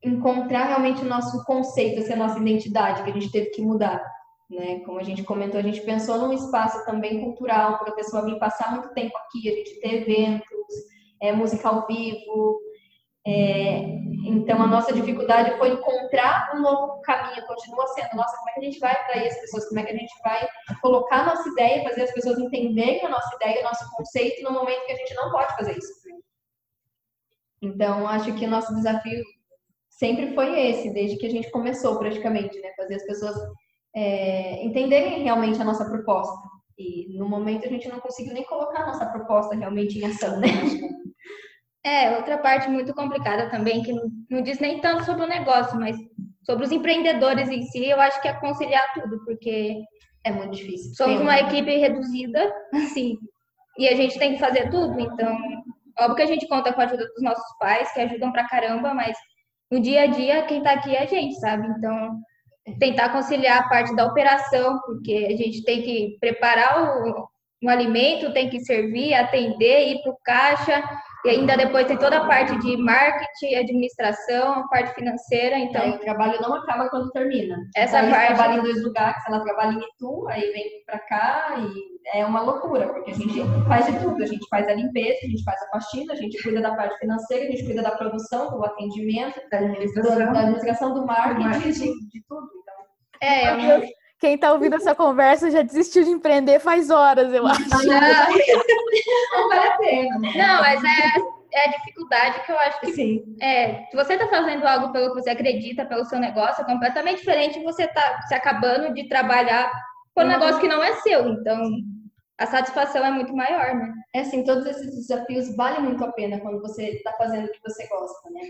encontrar 0.03 0.65
realmente 0.65 1.01
o 1.01 1.07
nosso 1.07 1.43
conceito, 1.45 1.99
assim, 1.99 2.13
a 2.13 2.17
nossa 2.17 2.39
identidade, 2.39 3.03
que 3.03 3.09
a 3.09 3.13
gente 3.13 3.31
teve 3.31 3.49
que 3.51 3.61
mudar. 3.61 4.03
Né? 4.49 4.79
Como 4.79 4.99
a 4.99 5.03
gente 5.03 5.23
comentou, 5.23 5.59
a 5.59 5.63
gente 5.63 5.81
pensou 5.81 6.17
num 6.17 6.33
espaço 6.33 6.83
também 6.85 7.21
cultural, 7.21 7.79
para 7.79 7.91
a 7.91 7.95
pessoa 7.95 8.25
vir 8.25 8.39
passar 8.39 8.71
muito 8.71 8.93
tempo 8.93 9.15
aqui, 9.17 9.47
a 9.47 9.55
gente 9.55 9.79
ter 9.79 10.01
eventos, 10.01 10.75
é, 11.21 11.31
música 11.31 11.67
ao 11.69 11.85
vivo. 11.85 12.59
É, 13.27 13.99
então, 14.25 14.61
a 14.61 14.67
nossa 14.67 14.93
dificuldade 14.93 15.57
foi 15.57 15.69
encontrar 15.69 16.51
um 16.55 16.61
novo 16.61 17.01
caminho, 17.01 17.45
continua 17.45 17.87
sendo, 17.87 18.15
nossa, 18.15 18.35
como 18.37 18.49
é 18.49 18.53
que 18.53 18.59
a 18.59 18.63
gente 18.63 18.79
vai 18.79 18.91
atrair 18.91 19.27
as 19.27 19.39
pessoas, 19.39 19.67
como 19.67 19.79
é 19.79 19.83
que 19.83 19.91
a 19.91 19.97
gente 19.97 20.13
vai 20.23 20.47
colocar 20.81 21.21
a 21.21 21.25
nossa 21.25 21.49
ideia, 21.49 21.83
fazer 21.83 22.03
as 22.03 22.13
pessoas 22.13 22.39
entenderem 22.39 23.05
a 23.05 23.09
nossa 23.09 23.35
ideia, 23.35 23.61
o 23.61 23.63
nosso 23.63 23.89
conceito, 23.91 24.43
no 24.43 24.51
momento 24.51 24.85
que 24.85 24.91
a 24.91 24.97
gente 24.97 25.13
não 25.15 25.31
pode 25.31 25.55
fazer 25.55 25.77
isso. 25.77 25.99
Então, 27.61 28.07
acho 28.07 28.33
que 28.35 28.45
o 28.45 28.49
nosso 28.49 28.73
desafio 28.73 29.23
sempre 29.89 30.33
foi 30.33 30.59
esse, 30.69 30.93
desde 30.93 31.17
que 31.17 31.25
a 31.25 31.29
gente 31.29 31.51
começou 31.51 31.99
praticamente, 31.99 32.57
né? 32.61 32.71
Fazer 32.77 32.95
as 32.95 33.05
pessoas 33.05 33.35
é, 33.93 34.63
entenderem 34.63 35.23
realmente 35.23 35.61
a 35.61 35.65
nossa 35.65 35.83
proposta. 35.85 36.37
E 36.77 37.17
no 37.17 37.27
momento 37.27 37.65
a 37.65 37.69
gente 37.69 37.89
não 37.89 37.99
conseguiu 37.99 38.33
nem 38.33 38.45
colocar 38.45 38.83
a 38.83 38.87
nossa 38.87 39.05
proposta 39.07 39.55
realmente 39.55 39.99
em 39.99 40.05
ação, 40.05 40.39
né? 40.39 40.47
É, 41.89 42.15
outra 42.17 42.37
parte 42.37 42.69
muito 42.69 42.93
complicada 42.93 43.49
também, 43.49 43.81
que 43.81 43.91
não, 43.91 44.03
não 44.29 44.41
diz 44.41 44.59
nem 44.59 44.79
tanto 44.79 45.03
sobre 45.05 45.23
o 45.23 45.27
negócio, 45.27 45.79
mas 45.79 45.97
sobre 46.43 46.65
os 46.65 46.71
empreendedores 46.71 47.49
em 47.49 47.63
si, 47.63 47.85
eu 47.89 47.99
acho 47.99 48.21
que 48.21 48.27
é 48.27 48.33
conciliar 48.33 48.93
tudo, 48.93 49.23
porque 49.25 49.81
É 50.23 50.31
muito 50.31 50.55
difícil. 50.55 50.93
somos 50.95 51.15
Tem- 51.17 51.23
uma 51.23 51.39
equipe 51.39 51.77
reduzida, 51.77 52.41
assim, 52.73 53.17
e 53.77 53.87
a 53.87 53.95
gente 53.95 54.19
tem 54.19 54.33
que 54.33 54.39
fazer 54.39 54.69
tudo, 54.69 54.99
então, 54.99 55.35
óbvio 55.99 56.15
que 56.17 56.21
a 56.21 56.31
gente 56.33 56.47
conta 56.47 56.71
com 56.73 56.81
a 56.81 56.85
ajuda 56.85 57.05
dos 57.07 57.23
nossos 57.23 57.57
pais, 57.59 57.91
que 57.93 58.01
ajudam 58.01 58.31
pra 58.31 58.47
caramba, 58.47 58.93
mas 58.93 59.17
no 59.71 59.79
dia 59.79 60.03
a 60.03 60.07
dia, 60.07 60.43
quem 60.43 60.61
tá 60.61 60.71
aqui 60.73 60.95
é 60.95 61.03
a 61.03 61.05
gente, 61.05 61.35
sabe? 61.39 61.67
Então, 61.77 62.19
tentar 62.79 63.09
conciliar 63.09 63.59
a 63.59 63.69
parte 63.69 63.95
da 63.95 64.05
operação, 64.05 64.79
porque 64.85 65.27
a 65.31 65.35
gente 65.37 65.63
tem 65.63 65.81
que 65.81 66.17
preparar 66.19 66.71
o, 67.03 67.27
o 67.63 67.69
alimento, 67.69 68.33
tem 68.33 68.49
que 68.49 68.59
servir, 68.59 69.13
atender, 69.13 69.89
ir 69.93 70.01
pro 70.03 70.17
caixa, 70.23 70.83
e 71.25 71.29
ainda 71.29 71.57
depois 71.57 71.85
tem 71.87 71.97
toda 71.97 72.17
a 72.17 72.25
parte 72.27 72.57
de 72.59 72.77
marketing, 72.77 73.55
administração, 73.55 74.53
a 74.53 74.67
parte 74.67 74.93
financeira, 74.95 75.57
Então, 75.59 75.89
o 75.91 75.99
trabalho 75.99 76.39
não 76.41 76.53
acaba 76.55 76.89
quando 76.89 77.09
termina. 77.11 77.57
Essa 77.75 77.99
Então, 77.99 78.11
parte- 78.11 78.27
trabalha 78.35 78.59
em 78.59 78.63
dois 78.63 78.83
lugares, 78.83 79.23
ela 79.27 79.43
trabalha 79.43 79.73
em 79.73 79.79
Itu, 79.79 80.27
aí 80.29 80.51
vem 80.51 80.83
pra 80.85 80.99
cá 80.99 81.55
e 81.59 82.17
é 82.17 82.25
uma 82.25 82.41
loucura, 82.41 82.87
porque 82.87 83.11
a 83.11 83.13
gente 83.13 83.39
faz 83.67 83.85
de 83.85 83.99
tudo. 83.99 84.23
A 84.23 84.25
gente 84.25 84.47
faz 84.49 84.67
a 84.67 84.73
limpeza, 84.73 85.19
a 85.23 85.27
gente 85.27 85.43
faz 85.43 85.61
a 85.61 85.67
faxina, 85.69 86.13
a 86.13 86.15
gente 86.15 86.41
cuida 86.41 86.61
da 86.61 86.73
parte 86.75 86.97
financeira, 86.99 87.43
a 87.45 87.51
gente 87.51 87.65
cuida 87.65 87.81
da 87.81 87.91
produção, 87.91 88.49
do 88.51 88.63
atendimento, 88.65 89.39
Da 89.51 89.57
administração. 89.57 90.33
da 90.33 90.39
administração 90.39 90.93
do 90.93 91.05
marketing, 91.05 91.43
marketing. 91.49 91.71
de, 91.93 92.09
de 92.09 92.23
tudo. 92.27 92.47
Então, 92.61 92.75
é, 93.21 93.75
eu, 93.77 93.89
Quem 94.19 94.37
tá 94.37 94.51
ouvindo 94.51 94.75
essa 94.75 94.93
conversa 94.93 95.49
já 95.49 95.61
desistiu 95.61 96.03
de 96.03 96.09
empreender 96.09 96.59
faz 96.59 96.89
horas, 96.89 97.33
eu 97.33 97.47
acho. 97.47 97.69
não 97.69 99.47
vale 99.47 99.67
a 99.67 99.77
pena, 99.77 100.19
né? 100.19 100.31
não, 100.35 100.61
mas 100.61 100.83
é, 100.83 101.57
é 101.57 101.65
a 101.65 101.71
dificuldade 101.71 102.41
que 102.45 102.51
eu 102.51 102.59
acho 102.59 102.79
que 102.81 102.93
Sim. 102.93 103.23
É, 103.41 103.85
se 103.89 103.95
você 103.95 104.13
está 104.13 104.27
fazendo 104.27 104.65
algo 104.67 104.91
pelo 104.91 105.13
que 105.13 105.21
você 105.21 105.29
acredita, 105.29 105.85
pelo 105.85 106.05
seu 106.05 106.19
negócio, 106.19 106.61
é 106.61 106.65
completamente 106.65 107.19
diferente 107.19 107.59
de 107.59 107.63
você 107.65 107.87
tá 107.87 108.21
se 108.27 108.33
acabando 108.35 108.93
de 108.93 109.07
trabalhar 109.07 109.71
por 110.13 110.23
um 110.23 110.27
Uhum. 110.27 110.33
negócio 110.33 110.59
que 110.59 110.67
não 110.67 110.83
é 110.83 110.93
seu. 110.95 111.29
Então, 111.29 111.71
a 112.37 112.45
satisfação 112.45 113.05
é 113.05 113.11
muito 113.11 113.33
maior, 113.35 113.73
né? 113.75 113.93
É 114.13 114.21
assim, 114.21 114.43
todos 114.43 114.65
esses 114.65 114.95
desafios 114.95 115.55
valem 115.55 115.81
muito 115.81 116.03
a 116.03 116.11
pena 116.11 116.39
quando 116.39 116.59
você 116.61 116.89
está 116.89 117.13
fazendo 117.13 117.45
o 117.45 117.51
que 117.51 117.59
você 117.63 117.87
gosta, 117.87 118.29
né? 118.31 118.41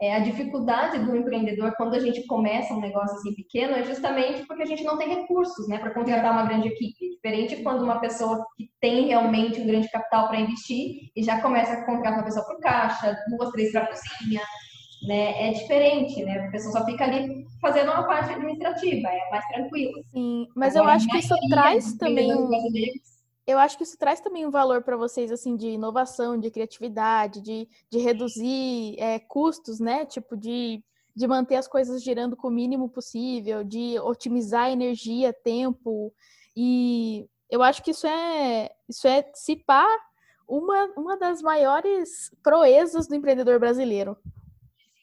É, 0.00 0.14
a 0.14 0.18
dificuldade 0.18 0.98
do 0.98 1.16
empreendedor 1.16 1.74
quando 1.76 1.94
a 1.94 1.98
gente 1.98 2.26
começa 2.26 2.74
um 2.74 2.80
negócio 2.80 3.16
assim 3.16 3.34
pequeno 3.34 3.72
é 3.72 3.82
justamente 3.82 4.46
porque 4.46 4.62
a 4.62 4.66
gente 4.66 4.84
não 4.84 4.98
tem 4.98 5.08
recursos, 5.08 5.66
né, 5.68 5.78
para 5.78 5.94
contratar 5.94 6.32
uma 6.32 6.44
grande 6.44 6.68
equipe. 6.68 7.14
Diferente 7.14 7.62
quando 7.62 7.82
uma 7.82 7.98
pessoa 7.98 8.44
que 8.58 8.68
tem 8.78 9.06
realmente 9.06 9.58
um 9.58 9.66
grande 9.66 9.90
capital 9.90 10.28
para 10.28 10.40
investir 10.40 11.10
e 11.16 11.22
já 11.22 11.40
começa 11.40 11.72
a 11.72 11.86
contratar 11.86 12.12
uma 12.12 12.24
pessoa 12.24 12.44
para 12.44 12.56
o 12.56 12.60
caixa, 12.60 13.16
duas, 13.30 13.50
três 13.52 13.72
para 13.72 13.84
a 13.84 13.86
cozinha, 13.86 14.42
né? 15.08 15.48
É 15.48 15.52
diferente, 15.52 16.22
né? 16.24 16.46
A 16.46 16.50
pessoa 16.50 16.72
só 16.72 16.84
fica 16.84 17.04
ali 17.04 17.46
fazendo 17.62 17.90
uma 17.90 18.06
parte 18.06 18.32
administrativa, 18.32 19.08
é 19.08 19.30
mais 19.30 19.46
tranquilo. 19.46 20.02
Sim, 20.12 20.46
mas 20.54 20.74
eu 20.74 20.82
Agora, 20.82 20.92
a 20.92 20.96
acho 20.96 21.08
que 21.08 21.18
isso 21.18 21.34
traz 21.48 21.94
também 21.94 22.28
brasileiros 22.28 23.15
eu 23.46 23.58
acho 23.58 23.76
que 23.76 23.84
isso 23.84 23.96
traz 23.96 24.20
também 24.20 24.44
um 24.44 24.50
valor 24.50 24.82
para 24.82 24.96
vocês, 24.96 25.30
assim, 25.30 25.56
de 25.56 25.68
inovação, 25.68 26.38
de 26.38 26.50
criatividade, 26.50 27.40
de, 27.40 27.68
de 27.88 27.98
reduzir 27.98 28.96
é, 28.98 29.20
custos, 29.20 29.78
né? 29.78 30.04
Tipo, 30.04 30.36
de, 30.36 30.82
de 31.14 31.26
manter 31.28 31.54
as 31.54 31.68
coisas 31.68 32.02
girando 32.02 32.36
com 32.36 32.48
o 32.48 32.50
mínimo 32.50 32.88
possível, 32.88 33.62
de 33.62 33.98
otimizar 34.00 34.70
energia, 34.70 35.32
tempo. 35.32 36.12
E 36.56 37.28
eu 37.48 37.62
acho 37.62 37.82
que 37.84 37.92
isso 37.92 38.06
é, 38.06 38.70
isso 38.88 39.06
é 39.06 39.30
se 39.32 39.54
pá, 39.56 39.86
uma, 40.48 40.86
uma 40.96 41.16
das 41.16 41.40
maiores 41.40 42.30
proezas 42.42 43.06
do 43.06 43.14
empreendedor 43.14 43.60
brasileiro. 43.60 44.16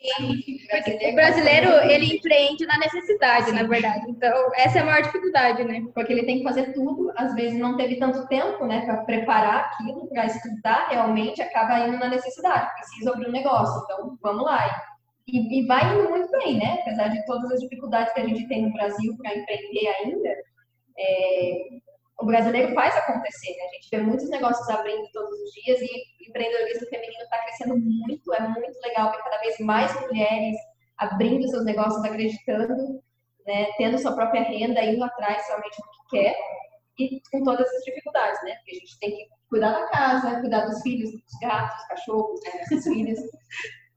O 0.04 1.16
brasileiro, 1.16 1.70
ele 1.90 2.18
empreende 2.18 2.66
na 2.66 2.78
necessidade, 2.78 3.54
na 3.54 3.64
verdade. 3.64 4.04
Então, 4.10 4.52
essa 4.56 4.80
é 4.80 4.82
a 4.82 4.86
maior 4.86 5.02
dificuldade, 5.02 5.64
né? 5.64 5.82
porque 5.94 6.12
ele 6.12 6.26
tem 6.26 6.40
que 6.40 6.44
fazer 6.44 6.74
tudo, 6.74 7.14
às 7.16 7.34
vezes 7.36 7.58
não 7.58 7.78
teve 7.78 7.96
tanto 7.96 8.28
tempo, 8.28 8.66
né, 8.66 8.82
para 8.82 8.98
preparar 9.06 9.72
aquilo, 9.72 10.08
para 10.10 10.26
estudar 10.26 10.90
realmente, 10.90 11.42
acaba 11.42 11.88
indo 11.88 11.98
na 11.98 12.10
necessidade, 12.10 12.74
precisa 12.74 13.12
abrir 13.12 13.30
um 13.30 13.32
negócio, 13.32 13.82
então 13.84 14.18
vamos 14.22 14.44
lá. 14.44 14.84
E, 15.26 15.62
e 15.62 15.66
vai 15.68 15.96
indo 15.96 16.10
muito 16.10 16.30
bem, 16.32 16.58
né, 16.58 16.80
apesar 16.82 17.08
de 17.08 17.26
todas 17.26 17.50
as 17.52 17.62
dificuldades 17.62 18.14
que 18.14 18.20
a 18.20 18.28
gente 18.28 18.46
tem 18.50 18.64
no 18.64 18.74
Brasil 18.74 19.16
para 19.18 19.38
empreender 19.38 19.88
ainda, 19.88 20.30
é, 20.98 21.54
o 22.20 22.26
brasileiro 22.26 22.74
faz 22.74 22.96
acontecer, 22.96 23.52
né? 23.58 23.64
a 23.64 23.76
gente 23.76 23.90
vê 23.92 23.98
muitos 23.98 24.30
negócios 24.30 24.70
abrindo 24.70 25.04
todos 25.12 25.38
os 25.40 25.52
dias 25.52 25.82
e 25.82 26.30
empreendedorismo 26.30 26.88
feminino 26.88 27.24
está 27.24 27.38
crescendo 27.40 27.78
muito, 27.78 28.34
é 28.34 28.48
muito 28.48 28.80
legal 28.82 29.12
ver 29.12 29.18
cada 29.24 29.38
vez 29.40 29.60
mais 29.60 30.02
mulheres 30.02 30.56
abrindo 30.98 31.48
seus 31.48 31.66
negócios, 31.66 32.04
acreditando, 32.04 33.02
né, 33.46 33.68
tendo 33.78 33.98
sua 33.98 34.14
própria 34.14 34.44
renda, 34.44 34.84
indo 34.84 35.04
atrás 35.04 35.46
realmente 35.48 35.78
do 35.78 35.90
que 35.90 36.18
quer 36.18 36.36
e 37.00 37.22
com 37.32 37.44
todas 37.44 37.68
essas 37.68 37.84
dificuldades, 37.84 38.42
né? 38.44 38.56
Porque 38.58 38.72
a 38.72 38.80
gente 38.80 39.00
tem 39.00 39.12
que 39.12 39.28
cuidar 39.50 39.72
da 39.72 39.88
casa, 39.90 40.40
cuidar 40.40 40.66
dos 40.66 40.82
filhos, 40.82 41.12
dos 41.12 41.40
gatos, 41.42 41.76
dos 41.76 41.88
cachorros, 41.88 42.40
né, 42.44 42.52
dos 42.70 42.84
filhos. 42.86 43.20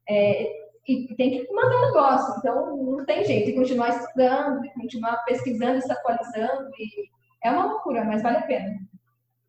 É, 0.09 0.51
e 0.89 1.15
tem 1.17 1.31
que 1.31 1.53
manter 1.53 1.77
o 1.77 1.87
negócio. 1.87 2.35
Então, 2.39 2.77
não 2.77 3.05
tem 3.05 3.25
jeito, 3.25 3.47
que 3.47 3.57
continuar 3.57 3.91
estudando, 3.91 4.61
continuar 4.75 5.25
pesquisando, 5.25 5.83
se 5.83 5.93
atualizando. 5.93 6.71
E 6.79 7.16
é 7.47 7.51
uma 7.51 7.67
loucura, 7.67 8.05
mas 8.05 8.23
vale 8.23 8.39
a 8.39 8.43
pena. 8.43 8.75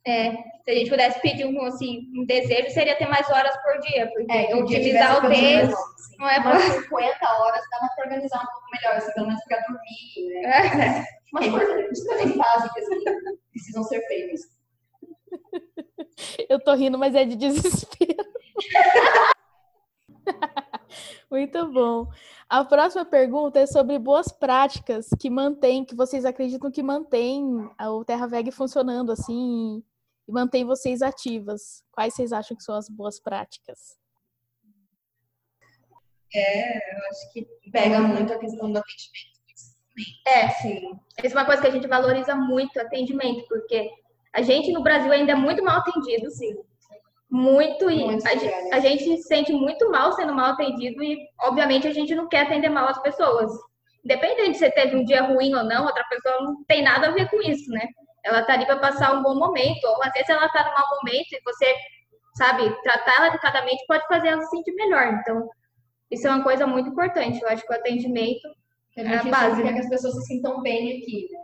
É, 0.05 0.31
se 0.31 0.71
a 0.71 0.73
gente 0.73 0.89
pudesse 0.89 1.21
pedir 1.21 1.45
um, 1.45 1.61
assim, 1.63 2.07
um 2.15 2.25
desejo, 2.25 2.69
seria 2.69 2.95
ter 2.95 3.07
mais 3.07 3.29
horas 3.29 3.55
por 3.61 3.79
dia, 3.81 4.09
porque 4.13 4.31
É, 4.31 4.45
que 4.47 4.53
o 4.55 4.65
dia 4.65 4.79
otimizar 4.79 5.17
o 5.17 5.21
tivesse 5.21 5.41
tempo 5.41 5.77
não 6.17 6.29
é 6.29 6.39
Umas 6.39 6.63
fácil. 6.63 6.81
50 6.83 7.29
horas 7.29 7.61
dava 7.71 7.93
para 7.95 8.05
organizar 8.05 8.37
um 8.37 8.45
pouco 8.45 8.67
melhor, 8.73 8.95
assim, 8.95 9.13
pelo 9.13 9.27
menos 9.27 9.43
para 9.43 9.59
dormir, 9.61 10.41
né? 10.41 11.05
Umas 11.33 11.49
coisas, 11.49 12.05
coisas 12.05 12.37
básicas 12.37 12.87
que 12.87 13.13
precisam 13.51 13.83
ser 13.83 14.01
feitas. 14.07 14.41
Eu 16.49 16.59
tô 16.59 16.73
rindo, 16.73 16.97
mas 16.97 17.13
é 17.15 17.25
de 17.25 17.35
desespero. 17.35 18.25
Muito 21.29 21.71
bom. 21.71 22.07
A 22.47 22.63
próxima 22.63 23.03
pergunta 23.03 23.59
é 23.59 23.65
sobre 23.65 23.99
boas 23.99 24.29
práticas 24.29 25.09
que 25.19 25.29
mantém, 25.29 25.83
que 25.83 25.93
vocês 25.93 26.23
acreditam 26.23 26.71
que 26.71 26.81
mantém 26.81 27.43
o 27.79 28.05
Terra 28.05 28.27
Veg 28.27 28.49
funcionando 28.51 29.11
assim 29.11 29.83
e 30.27 30.31
mantém 30.31 30.63
vocês 30.63 31.01
ativas. 31.01 31.83
Quais 31.91 32.13
vocês 32.13 32.31
acham 32.31 32.55
que 32.55 32.63
são 32.63 32.75
as 32.75 32.87
boas 32.89 33.19
práticas? 33.19 33.97
Eu 36.33 37.09
acho 37.09 37.33
que 37.33 37.47
pega 37.71 37.99
muito 37.99 38.31
a 38.31 38.39
questão 38.39 38.71
do 38.71 38.77
atendimento. 38.77 39.37
É, 40.27 40.49
sim. 40.49 40.91
Isso 41.23 41.35
é 41.35 41.39
uma 41.39 41.45
coisa 41.45 41.61
que 41.61 41.67
a 41.67 41.71
gente 41.71 41.87
valoriza 41.87 42.35
muito, 42.35 42.79
atendimento, 42.79 43.45
porque 43.47 43.89
a 44.33 44.41
gente 44.41 44.71
no 44.71 44.83
Brasil 44.83 45.11
ainda 45.11 45.31
é 45.31 45.35
muito 45.35 45.63
mal 45.63 45.79
atendido, 45.79 46.29
sim. 46.29 46.55
Muito, 47.29 47.89
e 47.91 48.05
Muitos 48.05 48.25
a, 48.25 48.35
gente- 48.35 48.73
a 48.73 48.79
gente 48.79 49.03
se 49.03 49.23
sente 49.23 49.51
muito 49.51 49.89
mal 49.91 50.13
sendo 50.13 50.33
mal 50.33 50.51
atendido 50.51 51.03
e, 51.03 51.17
obviamente, 51.41 51.87
a 51.87 51.93
gente 51.93 52.15
não 52.15 52.27
quer 52.27 52.41
atender 52.41 52.69
mal 52.69 52.87
as 52.87 53.01
pessoas. 53.01 53.51
Independente 54.03 54.53
se 54.53 54.59
você 54.59 54.71
teve 54.71 54.95
um 54.95 55.03
dia 55.03 55.23
ruim 55.23 55.53
ou 55.53 55.63
não, 55.63 55.85
outra 55.85 56.03
pessoa 56.09 56.41
não 56.41 56.63
tem 56.65 56.81
nada 56.81 57.07
a 57.07 57.11
ver 57.11 57.29
com 57.29 57.41
isso, 57.41 57.69
né? 57.71 57.85
Ela 58.23 58.43
tá 58.43 58.53
ali 58.53 58.65
para 58.65 58.77
passar 58.79 59.13
um 59.13 59.21
bom 59.23 59.35
momento, 59.35 59.83
ou 59.85 60.01
às 60.03 60.13
vezes 60.13 60.29
ela 60.29 60.47
tá 60.49 60.63
num 60.63 60.71
mau 60.71 60.85
momento 60.97 61.27
e 61.33 61.41
você, 61.43 61.75
sabe, 62.35 62.69
tratar 62.83 63.15
ela 63.17 63.27
adequadamente 63.27 63.83
pode 63.87 64.07
fazer 64.07 64.29
ela 64.29 64.41
se 64.43 64.49
sentir 64.49 64.73
melhor. 64.75 65.07
Então, 65.19 65.49
isso 66.09 66.25
é 66.27 66.29
uma 66.31 66.43
coisa 66.43 66.65
muito 66.65 66.89
importante. 66.89 67.41
Eu 67.41 67.49
acho 67.49 67.65
que 67.65 67.73
o 67.73 67.75
atendimento 67.75 68.47
É 68.95 69.01
a 69.01 69.17
gente 69.17 69.29
base, 69.29 69.61
né? 69.63 69.73
que 69.73 69.79
as 69.79 69.89
pessoas 69.89 70.13
se 70.15 70.21
sintam 70.27 70.61
bem 70.61 70.97
aqui, 71.01 71.27
né? 71.31 71.39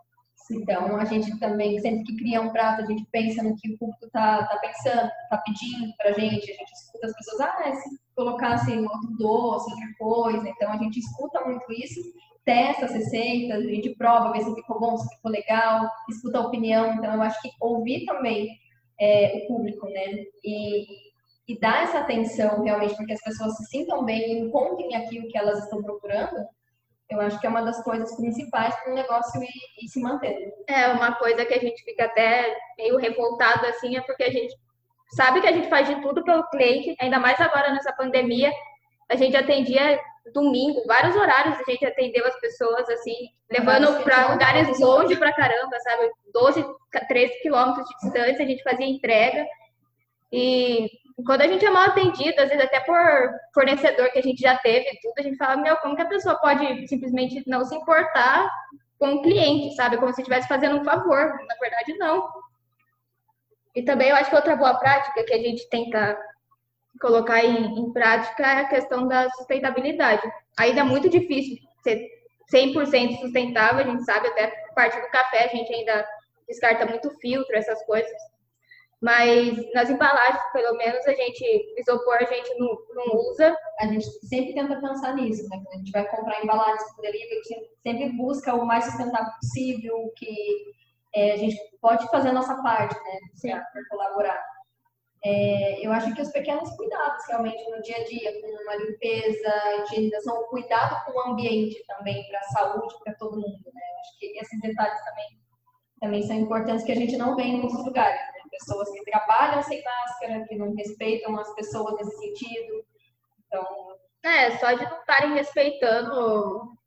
Então, 0.51 0.97
a 0.97 1.05
gente 1.05 1.39
também, 1.39 1.79
sempre 1.79 2.03
que 2.03 2.17
cria 2.17 2.41
um 2.41 2.51
prato, 2.51 2.81
a 2.81 2.85
gente 2.85 3.05
pensa 3.11 3.41
no 3.41 3.55
que 3.55 3.73
o 3.73 3.77
público 3.77 4.09
tá, 4.11 4.45
tá 4.45 4.57
pensando, 4.57 5.09
tá 5.29 5.37
pedindo 5.37 5.93
pra 5.97 6.11
gente, 6.11 6.51
a 6.51 6.55
gente 6.55 6.73
escuta 6.73 7.07
as 7.07 7.15
pessoas, 7.15 7.41
ah, 7.41 7.75
se 7.75 7.89
colocasse 8.15 8.71
outro 8.77 9.17
doce, 9.17 9.71
outra 9.71 9.87
coisa, 9.97 10.49
então 10.49 10.71
a 10.71 10.77
gente 10.77 10.99
escuta 10.99 11.45
muito 11.45 11.65
isso, 11.71 11.99
testa 12.45 12.85
as 12.85 12.91
receitas, 12.91 13.57
a 13.57 13.67
gente 13.67 13.95
prova, 13.95 14.33
vê 14.33 14.43
se 14.43 14.53
ficou 14.53 14.79
bom, 14.79 14.97
se 14.97 15.15
ficou 15.15 15.31
legal, 15.31 15.87
escuta 16.09 16.39
a 16.39 16.47
opinião, 16.47 16.93
então 16.93 17.13
eu 17.13 17.21
acho 17.21 17.41
que 17.41 17.49
ouvir 17.61 18.05
também 18.05 18.49
é, 18.99 19.37
o 19.37 19.47
público, 19.47 19.87
né, 19.87 20.25
e, 20.43 20.85
e 21.47 21.59
dar 21.59 21.83
essa 21.83 21.99
atenção 21.99 22.61
realmente 22.63 22.95
para 22.95 23.05
que 23.05 23.13
as 23.13 23.23
pessoas 23.23 23.55
se 23.57 23.65
sintam 23.65 24.03
bem 24.03 24.21
e 24.21 24.39
encontrem 24.39 24.95
aquilo 24.95 25.27
que 25.29 25.37
elas 25.37 25.63
estão 25.63 25.81
procurando, 25.81 26.45
eu 27.13 27.21
acho 27.21 27.39
que 27.39 27.47
é 27.47 27.49
uma 27.49 27.61
das 27.61 27.83
coisas 27.83 28.15
principais 28.15 28.75
para 28.75 28.91
o 28.91 28.95
negócio 28.95 29.41
ir, 29.41 29.49
ir 29.81 29.87
se 29.87 30.01
mantendo. 30.01 30.51
É 30.67 30.87
uma 30.87 31.13
coisa 31.15 31.45
que 31.45 31.53
a 31.53 31.59
gente 31.59 31.83
fica 31.83 32.05
até 32.05 32.55
meio 32.77 32.97
revoltado 32.97 33.65
assim, 33.67 33.95
é 33.95 34.01
porque 34.01 34.23
a 34.23 34.31
gente 34.31 34.53
sabe 35.11 35.41
que 35.41 35.47
a 35.47 35.51
gente 35.51 35.69
faz 35.69 35.87
de 35.87 36.01
tudo 36.01 36.23
pelo 36.23 36.47
cliente, 36.49 36.95
ainda 36.99 37.19
mais 37.19 37.39
agora 37.39 37.71
nessa 37.71 37.93
pandemia. 37.93 38.51
A 39.09 39.15
gente 39.15 39.35
atendia 39.35 39.99
domingo, 40.33 40.83
vários 40.87 41.15
horários 41.15 41.59
a 41.59 41.71
gente 41.71 41.85
atendeu 41.85 42.25
as 42.25 42.39
pessoas 42.39 42.87
assim, 42.89 43.29
levando 43.51 44.03
para 44.03 44.31
lugares 44.31 44.79
longe 44.79 45.15
pra 45.17 45.33
caramba, 45.33 45.79
sabe? 45.79 46.09
12, 46.33 46.65
13 47.07 47.41
quilômetros 47.41 47.87
de 47.87 47.95
distância, 48.01 48.45
a 48.45 48.47
gente 48.47 48.63
fazia 48.63 48.85
entrega. 48.85 49.45
E 50.31 50.89
quando 51.25 51.41
a 51.41 51.47
gente 51.47 51.65
é 51.65 51.69
mal 51.69 51.89
atendido, 51.89 52.41
às 52.41 52.49
vezes 52.49 52.65
até 52.65 52.79
por 52.79 52.97
fornecedor 53.53 54.11
que 54.11 54.19
a 54.19 54.21
gente 54.21 54.41
já 54.41 54.57
teve 54.57 54.99
tudo, 55.01 55.13
a 55.19 55.21
gente 55.21 55.37
fala, 55.37 55.57
meu, 55.57 55.75
como 55.77 55.95
que 55.95 56.01
a 56.01 56.07
pessoa 56.07 56.35
pode 56.39 56.87
simplesmente 56.87 57.43
não 57.47 57.63
se 57.63 57.75
importar 57.75 58.49
com 58.97 59.15
o 59.15 59.21
cliente, 59.21 59.75
sabe? 59.75 59.97
Como 59.97 60.13
se 60.13 60.21
estivesse 60.21 60.47
fazendo 60.47 60.77
um 60.77 60.83
favor. 60.83 61.33
Na 61.47 61.55
verdade, 61.59 61.97
não. 61.97 62.29
E 63.75 63.83
também 63.83 64.09
eu 64.09 64.15
acho 64.15 64.29
que 64.29 64.35
outra 64.35 64.55
boa 64.55 64.75
prática 64.75 65.23
que 65.23 65.33
a 65.33 65.39
gente 65.39 65.69
tenta 65.69 66.17
colocar 67.01 67.43
em, 67.43 67.79
em 67.79 67.91
prática 67.91 68.43
é 68.43 68.61
a 68.61 68.69
questão 68.69 69.07
da 69.07 69.29
sustentabilidade. 69.31 70.21
Ainda 70.57 70.81
é 70.81 70.83
muito 70.83 71.09
difícil 71.09 71.57
ser 71.83 72.07
100% 72.53 73.19
sustentável, 73.19 73.83
a 73.83 73.89
gente 73.89 74.03
sabe, 74.05 74.27
até 74.27 74.47
parte 74.75 74.99
do 74.99 75.09
café 75.09 75.45
a 75.45 75.47
gente 75.47 75.73
ainda 75.73 76.07
descarta 76.47 76.85
muito 76.85 77.09
filtro, 77.19 77.55
essas 77.55 77.83
coisas. 77.85 78.11
Mas 79.03 79.57
nas 79.73 79.89
embalagens, 79.89 80.41
pelo 80.53 80.77
menos, 80.77 81.05
a 81.05 81.11
gente, 81.11 81.75
isopor 81.77 82.15
a 82.15 82.23
gente 82.23 82.57
não, 82.57 82.69
não 82.95 83.17
usa. 83.17 83.53
A 83.81 83.87
gente 83.87 84.05
sempre 84.25 84.53
tenta 84.53 84.79
pensar 84.79 85.13
nisso, 85.13 85.43
né? 85.49 85.57
Quando 85.57 85.73
a 85.73 85.77
gente 85.79 85.91
vai 85.91 86.07
comprar 86.07 86.41
embalagens 86.41 86.95
por 86.95 87.01
delivery, 87.01 87.31
a 87.31 87.53
gente 87.53 87.69
sempre 87.83 88.09
busca 88.13 88.55
o 88.55 88.65
mais 88.65 88.85
sustentável 88.85 89.33
possível, 89.41 90.09
que 90.15 90.33
é, 91.13 91.33
a 91.33 91.35
gente 91.35 91.57
pode 91.81 92.09
fazer 92.11 92.29
a 92.29 92.33
nossa 92.33 92.55
parte, 92.63 92.95
né? 93.43 93.61
Para 93.73 93.89
colaborar. 93.89 94.41
É, 95.25 95.85
eu 95.85 95.91
acho 95.91 96.15
que 96.15 96.21
os 96.21 96.31
pequenos 96.31 96.73
cuidados, 96.77 97.25
realmente, 97.27 97.61
no 97.71 97.81
dia 97.81 97.97
a 97.97 98.03
dia, 98.05 98.41
com 98.41 98.47
uma 98.47 98.75
limpeza, 98.75 99.83
higienização, 99.83 100.33
o 100.33 100.47
cuidado 100.47 101.03
com 101.03 101.11
o 101.11 101.33
ambiente 101.33 101.83
também, 101.87 102.25
para 102.29 102.39
a 102.39 102.43
saúde, 102.43 102.95
para 103.03 103.13
todo 103.15 103.35
mundo, 103.35 103.69
né? 103.73 103.81
Acho 103.99 104.17
que 104.17 104.39
esses 104.39 104.61
detalhes 104.61 105.03
também, 105.03 105.27
também 105.99 106.23
são 106.23 106.37
importantes 106.37 106.85
que 106.85 106.93
a 106.93 106.95
gente 106.95 107.17
não 107.17 107.35
vê 107.35 107.43
em 107.43 107.59
muitos 107.59 107.85
lugares, 107.85 108.21
né? 108.33 108.42
Pessoas 108.59 108.89
que 108.91 109.03
trabalham 109.03 109.63
sem 109.63 109.83
máscara, 109.83 110.45
que 110.47 110.55
não 110.55 110.75
respeitam 110.75 111.37
as 111.39 111.53
pessoas 111.55 111.95
nesse 111.95 112.17
sentido. 112.17 112.85
Então, 113.47 113.65
É, 114.23 114.57
só 114.57 114.71
de 114.73 114.83
não 114.83 114.99
estarem 114.99 115.33
respeitando, 115.33 116.77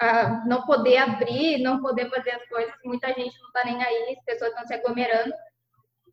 a 0.00 0.44
não 0.46 0.64
poder 0.64 0.96
abrir, 0.96 1.62
não 1.62 1.80
poder 1.80 2.08
fazer 2.08 2.30
as 2.30 2.48
coisas, 2.48 2.74
muita 2.84 3.08
gente 3.08 3.38
não 3.40 3.48
está 3.48 3.64
nem 3.64 3.82
aí, 3.82 4.16
as 4.16 4.24
pessoas 4.24 4.50
estão 4.50 4.66
se 4.66 4.74
aglomerando. 4.74 5.32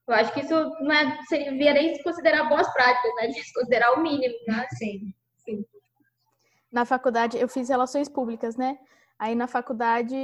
Eu 0.08 0.16
acho 0.16 0.34
que 0.34 0.42
isso 0.42 0.56
não 0.82 0.92
é, 0.92 1.20
seria, 1.28 1.52
viria 1.52 1.96
se 1.96 2.04
considerar 2.04 2.50
boas 2.50 2.72
práticas, 2.74 3.16
né? 3.16 3.28
De 3.28 3.44
se 3.44 3.54
considerar 3.54 3.94
o 3.94 4.02
mínimo, 4.02 4.36
né? 4.48 4.68
sim. 4.74 5.14
Na 6.72 6.86
faculdade, 6.86 7.38
eu 7.38 7.48
fiz 7.48 7.70
relações 7.70 8.10
públicas, 8.10 8.56
né? 8.56 8.78
Aí 9.20 9.36
na 9.36 9.48
faculdade 9.48 10.16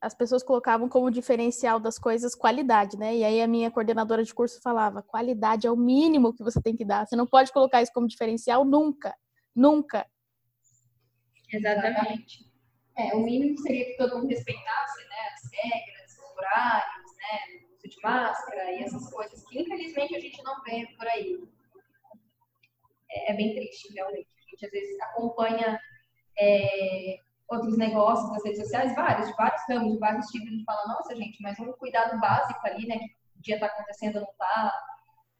as 0.00 0.16
pessoas 0.16 0.42
colocavam 0.42 0.88
como 0.88 1.12
diferencial 1.12 1.78
das 1.78 1.96
coisas 1.96 2.34
qualidade, 2.34 2.98
né? 2.98 3.14
E 3.14 3.22
aí 3.22 3.40
a 3.40 3.46
minha 3.46 3.70
coordenadora 3.70 4.24
de 4.24 4.34
curso 4.34 4.60
falava: 4.60 5.00
qualidade 5.00 5.68
é 5.68 5.70
o 5.70 5.76
mínimo 5.76 6.34
que 6.34 6.42
você 6.42 6.60
tem 6.60 6.74
que 6.74 6.84
dar. 6.84 7.06
Você 7.06 7.14
não 7.14 7.24
pode 7.24 7.52
colocar 7.52 7.80
isso 7.80 7.92
como 7.92 8.08
diferencial 8.08 8.64
nunca. 8.64 9.16
Nunca. 9.54 10.04
Exatamente. 11.52 12.50
É, 12.98 13.14
o 13.14 13.20
mínimo 13.20 13.56
seria 13.58 13.84
que 13.84 13.96
todo 13.96 14.18
mundo 14.18 14.28
respeitasse 14.28 15.04
né, 15.04 15.16
as 15.34 15.50
regras, 15.52 16.18
os 16.18 16.36
horários, 16.36 17.12
né, 17.16 17.60
o 17.70 17.74
uso 17.76 17.88
de 17.88 18.02
máscara 18.02 18.72
e 18.72 18.82
essas 18.82 19.08
coisas 19.08 19.46
que 19.48 19.62
infelizmente 19.62 20.16
a 20.16 20.20
gente 20.20 20.42
não 20.42 20.60
vê 20.64 20.84
por 20.98 21.06
aí. 21.06 21.40
É, 23.08 23.32
é 23.32 23.36
bem 23.36 23.54
triste, 23.54 23.92
realmente. 23.94 24.28
A 24.36 24.50
gente 24.50 24.66
às 24.66 24.72
vezes 24.72 25.00
acompanha 25.00 25.78
é, 26.36 27.18
outros 27.48 27.76
negócios 27.76 28.30
nas 28.30 28.44
redes 28.44 28.60
sociais, 28.60 28.94
vários, 28.94 29.28
de 29.28 29.34
vários 29.34 29.62
ramos, 29.68 29.92
de 29.92 29.98
vários 29.98 30.26
tipos, 30.26 30.48
a 30.48 30.50
gente 30.50 30.64
fala, 30.64 30.86
nossa 30.86 31.14
gente, 31.14 31.42
mas 31.42 31.58
um 31.58 31.72
cuidado 31.72 32.18
básico 32.20 32.60
ali, 32.64 32.86
né, 32.86 32.98
que 32.98 33.06
o 33.38 33.42
dia 33.42 33.56
está 33.56 33.66
acontecendo 33.66 34.20
não 34.20 34.30
está. 34.30 34.72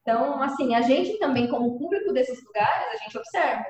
Então, 0.03 0.43
assim, 0.43 0.75
a 0.75 0.83
gente 0.83 1.19
também, 1.19 1.49
como 1.49 1.79
público 1.79 2.13
desses 2.13 2.45
lugares, 2.45 3.01
a 3.01 3.05
gente 3.05 3.17
observa. 3.17 3.65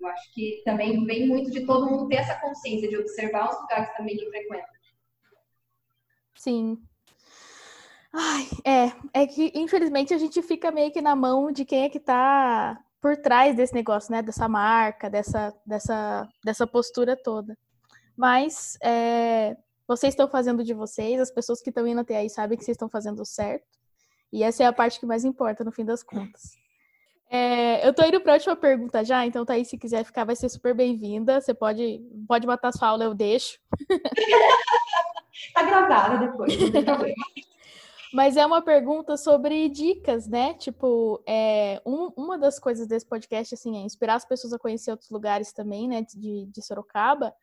Eu 0.00 0.08
acho 0.08 0.34
que 0.34 0.62
também 0.64 1.04
vem 1.06 1.26
muito 1.26 1.50
de 1.50 1.64
todo 1.64 1.90
mundo 1.90 2.08
ter 2.08 2.16
essa 2.16 2.38
consciência 2.38 2.88
de 2.88 2.96
observar 2.96 3.48
os 3.48 3.60
lugares 3.60 3.94
também 3.96 4.16
que 4.16 4.28
frequenta. 4.28 4.68
Sim. 6.34 6.78
Ai, 8.12 8.46
é, 8.64 9.22
é 9.22 9.26
que 9.26 9.50
infelizmente 9.54 10.14
a 10.14 10.18
gente 10.18 10.40
fica 10.42 10.70
meio 10.70 10.92
que 10.92 11.00
na 11.00 11.16
mão 11.16 11.50
de 11.50 11.64
quem 11.64 11.84
é 11.84 11.88
que 11.88 11.98
tá 11.98 12.78
por 13.04 13.18
trás 13.18 13.54
desse 13.54 13.74
negócio, 13.74 14.10
né? 14.10 14.22
Dessa 14.22 14.48
marca, 14.48 15.10
dessa, 15.10 15.54
dessa, 15.66 16.26
dessa 16.42 16.66
postura 16.66 17.14
toda. 17.14 17.54
Mas 18.16 18.78
é, 18.82 19.58
vocês 19.86 20.14
estão 20.14 20.26
fazendo 20.26 20.64
de 20.64 20.72
vocês, 20.72 21.20
as 21.20 21.30
pessoas 21.30 21.60
que 21.60 21.68
estão 21.68 21.86
indo 21.86 22.00
até 22.00 22.16
aí 22.16 22.30
sabem 22.30 22.56
que 22.56 22.64
vocês 22.64 22.76
estão 22.76 22.88
fazendo 22.88 23.22
certo. 23.26 23.66
E 24.32 24.42
essa 24.42 24.62
é 24.62 24.66
a 24.66 24.72
parte 24.72 24.98
que 24.98 25.04
mais 25.04 25.22
importa 25.22 25.62
no 25.62 25.70
fim 25.70 25.84
das 25.84 26.02
contas. 26.02 26.52
É, 27.28 27.86
eu 27.86 27.92
tô 27.92 28.02
indo 28.06 28.22
para 28.22 28.32
a 28.32 28.36
última 28.36 28.56
pergunta 28.56 29.04
já, 29.04 29.26
então 29.26 29.44
Thaís, 29.44 29.68
se 29.68 29.76
quiser 29.76 30.02
ficar, 30.02 30.24
vai 30.24 30.34
ser 30.34 30.48
super 30.48 30.74
bem-vinda. 30.74 31.42
Você 31.42 31.52
pode, 31.52 32.00
pode 32.26 32.46
matar 32.46 32.72
sua 32.72 32.88
aula, 32.88 33.04
eu 33.04 33.12
deixo. 33.12 33.58
Tá 35.52 35.62
gravada 35.62 36.26
depois, 36.26 36.58
não 36.58 36.70
tem 36.70 36.84
problema. 36.84 37.24
Mas 38.14 38.36
é 38.36 38.46
uma 38.46 38.62
pergunta 38.62 39.16
sobre 39.16 39.68
dicas, 39.68 40.28
né? 40.28 40.54
Tipo, 40.54 41.20
é, 41.26 41.82
um, 41.84 42.12
uma 42.16 42.38
das 42.38 42.60
coisas 42.60 42.86
desse 42.86 43.04
podcast, 43.04 43.52
assim, 43.54 43.76
é 43.76 43.80
inspirar 43.80 44.14
as 44.14 44.24
pessoas 44.24 44.52
a 44.52 44.58
conhecer 44.58 44.92
outros 44.92 45.10
lugares 45.10 45.52
também, 45.52 45.88
né? 45.88 46.00
De, 46.02 46.46
de 46.46 46.62
Sorocaba. 46.62 47.34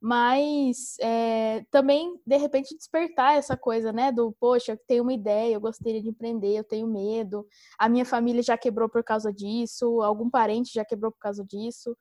Mas 0.00 0.96
é, 0.98 1.62
também, 1.70 2.18
de 2.26 2.38
repente, 2.38 2.74
despertar 2.74 3.36
essa 3.36 3.54
coisa, 3.54 3.92
né? 3.92 4.10
Do, 4.10 4.32
poxa, 4.40 4.72
eu 4.72 4.78
tenho 4.86 5.02
uma 5.02 5.12
ideia, 5.12 5.52
eu 5.52 5.60
gostaria 5.60 6.00
de 6.00 6.08
empreender, 6.08 6.56
eu 6.56 6.64
tenho 6.64 6.86
medo. 6.86 7.46
A 7.78 7.86
minha 7.86 8.06
família 8.06 8.42
já 8.42 8.56
quebrou 8.56 8.88
por 8.88 9.04
causa 9.04 9.30
disso, 9.30 10.00
algum 10.00 10.30
parente 10.30 10.72
já 10.72 10.86
quebrou 10.86 11.12
por 11.12 11.18
causa 11.18 11.44
disso. 11.44 11.94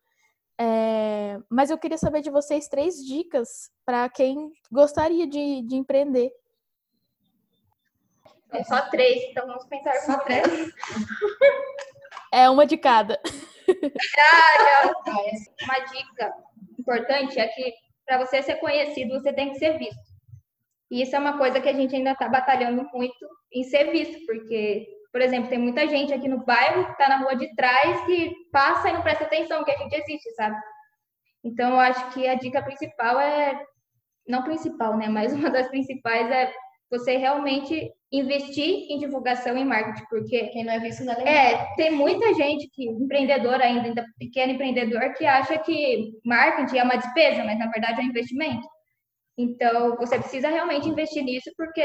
É, 0.58 1.38
mas 1.50 1.70
eu 1.70 1.78
queria 1.78 1.98
saber 1.98 2.22
de 2.22 2.30
vocês 2.30 2.70
três 2.70 3.04
dicas 3.04 3.70
para 3.86 4.08
quem 4.08 4.50
gostaria 4.72 5.28
de, 5.28 5.62
de 5.64 5.76
empreender. 5.76 6.32
É 8.54 8.64
só 8.64 8.82
três, 8.90 9.24
então 9.30 9.48
vamos 9.48 9.66
pensar 9.66 9.94
Só 9.96 10.18
três? 10.20 10.72
É 12.32 12.50
uma 12.50 12.66
de 12.66 12.78
cada. 12.78 13.20
Ah, 14.20 14.92
uma 15.64 15.80
dica 15.80 16.34
importante 16.80 17.40
é 17.40 17.48
que 17.48 17.74
para 18.06 18.18
você 18.18 18.42
ser 18.42 18.56
conhecido, 18.56 19.20
você 19.20 19.32
tem 19.32 19.52
que 19.52 19.60
ser 19.60 19.78
visto. 19.78 20.14
E 20.92 21.02
isso 21.02 21.16
é 21.16 21.20
uma 21.20 21.38
coisa 21.38 21.60
que 21.60 21.70
a 21.70 21.74
gente 21.74 21.96
ainda 21.96 22.12
está 22.12 22.28
batalhando 22.28 22.88
muito 22.94 23.28
em 23.52 23.64
ser 23.64 23.92
visto, 23.92 24.26
porque, 24.26 24.88
por 25.12 25.22
exemplo, 25.22 25.50
tem 25.50 25.58
muita 25.58 25.88
gente 25.88 26.14
aqui 26.14 26.28
no 26.28 26.46
bairro 26.46 26.86
que 26.86 26.92
está 26.92 27.10
na 27.10 27.18
rua 27.18 27.36
de 27.36 27.54
trás 27.56 28.06
que 28.06 28.34
passa 28.52 28.90
e 28.90 28.94
não 28.94 29.02
presta 29.02 29.24
atenção 29.24 29.64
que 29.64 29.72
a 29.72 29.78
gente 29.78 29.94
existe, 29.94 30.30
sabe? 30.36 30.56
Então, 31.44 31.72
eu 31.72 31.80
acho 31.80 32.12
que 32.12 32.28
a 32.28 32.36
dica 32.36 32.62
principal 32.62 33.20
é, 33.20 33.64
não 34.28 34.44
principal, 34.44 34.98
né, 34.98 35.08
mas 35.08 35.34
uma 35.34 35.50
das 35.50 35.68
principais 35.68 36.30
é 36.30 36.54
você 36.90 37.18
realmente 37.18 37.92
investir 38.14 38.86
em 38.92 39.00
divulgação 39.00 39.58
e 39.58 39.66
marketing, 39.66 40.06
porque 40.08 40.48
Quem 40.50 40.64
não 40.64 40.74
é 40.74 40.80
visto 40.80 41.04
não 41.04 41.14
é 41.14 41.54
é, 41.54 41.76
tem 41.76 41.90
muita 41.92 42.32
gente 42.36 42.70
que, 42.72 42.88
empreendedor 42.88 43.60
ainda, 43.60 43.88
ainda 43.88 44.06
pequeno 44.20 44.54
empreendedor, 44.54 45.14
que 45.16 45.26
acha 45.26 45.58
que 45.58 46.12
marketing 46.24 46.78
é 46.78 46.84
uma 46.84 46.96
despesa, 46.96 47.44
mas 47.44 47.58
na 47.58 47.72
verdade 47.72 48.00
é 48.00 48.04
um 48.04 48.08
investimento. 48.08 48.68
Então, 49.36 49.96
você 49.98 50.20
precisa 50.20 50.48
realmente 50.48 50.88
investir 50.88 51.24
nisso, 51.24 51.50
porque 51.58 51.84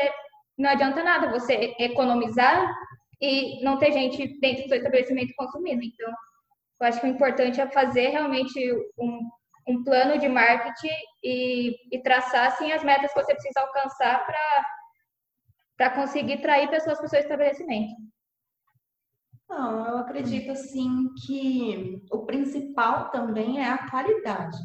não 0.58 0.68
adianta 0.68 1.02
nada 1.02 1.30
você 1.30 1.74
economizar 1.78 2.70
e 3.22 3.64
não 3.64 3.78
ter 3.78 3.90
gente 3.92 4.38
dentro 4.38 4.64
do 4.64 4.68
seu 4.68 4.76
estabelecimento 4.76 5.32
consumindo. 5.34 5.82
Então, 5.82 6.12
eu 6.80 6.86
acho 6.86 7.00
que 7.00 7.06
o 7.06 7.10
importante 7.10 7.58
é 7.58 7.66
fazer 7.70 8.08
realmente 8.08 8.70
um, 8.98 9.20
um 9.66 9.82
plano 9.82 10.18
de 10.18 10.28
marketing 10.28 10.94
e, 11.24 11.74
e 11.90 12.02
traçar, 12.02 12.48
assim, 12.48 12.70
as 12.70 12.84
metas 12.84 13.14
que 13.14 13.22
você 13.22 13.32
precisa 13.32 13.60
alcançar 13.60 14.26
para 14.26 14.64
para 15.78 15.94
conseguir 15.94 16.42
trair 16.42 16.68
pessoas 16.68 16.98
para 16.98 17.06
o 17.06 17.08
seu 17.08 17.20
estabelecimento. 17.20 17.94
Não, 19.48 19.86
eu 19.86 19.98
acredito 19.98 20.50
assim 20.50 21.08
que 21.24 22.04
o 22.12 22.26
principal 22.26 23.10
também 23.10 23.60
é 23.60 23.70
a 23.70 23.88
qualidade. 23.88 24.58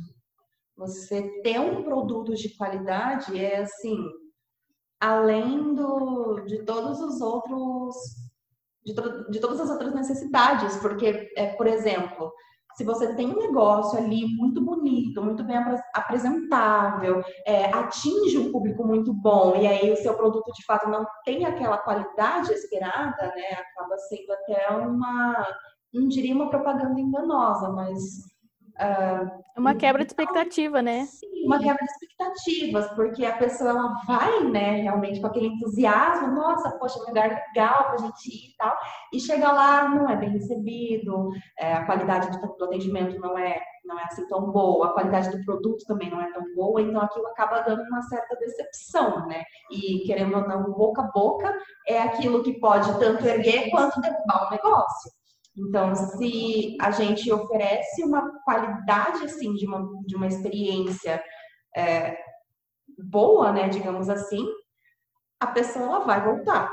Você 0.75 1.41
ter 1.41 1.59
um 1.59 1.83
produto 1.83 2.33
de 2.33 2.57
qualidade 2.57 3.39
é 3.39 3.59
assim, 3.59 3.95
além 4.99 5.75
do, 5.75 6.41
de 6.41 6.65
todos 6.65 6.99
os 6.99 7.21
outros, 7.21 7.95
de, 8.83 8.93
to- 8.95 9.29
de 9.29 9.39
todas 9.39 9.61
as 9.61 9.69
outras 9.69 9.93
necessidades, 9.93 10.75
porque, 10.77 11.31
é, 11.37 11.53
por 11.55 11.67
exemplo, 11.67 12.33
se 12.75 12.83
você 12.83 13.13
tem 13.15 13.27
um 13.29 13.39
negócio 13.39 13.97
ali 13.97 14.25
muito 14.35 14.61
bonito, 14.63 15.21
muito 15.21 15.43
bem 15.43 15.57
apre- 15.57 15.81
apresentável, 15.93 17.23
é, 17.45 17.65
atinge 17.73 18.37
um 18.37 18.51
público 18.51 18.85
muito 18.85 19.13
bom, 19.13 19.55
e 19.55 19.67
aí 19.67 19.91
o 19.91 19.97
seu 19.97 20.15
produto 20.15 20.51
de 20.53 20.65
fato 20.65 20.89
não 20.89 21.05
tem 21.25 21.45
aquela 21.45 21.77
qualidade 21.77 22.51
esperada, 22.53 23.27
né? 23.35 23.51
Acaba 23.53 23.97
sendo 23.97 24.31
até 24.33 24.69
uma, 24.77 25.47
não 25.93 26.07
diria 26.07 26.35
uma 26.35 26.49
propaganda 26.49 26.99
enganosa, 26.99 27.69
mas 27.69 28.32
É 29.55 29.59
uma 29.59 29.75
quebra 29.75 30.03
de 30.03 30.09
expectativa, 30.09 30.81
né? 30.81 31.05
Sim, 31.05 31.45
uma 31.45 31.59
quebra 31.59 31.85
de 31.85 31.91
expectativas, 31.91 32.87
porque 32.95 33.23
a 33.25 33.37
pessoa 33.37 33.69
ela 33.69 33.93
vai, 34.07 34.43
né, 34.45 34.81
realmente 34.81 35.21
com 35.21 35.27
aquele 35.27 35.47
entusiasmo, 35.47 36.33
nossa, 36.33 36.71
poxa, 36.79 36.99
um 36.99 37.07
lugar 37.07 37.29
legal 37.29 37.85
pra 37.87 37.97
gente 37.97 38.29
ir 38.29 38.51
e 38.51 38.55
tal, 38.57 38.75
e 39.13 39.19
chega 39.19 39.51
lá, 39.51 39.87
não 39.89 40.09
é 40.09 40.15
bem 40.15 40.31
recebido, 40.31 41.29
é, 41.59 41.73
a 41.73 41.85
qualidade 41.85 42.31
do, 42.31 42.55
do 42.55 42.65
atendimento 42.65 43.19
não 43.19 43.37
é, 43.37 43.61
não 43.85 43.99
é 43.99 44.03
assim 44.05 44.27
tão 44.27 44.51
boa, 44.51 44.87
a 44.87 44.93
qualidade 44.93 45.29
do 45.29 45.45
produto 45.45 45.85
também 45.85 46.09
não 46.09 46.21
é 46.21 46.31
tão 46.31 46.43
boa, 46.55 46.81
então 46.81 47.01
aquilo 47.01 47.27
acaba 47.27 47.61
dando 47.61 47.83
uma 47.83 48.01
certa 48.03 48.35
decepção, 48.37 49.27
né? 49.27 49.43
E 49.69 49.99
querendo 50.05 50.35
ou 50.35 50.47
não, 50.47 50.71
boca 50.71 51.01
a 51.03 51.11
boca 51.11 51.53
é 51.87 52.01
aquilo 52.01 52.41
que 52.41 52.59
pode 52.59 52.97
tanto 52.97 53.25
erguer 53.25 53.69
quanto 53.69 54.01
derrubar 54.01 54.47
um 54.47 54.51
negócio. 54.51 55.11
Então, 55.55 55.93
se 55.95 56.75
a 56.81 56.89
gente 56.91 57.31
oferece 57.31 58.03
uma 58.03 58.41
qualidade 58.43 59.23
assim 59.25 59.53
de 59.53 59.67
uma, 59.67 59.87
de 60.05 60.15
uma 60.15 60.27
experiência 60.27 61.23
é, 61.75 62.17
boa, 62.97 63.51
né, 63.51 63.69
digamos 63.69 64.09
assim, 64.09 64.45
a 65.39 65.47
pessoa 65.47 65.85
ela 65.85 65.99
vai 65.99 66.23
voltar. 66.23 66.71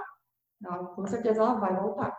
Ela, 0.64 0.78
com 0.86 1.06
certeza 1.06 1.42
ela 1.42 1.54
vai 1.54 1.74
voltar. 1.76 2.16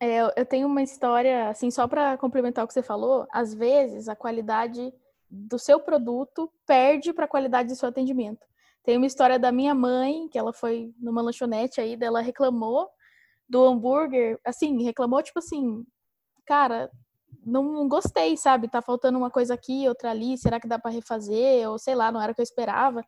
É, 0.00 0.18
eu- 0.36 0.46
tenho 0.46 0.66
uma 0.66 0.82
história, 0.82 1.48
assim, 1.48 1.70
só 1.70 1.88
para 1.88 2.18
complementar 2.18 2.64
o 2.64 2.68
que 2.68 2.74
você 2.74 2.82
falou, 2.82 3.26
às 3.32 3.54
vezes 3.54 4.08
a 4.08 4.16
qualidade 4.16 4.92
do 5.30 5.58
seu 5.58 5.80
produto 5.80 6.52
perde 6.66 7.12
para 7.12 7.24
a 7.24 7.28
qualidade 7.28 7.68
do 7.70 7.76
seu 7.76 7.88
atendimento. 7.88 8.46
Tem 8.84 8.96
uma 8.96 9.06
história 9.06 9.38
da 9.38 9.50
minha 9.50 9.74
mãe, 9.74 10.28
que 10.28 10.38
ela 10.38 10.52
foi 10.52 10.94
numa 10.98 11.22
lanchonete 11.22 11.80
aí, 11.80 11.96
dela 11.96 12.20
reclamou 12.20 12.88
do 13.48 13.64
hambúrguer, 13.64 14.38
assim, 14.44 14.82
reclamou 14.82 15.22
tipo 15.22 15.38
assim, 15.38 15.84
cara, 16.44 16.90
não, 17.44 17.88
gostei, 17.88 18.36
sabe? 18.36 18.68
Tá 18.68 18.82
faltando 18.82 19.16
uma 19.16 19.30
coisa 19.30 19.54
aqui, 19.54 19.88
outra 19.88 20.10
ali, 20.10 20.36
será 20.36 20.58
que 20.58 20.66
dá 20.66 20.78
para 20.78 20.90
refazer? 20.90 21.68
Ou 21.70 21.78
sei 21.78 21.94
lá, 21.94 22.10
não 22.10 22.20
era 22.20 22.32
o 22.32 22.34
que 22.34 22.40
eu 22.40 22.44
esperava. 22.44 23.04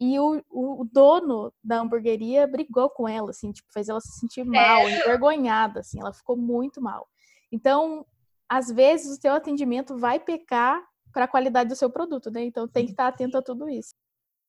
E 0.00 0.18
o, 0.18 0.42
o, 0.48 0.88
dono 0.90 1.52
da 1.62 1.80
hamburgueria 1.80 2.46
brigou 2.46 2.88
com 2.88 3.06
ela, 3.06 3.30
assim, 3.30 3.52
tipo, 3.52 3.70
fez 3.70 3.88
ela 3.88 4.00
se 4.00 4.18
sentir 4.18 4.44
mal, 4.44 4.88
envergonhada, 4.88 5.80
assim, 5.80 6.00
ela 6.00 6.12
ficou 6.12 6.38
muito 6.38 6.80
mal. 6.80 7.06
Então, 7.52 8.06
às 8.48 8.70
vezes, 8.70 9.18
o 9.18 9.20
seu 9.20 9.34
atendimento 9.34 9.98
vai 9.98 10.18
pecar 10.18 10.82
para 11.12 11.24
a 11.24 11.28
qualidade 11.28 11.68
do 11.68 11.76
seu 11.76 11.90
produto, 11.90 12.30
né? 12.30 12.44
Então, 12.44 12.66
tem 12.66 12.86
que 12.86 12.92
estar 12.92 13.08
atento 13.08 13.36
a 13.36 13.42
tudo 13.42 13.68
isso. 13.68 13.94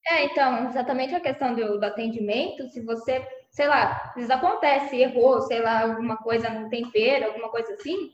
É, 0.08 0.26
então, 0.26 0.70
exatamente 0.70 1.14
a 1.14 1.20
questão 1.20 1.54
do, 1.54 1.80
do 1.80 1.84
atendimento, 1.84 2.70
se 2.70 2.80
você, 2.82 3.28
sei 3.52 3.68
lá, 3.68 4.02
às 4.08 4.16
vezes 4.16 4.32
acontece, 4.32 4.95
errou, 4.95 5.41
sei 5.41 5.62
lá, 5.62 5.82
alguma 5.82 6.18
coisa 6.18 6.49
no 6.49 6.70
tempero, 6.70 7.28
alguma 7.28 7.49
coisa 7.49 7.74
assim, 7.74 8.12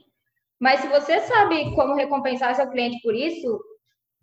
mas 0.60 0.80
se 0.80 0.88
você 0.88 1.20
sabe 1.20 1.74
como 1.74 1.94
recompensar 1.94 2.54
seu 2.54 2.68
cliente 2.68 3.00
por 3.02 3.14
isso, 3.14 3.60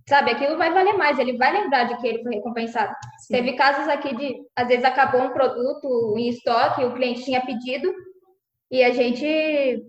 sabe, 0.08 0.32
aquilo 0.32 0.58
vai 0.58 0.74
valer 0.74 0.98
mais, 0.98 1.18
ele 1.18 1.38
vai 1.38 1.54
lembrar 1.54 1.86
de 1.86 1.98
que 1.98 2.08
ele 2.08 2.22
foi 2.22 2.36
recompensado. 2.36 2.94
Teve 3.30 3.54
casos 3.54 3.88
aqui 3.88 4.14
de, 4.16 4.36
às 4.56 4.68
vezes 4.68 4.84
acabou 4.84 5.22
um 5.22 5.34
produto 5.34 6.16
em 6.18 6.28
estoque, 6.28 6.84
o 6.84 6.94
cliente 6.94 7.24
tinha 7.24 7.46
pedido, 7.46 7.94
e 8.70 8.84
a 8.84 8.92
gente 8.92 9.26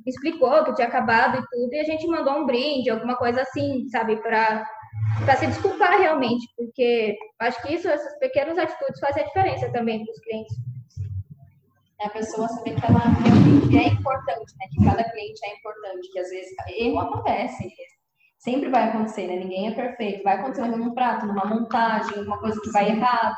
explicou 0.07 0.65
que 0.65 0.75
tinha 0.75 0.87
acabado 0.87 1.39
e 1.39 1.47
tudo, 1.49 1.75
e 1.75 1.81
a 1.81 1.85
gente 1.85 2.07
mandou 2.07 2.35
um 2.35 2.47
brinde, 2.47 2.91
alguma 2.91 3.17
coisa 3.17 3.43
assim, 3.43 3.89
sabe, 3.89 4.17
para 4.17 4.65
para 5.25 5.37
se 5.37 5.47
desculpar 5.47 5.99
realmente, 5.99 6.47
porque 6.57 7.17
acho 7.41 7.63
que 7.63 7.75
isso, 7.75 7.89
essas 7.89 8.19
pequenas 8.19 8.59
atitudes 8.59 9.01
fazem 9.01 9.23
a 9.23 9.27
diferença 9.27 9.73
também 9.73 10.05
para 10.05 10.13
os 10.13 10.21
clientes. 10.21 10.57
É 12.01 12.07
a 12.07 12.11
pessoa 12.11 12.47
saber 12.49 12.75
que 12.75 12.87
ela 12.87 12.99
realmente 12.99 13.77
é 13.79 13.89
importante, 13.89 14.55
né? 14.59 14.67
Que 14.71 14.85
cada 14.85 15.05
cliente 15.11 15.41
é 15.45 15.57
importante, 15.57 16.13
que 16.13 16.19
às 16.19 16.29
vezes 16.29 16.55
erro 16.77 16.99
acontece, 17.01 17.73
sempre 18.39 18.69
vai 18.69 18.89
acontecer, 18.89 19.27
né? 19.27 19.37
Ninguém 19.37 19.69
é 19.69 19.75
perfeito, 19.75 20.23
vai 20.23 20.37
acontecer 20.37 20.63
um 20.63 20.67
erro 20.67 20.77
num 20.77 20.95
prato, 20.95 21.27
numa 21.27 21.47
montagem, 21.47 22.23
uma 22.23 22.39
coisa 22.39 22.61
que 22.61 22.71
vai 22.71 22.91
errado, 22.91 23.35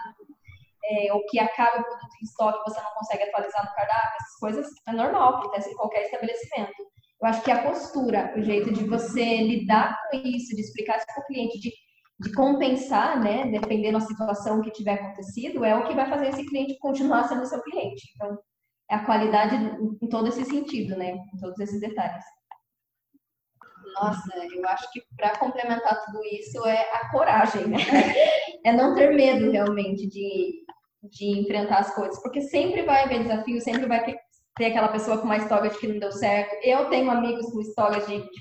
é, 0.85 1.13
ou 1.13 1.25
que 1.27 1.39
acaba 1.39 1.81
o 1.81 1.85
produto 1.85 2.15
em 2.21 2.25
estoque, 2.25 2.71
você 2.71 2.81
não 2.81 2.91
consegue 2.95 3.25
atualizar 3.25 3.65
no 3.65 3.75
cardápio, 3.75 4.17
essas 4.21 4.39
coisas 4.41 4.67
é 4.87 4.93
normal, 4.93 5.37
acontece 5.37 5.71
em 5.71 5.77
qualquer 5.77 6.03
estabelecimento. 6.03 6.89
Eu 7.21 7.29
acho 7.29 7.43
que 7.43 7.51
a 7.51 7.63
postura, 7.63 8.33
o 8.37 8.43
jeito 8.43 8.73
de 8.73 8.85
você 8.85 9.39
lidar 9.39 9.99
com 10.11 10.17
isso, 10.17 10.55
de 10.55 10.63
explicar 10.63 10.97
isso 10.97 11.07
para 11.07 11.23
o 11.23 11.27
cliente, 11.27 11.59
de, 11.61 11.73
de 12.21 12.33
compensar, 12.33 13.21
né, 13.21 13.47
dependendo 13.51 13.99
da 13.99 14.05
situação 14.05 14.61
que 14.63 14.71
tiver 14.71 14.95
acontecido, 14.95 15.65
é 15.65 15.77
o 15.77 15.87
que 15.87 15.95
vai 15.95 16.09
fazer 16.09 16.29
esse 16.29 16.47
cliente 16.47 16.79
continuar 16.79 17.25
sendo 17.25 17.45
seu 17.45 17.61
cliente. 17.63 18.03
Então, 18.15 18.39
é 18.91 18.95
a 18.95 19.05
qualidade 19.05 19.55
em 20.03 20.09
todo 20.09 20.29
esse 20.29 20.45
sentido, 20.45 20.97
né, 20.97 21.13
em 21.13 21.39
todos 21.39 21.59
esses 21.61 21.81
detalhes. 21.81 22.25
Nossa, 23.95 24.37
eu 24.55 24.69
acho 24.69 24.91
que 24.93 25.03
para 25.17 25.39
complementar 25.39 26.05
tudo 26.05 26.23
isso 26.25 26.65
é 26.67 26.81
a 26.95 27.11
coragem, 27.11 27.67
né? 27.67 27.79
É 28.65 28.73
não 28.73 28.93
ter 28.93 29.15
medo 29.15 29.53
realmente 29.53 30.07
de, 30.09 30.65
de 31.05 31.41
enfrentar 31.41 31.79
as 31.79 31.95
coisas, 31.95 32.21
porque 32.21 32.41
sempre 32.43 32.83
vai 32.83 33.05
haver 33.05 33.23
desafio, 33.23 33.61
sempre 33.61 33.87
vai 33.87 34.05
ter 34.05 34.65
aquela 34.65 34.89
pessoa 34.89 35.19
com 35.19 35.25
uma 35.25 35.37
história 35.37 35.71
de 35.71 35.79
que 35.79 35.87
não 35.87 36.01
deu 36.01 36.11
certo. 36.11 36.57
Eu 36.65 36.91
tenho 36.91 37.09
amigos 37.09 37.51
com 37.53 37.61
histórias 37.61 38.05
de, 38.09 38.19
de 38.19 38.41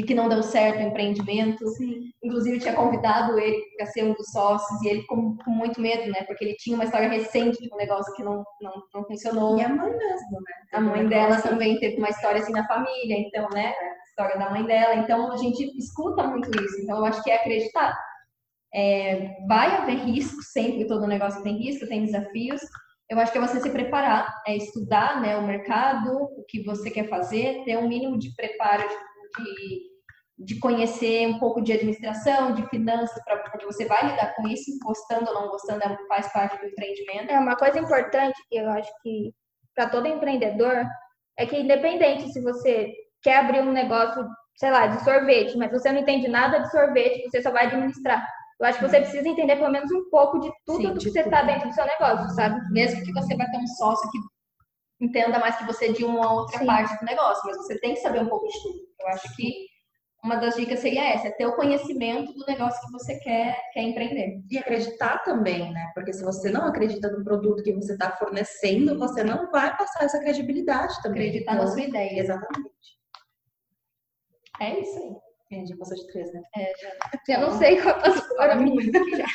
de 0.00 0.06
que 0.06 0.14
não 0.14 0.28
deu 0.28 0.42
certo 0.42 0.78
o 0.78 0.82
empreendimento. 0.82 1.66
Sim. 1.68 2.10
Inclusive, 2.22 2.58
tinha 2.58 2.74
convidado 2.74 3.38
ele 3.38 3.62
para 3.76 3.86
ser 3.86 4.04
um 4.04 4.14
dos 4.14 4.30
sócios 4.30 4.82
e 4.82 4.88
ele 4.88 5.00
ficou 5.02 5.36
com 5.44 5.50
muito 5.50 5.80
medo, 5.80 6.10
né? 6.10 6.22
Porque 6.24 6.44
ele 6.44 6.56
tinha 6.56 6.74
uma 6.74 6.84
história 6.84 7.08
recente 7.08 7.60
de 7.60 7.72
um 7.72 7.76
negócio 7.76 8.14
que 8.14 8.22
não, 8.22 8.42
não, 8.60 8.72
não 8.94 9.04
funcionou. 9.04 9.58
E 9.58 9.62
a 9.62 9.68
mãe 9.68 9.90
mesmo, 9.90 10.40
né? 10.40 10.52
A 10.72 10.80
mãe 10.80 11.06
dela 11.06 11.40
também 11.42 11.78
teve 11.78 11.98
uma 11.98 12.08
história 12.08 12.40
assim 12.40 12.52
na 12.52 12.66
família, 12.66 13.18
então, 13.18 13.46
né? 13.52 13.68
A 13.68 14.04
história 14.08 14.38
da 14.38 14.50
mãe 14.50 14.64
dela. 14.64 14.94
Então, 14.94 15.32
a 15.32 15.36
gente 15.36 15.62
escuta 15.78 16.26
muito 16.26 16.50
isso. 16.62 16.80
Então, 16.82 16.98
eu 16.98 17.04
acho 17.04 17.22
que 17.22 17.30
é 17.30 17.36
acreditar. 17.36 17.94
É, 18.72 19.36
vai 19.46 19.76
haver 19.76 19.98
risco, 19.98 20.42
sempre 20.42 20.86
todo 20.86 21.06
negócio 21.06 21.42
tem 21.42 21.58
risco, 21.58 21.86
tem 21.86 22.06
desafios. 22.06 22.62
Eu 23.10 23.18
acho 23.18 23.32
que 23.32 23.38
é 23.38 23.40
você 23.40 23.60
se 23.60 23.70
preparar, 23.70 24.32
é 24.46 24.56
estudar 24.56 25.20
né, 25.20 25.36
o 25.36 25.44
mercado, 25.44 26.10
o 26.14 26.44
que 26.48 26.62
você 26.62 26.90
quer 26.90 27.08
fazer, 27.08 27.64
ter 27.64 27.76
um 27.76 27.88
mínimo 27.88 28.16
de 28.16 28.32
preparo 28.36 28.88
de, 29.38 29.44
de 29.44 29.89
conhecer 30.60 31.26
um 31.26 31.38
pouco 31.38 31.60
de 31.60 31.72
administração, 31.72 32.54
de 32.54 32.66
finanças, 32.68 33.22
pra, 33.24 33.38
porque 33.38 33.66
você 33.66 33.84
vai 33.84 34.10
lidar 34.10 34.34
com 34.34 34.48
isso, 34.48 34.70
gostando 34.82 35.28
ou 35.28 35.34
não 35.34 35.48
gostando, 35.48 35.82
é, 35.84 35.98
faz 36.08 36.32
parte 36.32 36.58
do 36.58 36.66
empreendimento. 36.66 37.30
É 37.30 37.38
uma 37.38 37.56
coisa 37.56 37.78
importante 37.78 38.38
que 38.48 38.56
eu 38.56 38.70
acho 38.70 38.90
que 39.02 39.34
para 39.74 39.88
todo 39.88 40.08
empreendedor 40.08 40.86
é 41.38 41.46
que 41.46 41.58
independente 41.58 42.32
se 42.32 42.40
você 42.42 42.92
quer 43.22 43.38
abrir 43.38 43.60
um 43.60 43.72
negócio, 43.72 44.26
sei 44.56 44.70
lá, 44.70 44.86
de 44.86 45.02
sorvete, 45.04 45.56
mas 45.56 45.70
você 45.70 45.92
não 45.92 46.00
entende 46.00 46.28
nada 46.28 46.58
de 46.58 46.70
sorvete, 46.70 47.28
você 47.28 47.42
só 47.42 47.50
vai 47.50 47.66
administrar. 47.66 48.26
Eu 48.58 48.66
acho 48.66 48.78
que 48.78 48.88
você 48.88 49.00
precisa 49.00 49.26
entender 49.26 49.56
pelo 49.56 49.70
menos 49.70 49.90
um 49.90 50.10
pouco 50.10 50.38
de 50.38 50.50
tudo 50.66 50.82
Sim, 50.82 50.92
do 50.92 51.00
que 51.00 51.10
você 51.10 51.20
está 51.20 51.42
dentro 51.42 51.68
do 51.68 51.74
seu 51.74 51.86
negócio, 51.86 52.28
sabe? 52.34 52.60
Mesmo 52.70 53.02
que 53.02 53.12
você 53.12 53.34
vai 53.34 53.50
ter 53.50 53.56
um 53.56 53.66
sócio 53.66 54.10
que 54.10 54.18
entenda 55.00 55.38
mais 55.38 55.56
que 55.56 55.64
você 55.64 55.92
de 55.92 56.04
uma 56.04 56.30
outra 56.32 56.58
Sim. 56.58 56.66
parte 56.66 56.98
do 56.98 57.06
negócio, 57.06 57.42
mas 57.46 57.56
você 57.56 57.78
tem 57.80 57.94
que 57.94 58.00
saber 58.00 58.20
um 58.20 58.28
pouco 58.28 58.46
de 58.46 58.62
tudo. 58.62 58.78
Eu 59.00 59.08
acho 59.08 59.34
que 59.34 59.69
uma 60.22 60.36
das 60.36 60.54
dicas 60.54 60.80
seria 60.80 61.14
essa, 61.14 61.28
é 61.28 61.30
ter 61.30 61.46
o 61.46 61.56
conhecimento 61.56 62.32
do 62.34 62.44
negócio 62.46 62.80
que 62.86 62.92
você 62.92 63.18
quer, 63.20 63.56
quer 63.72 63.82
empreender. 63.82 64.42
E 64.50 64.58
acreditar 64.58 65.22
também, 65.24 65.72
né? 65.72 65.90
Porque 65.94 66.12
se 66.12 66.22
você 66.22 66.50
não 66.50 66.66
acredita 66.66 67.10
no 67.10 67.24
produto 67.24 67.62
que 67.62 67.72
você 67.72 67.92
está 67.92 68.10
fornecendo, 68.16 68.98
você 68.98 69.24
não 69.24 69.50
vai 69.50 69.74
passar 69.76 70.04
essa 70.04 70.20
credibilidade 70.20 70.94
também. 71.02 71.28
Acreditar 71.28 71.54
então, 71.54 71.64
na 71.64 71.70
sua 71.70 71.82
ideia. 71.82 72.20
Exatamente. 72.20 72.70
É 74.60 74.78
isso 74.78 74.98
aí. 74.98 75.16
Entendi, 75.50 75.76
passou 75.76 75.96
de 75.96 76.06
três, 76.12 76.32
né? 76.32 76.42
É, 76.54 76.72
já. 76.80 76.90
Já 77.26 77.40
não 77.40 77.58
sei 77.58 77.80
quantas 77.80 78.20
foram 78.28 78.80
já. 79.16 79.26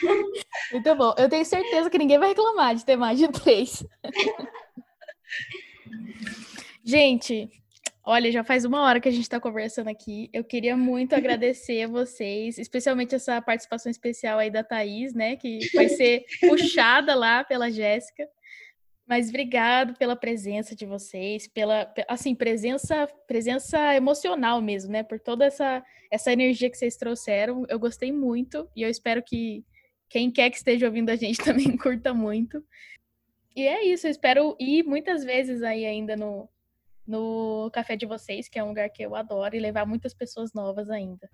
Muito 0.71 0.95
bom. 0.95 1.13
Eu 1.17 1.27
tenho 1.27 1.43
certeza 1.43 1.89
que 1.89 1.97
ninguém 1.97 2.17
vai 2.17 2.29
reclamar 2.29 2.73
de 2.75 2.85
ter 2.85 2.95
mais 2.95 3.17
de 3.19 3.27
três. 3.27 3.85
Gente, 6.85 7.49
olha, 8.05 8.31
já 8.31 8.43
faz 8.43 8.63
uma 8.65 8.81
hora 8.81 8.99
que 8.99 9.09
a 9.09 9.11
gente 9.11 9.23
está 9.23 9.39
conversando 9.39 9.89
aqui. 9.89 10.29
Eu 10.31 10.43
queria 10.43 10.77
muito 10.77 11.13
agradecer 11.15 11.83
a 11.83 11.87
vocês, 11.87 12.57
especialmente 12.57 13.15
essa 13.15 13.41
participação 13.41 13.89
especial 13.89 14.37
aí 14.37 14.51
da 14.51 14.63
Thaís, 14.63 15.13
né? 15.13 15.35
Que 15.35 15.59
vai 15.73 15.89
ser 15.89 16.25
puxada 16.41 17.15
lá 17.15 17.43
pela 17.43 17.71
Jéssica. 17.71 18.27
Mas 19.07 19.29
obrigado 19.29 19.95
pela 19.97 20.15
presença 20.15 20.75
de 20.75 20.85
vocês, 20.85 21.47
pela 21.47 21.91
assim 22.07 22.33
presença 22.33 23.07
presença 23.27 23.95
emocional 23.95 24.61
mesmo, 24.61 24.91
né? 24.91 25.03
Por 25.03 25.19
toda 25.19 25.45
essa 25.45 25.83
essa 26.11 26.31
energia 26.31 26.69
que 26.69 26.77
vocês 26.77 26.97
trouxeram. 26.97 27.65
Eu 27.69 27.79
gostei 27.79 28.11
muito 28.11 28.69
e 28.75 28.81
eu 28.81 28.89
espero 28.89 29.21
que 29.23 29.63
quem 30.09 30.31
quer 30.31 30.49
que 30.49 30.57
esteja 30.57 30.87
ouvindo 30.87 31.09
a 31.09 31.15
gente 31.15 31.37
também 31.43 31.75
curta 31.77 32.13
muito. 32.13 32.63
E 33.55 33.65
é 33.65 33.85
isso, 33.85 34.05
eu 34.05 34.11
espero 34.11 34.55
ir 34.59 34.83
muitas 34.83 35.23
vezes 35.23 35.63
aí 35.63 35.85
ainda 35.85 36.17
no, 36.17 36.49
no 37.07 37.69
café 37.71 37.95
de 37.95 38.05
vocês, 38.05 38.47
que 38.47 38.59
é 38.59 38.63
um 38.63 38.69
lugar 38.69 38.89
que 38.89 39.03
eu 39.03 39.15
adoro, 39.15 39.55
e 39.55 39.59
levar 39.59 39.85
muitas 39.85 40.13
pessoas 40.13 40.53
novas 40.53 40.89
ainda. 40.89 41.29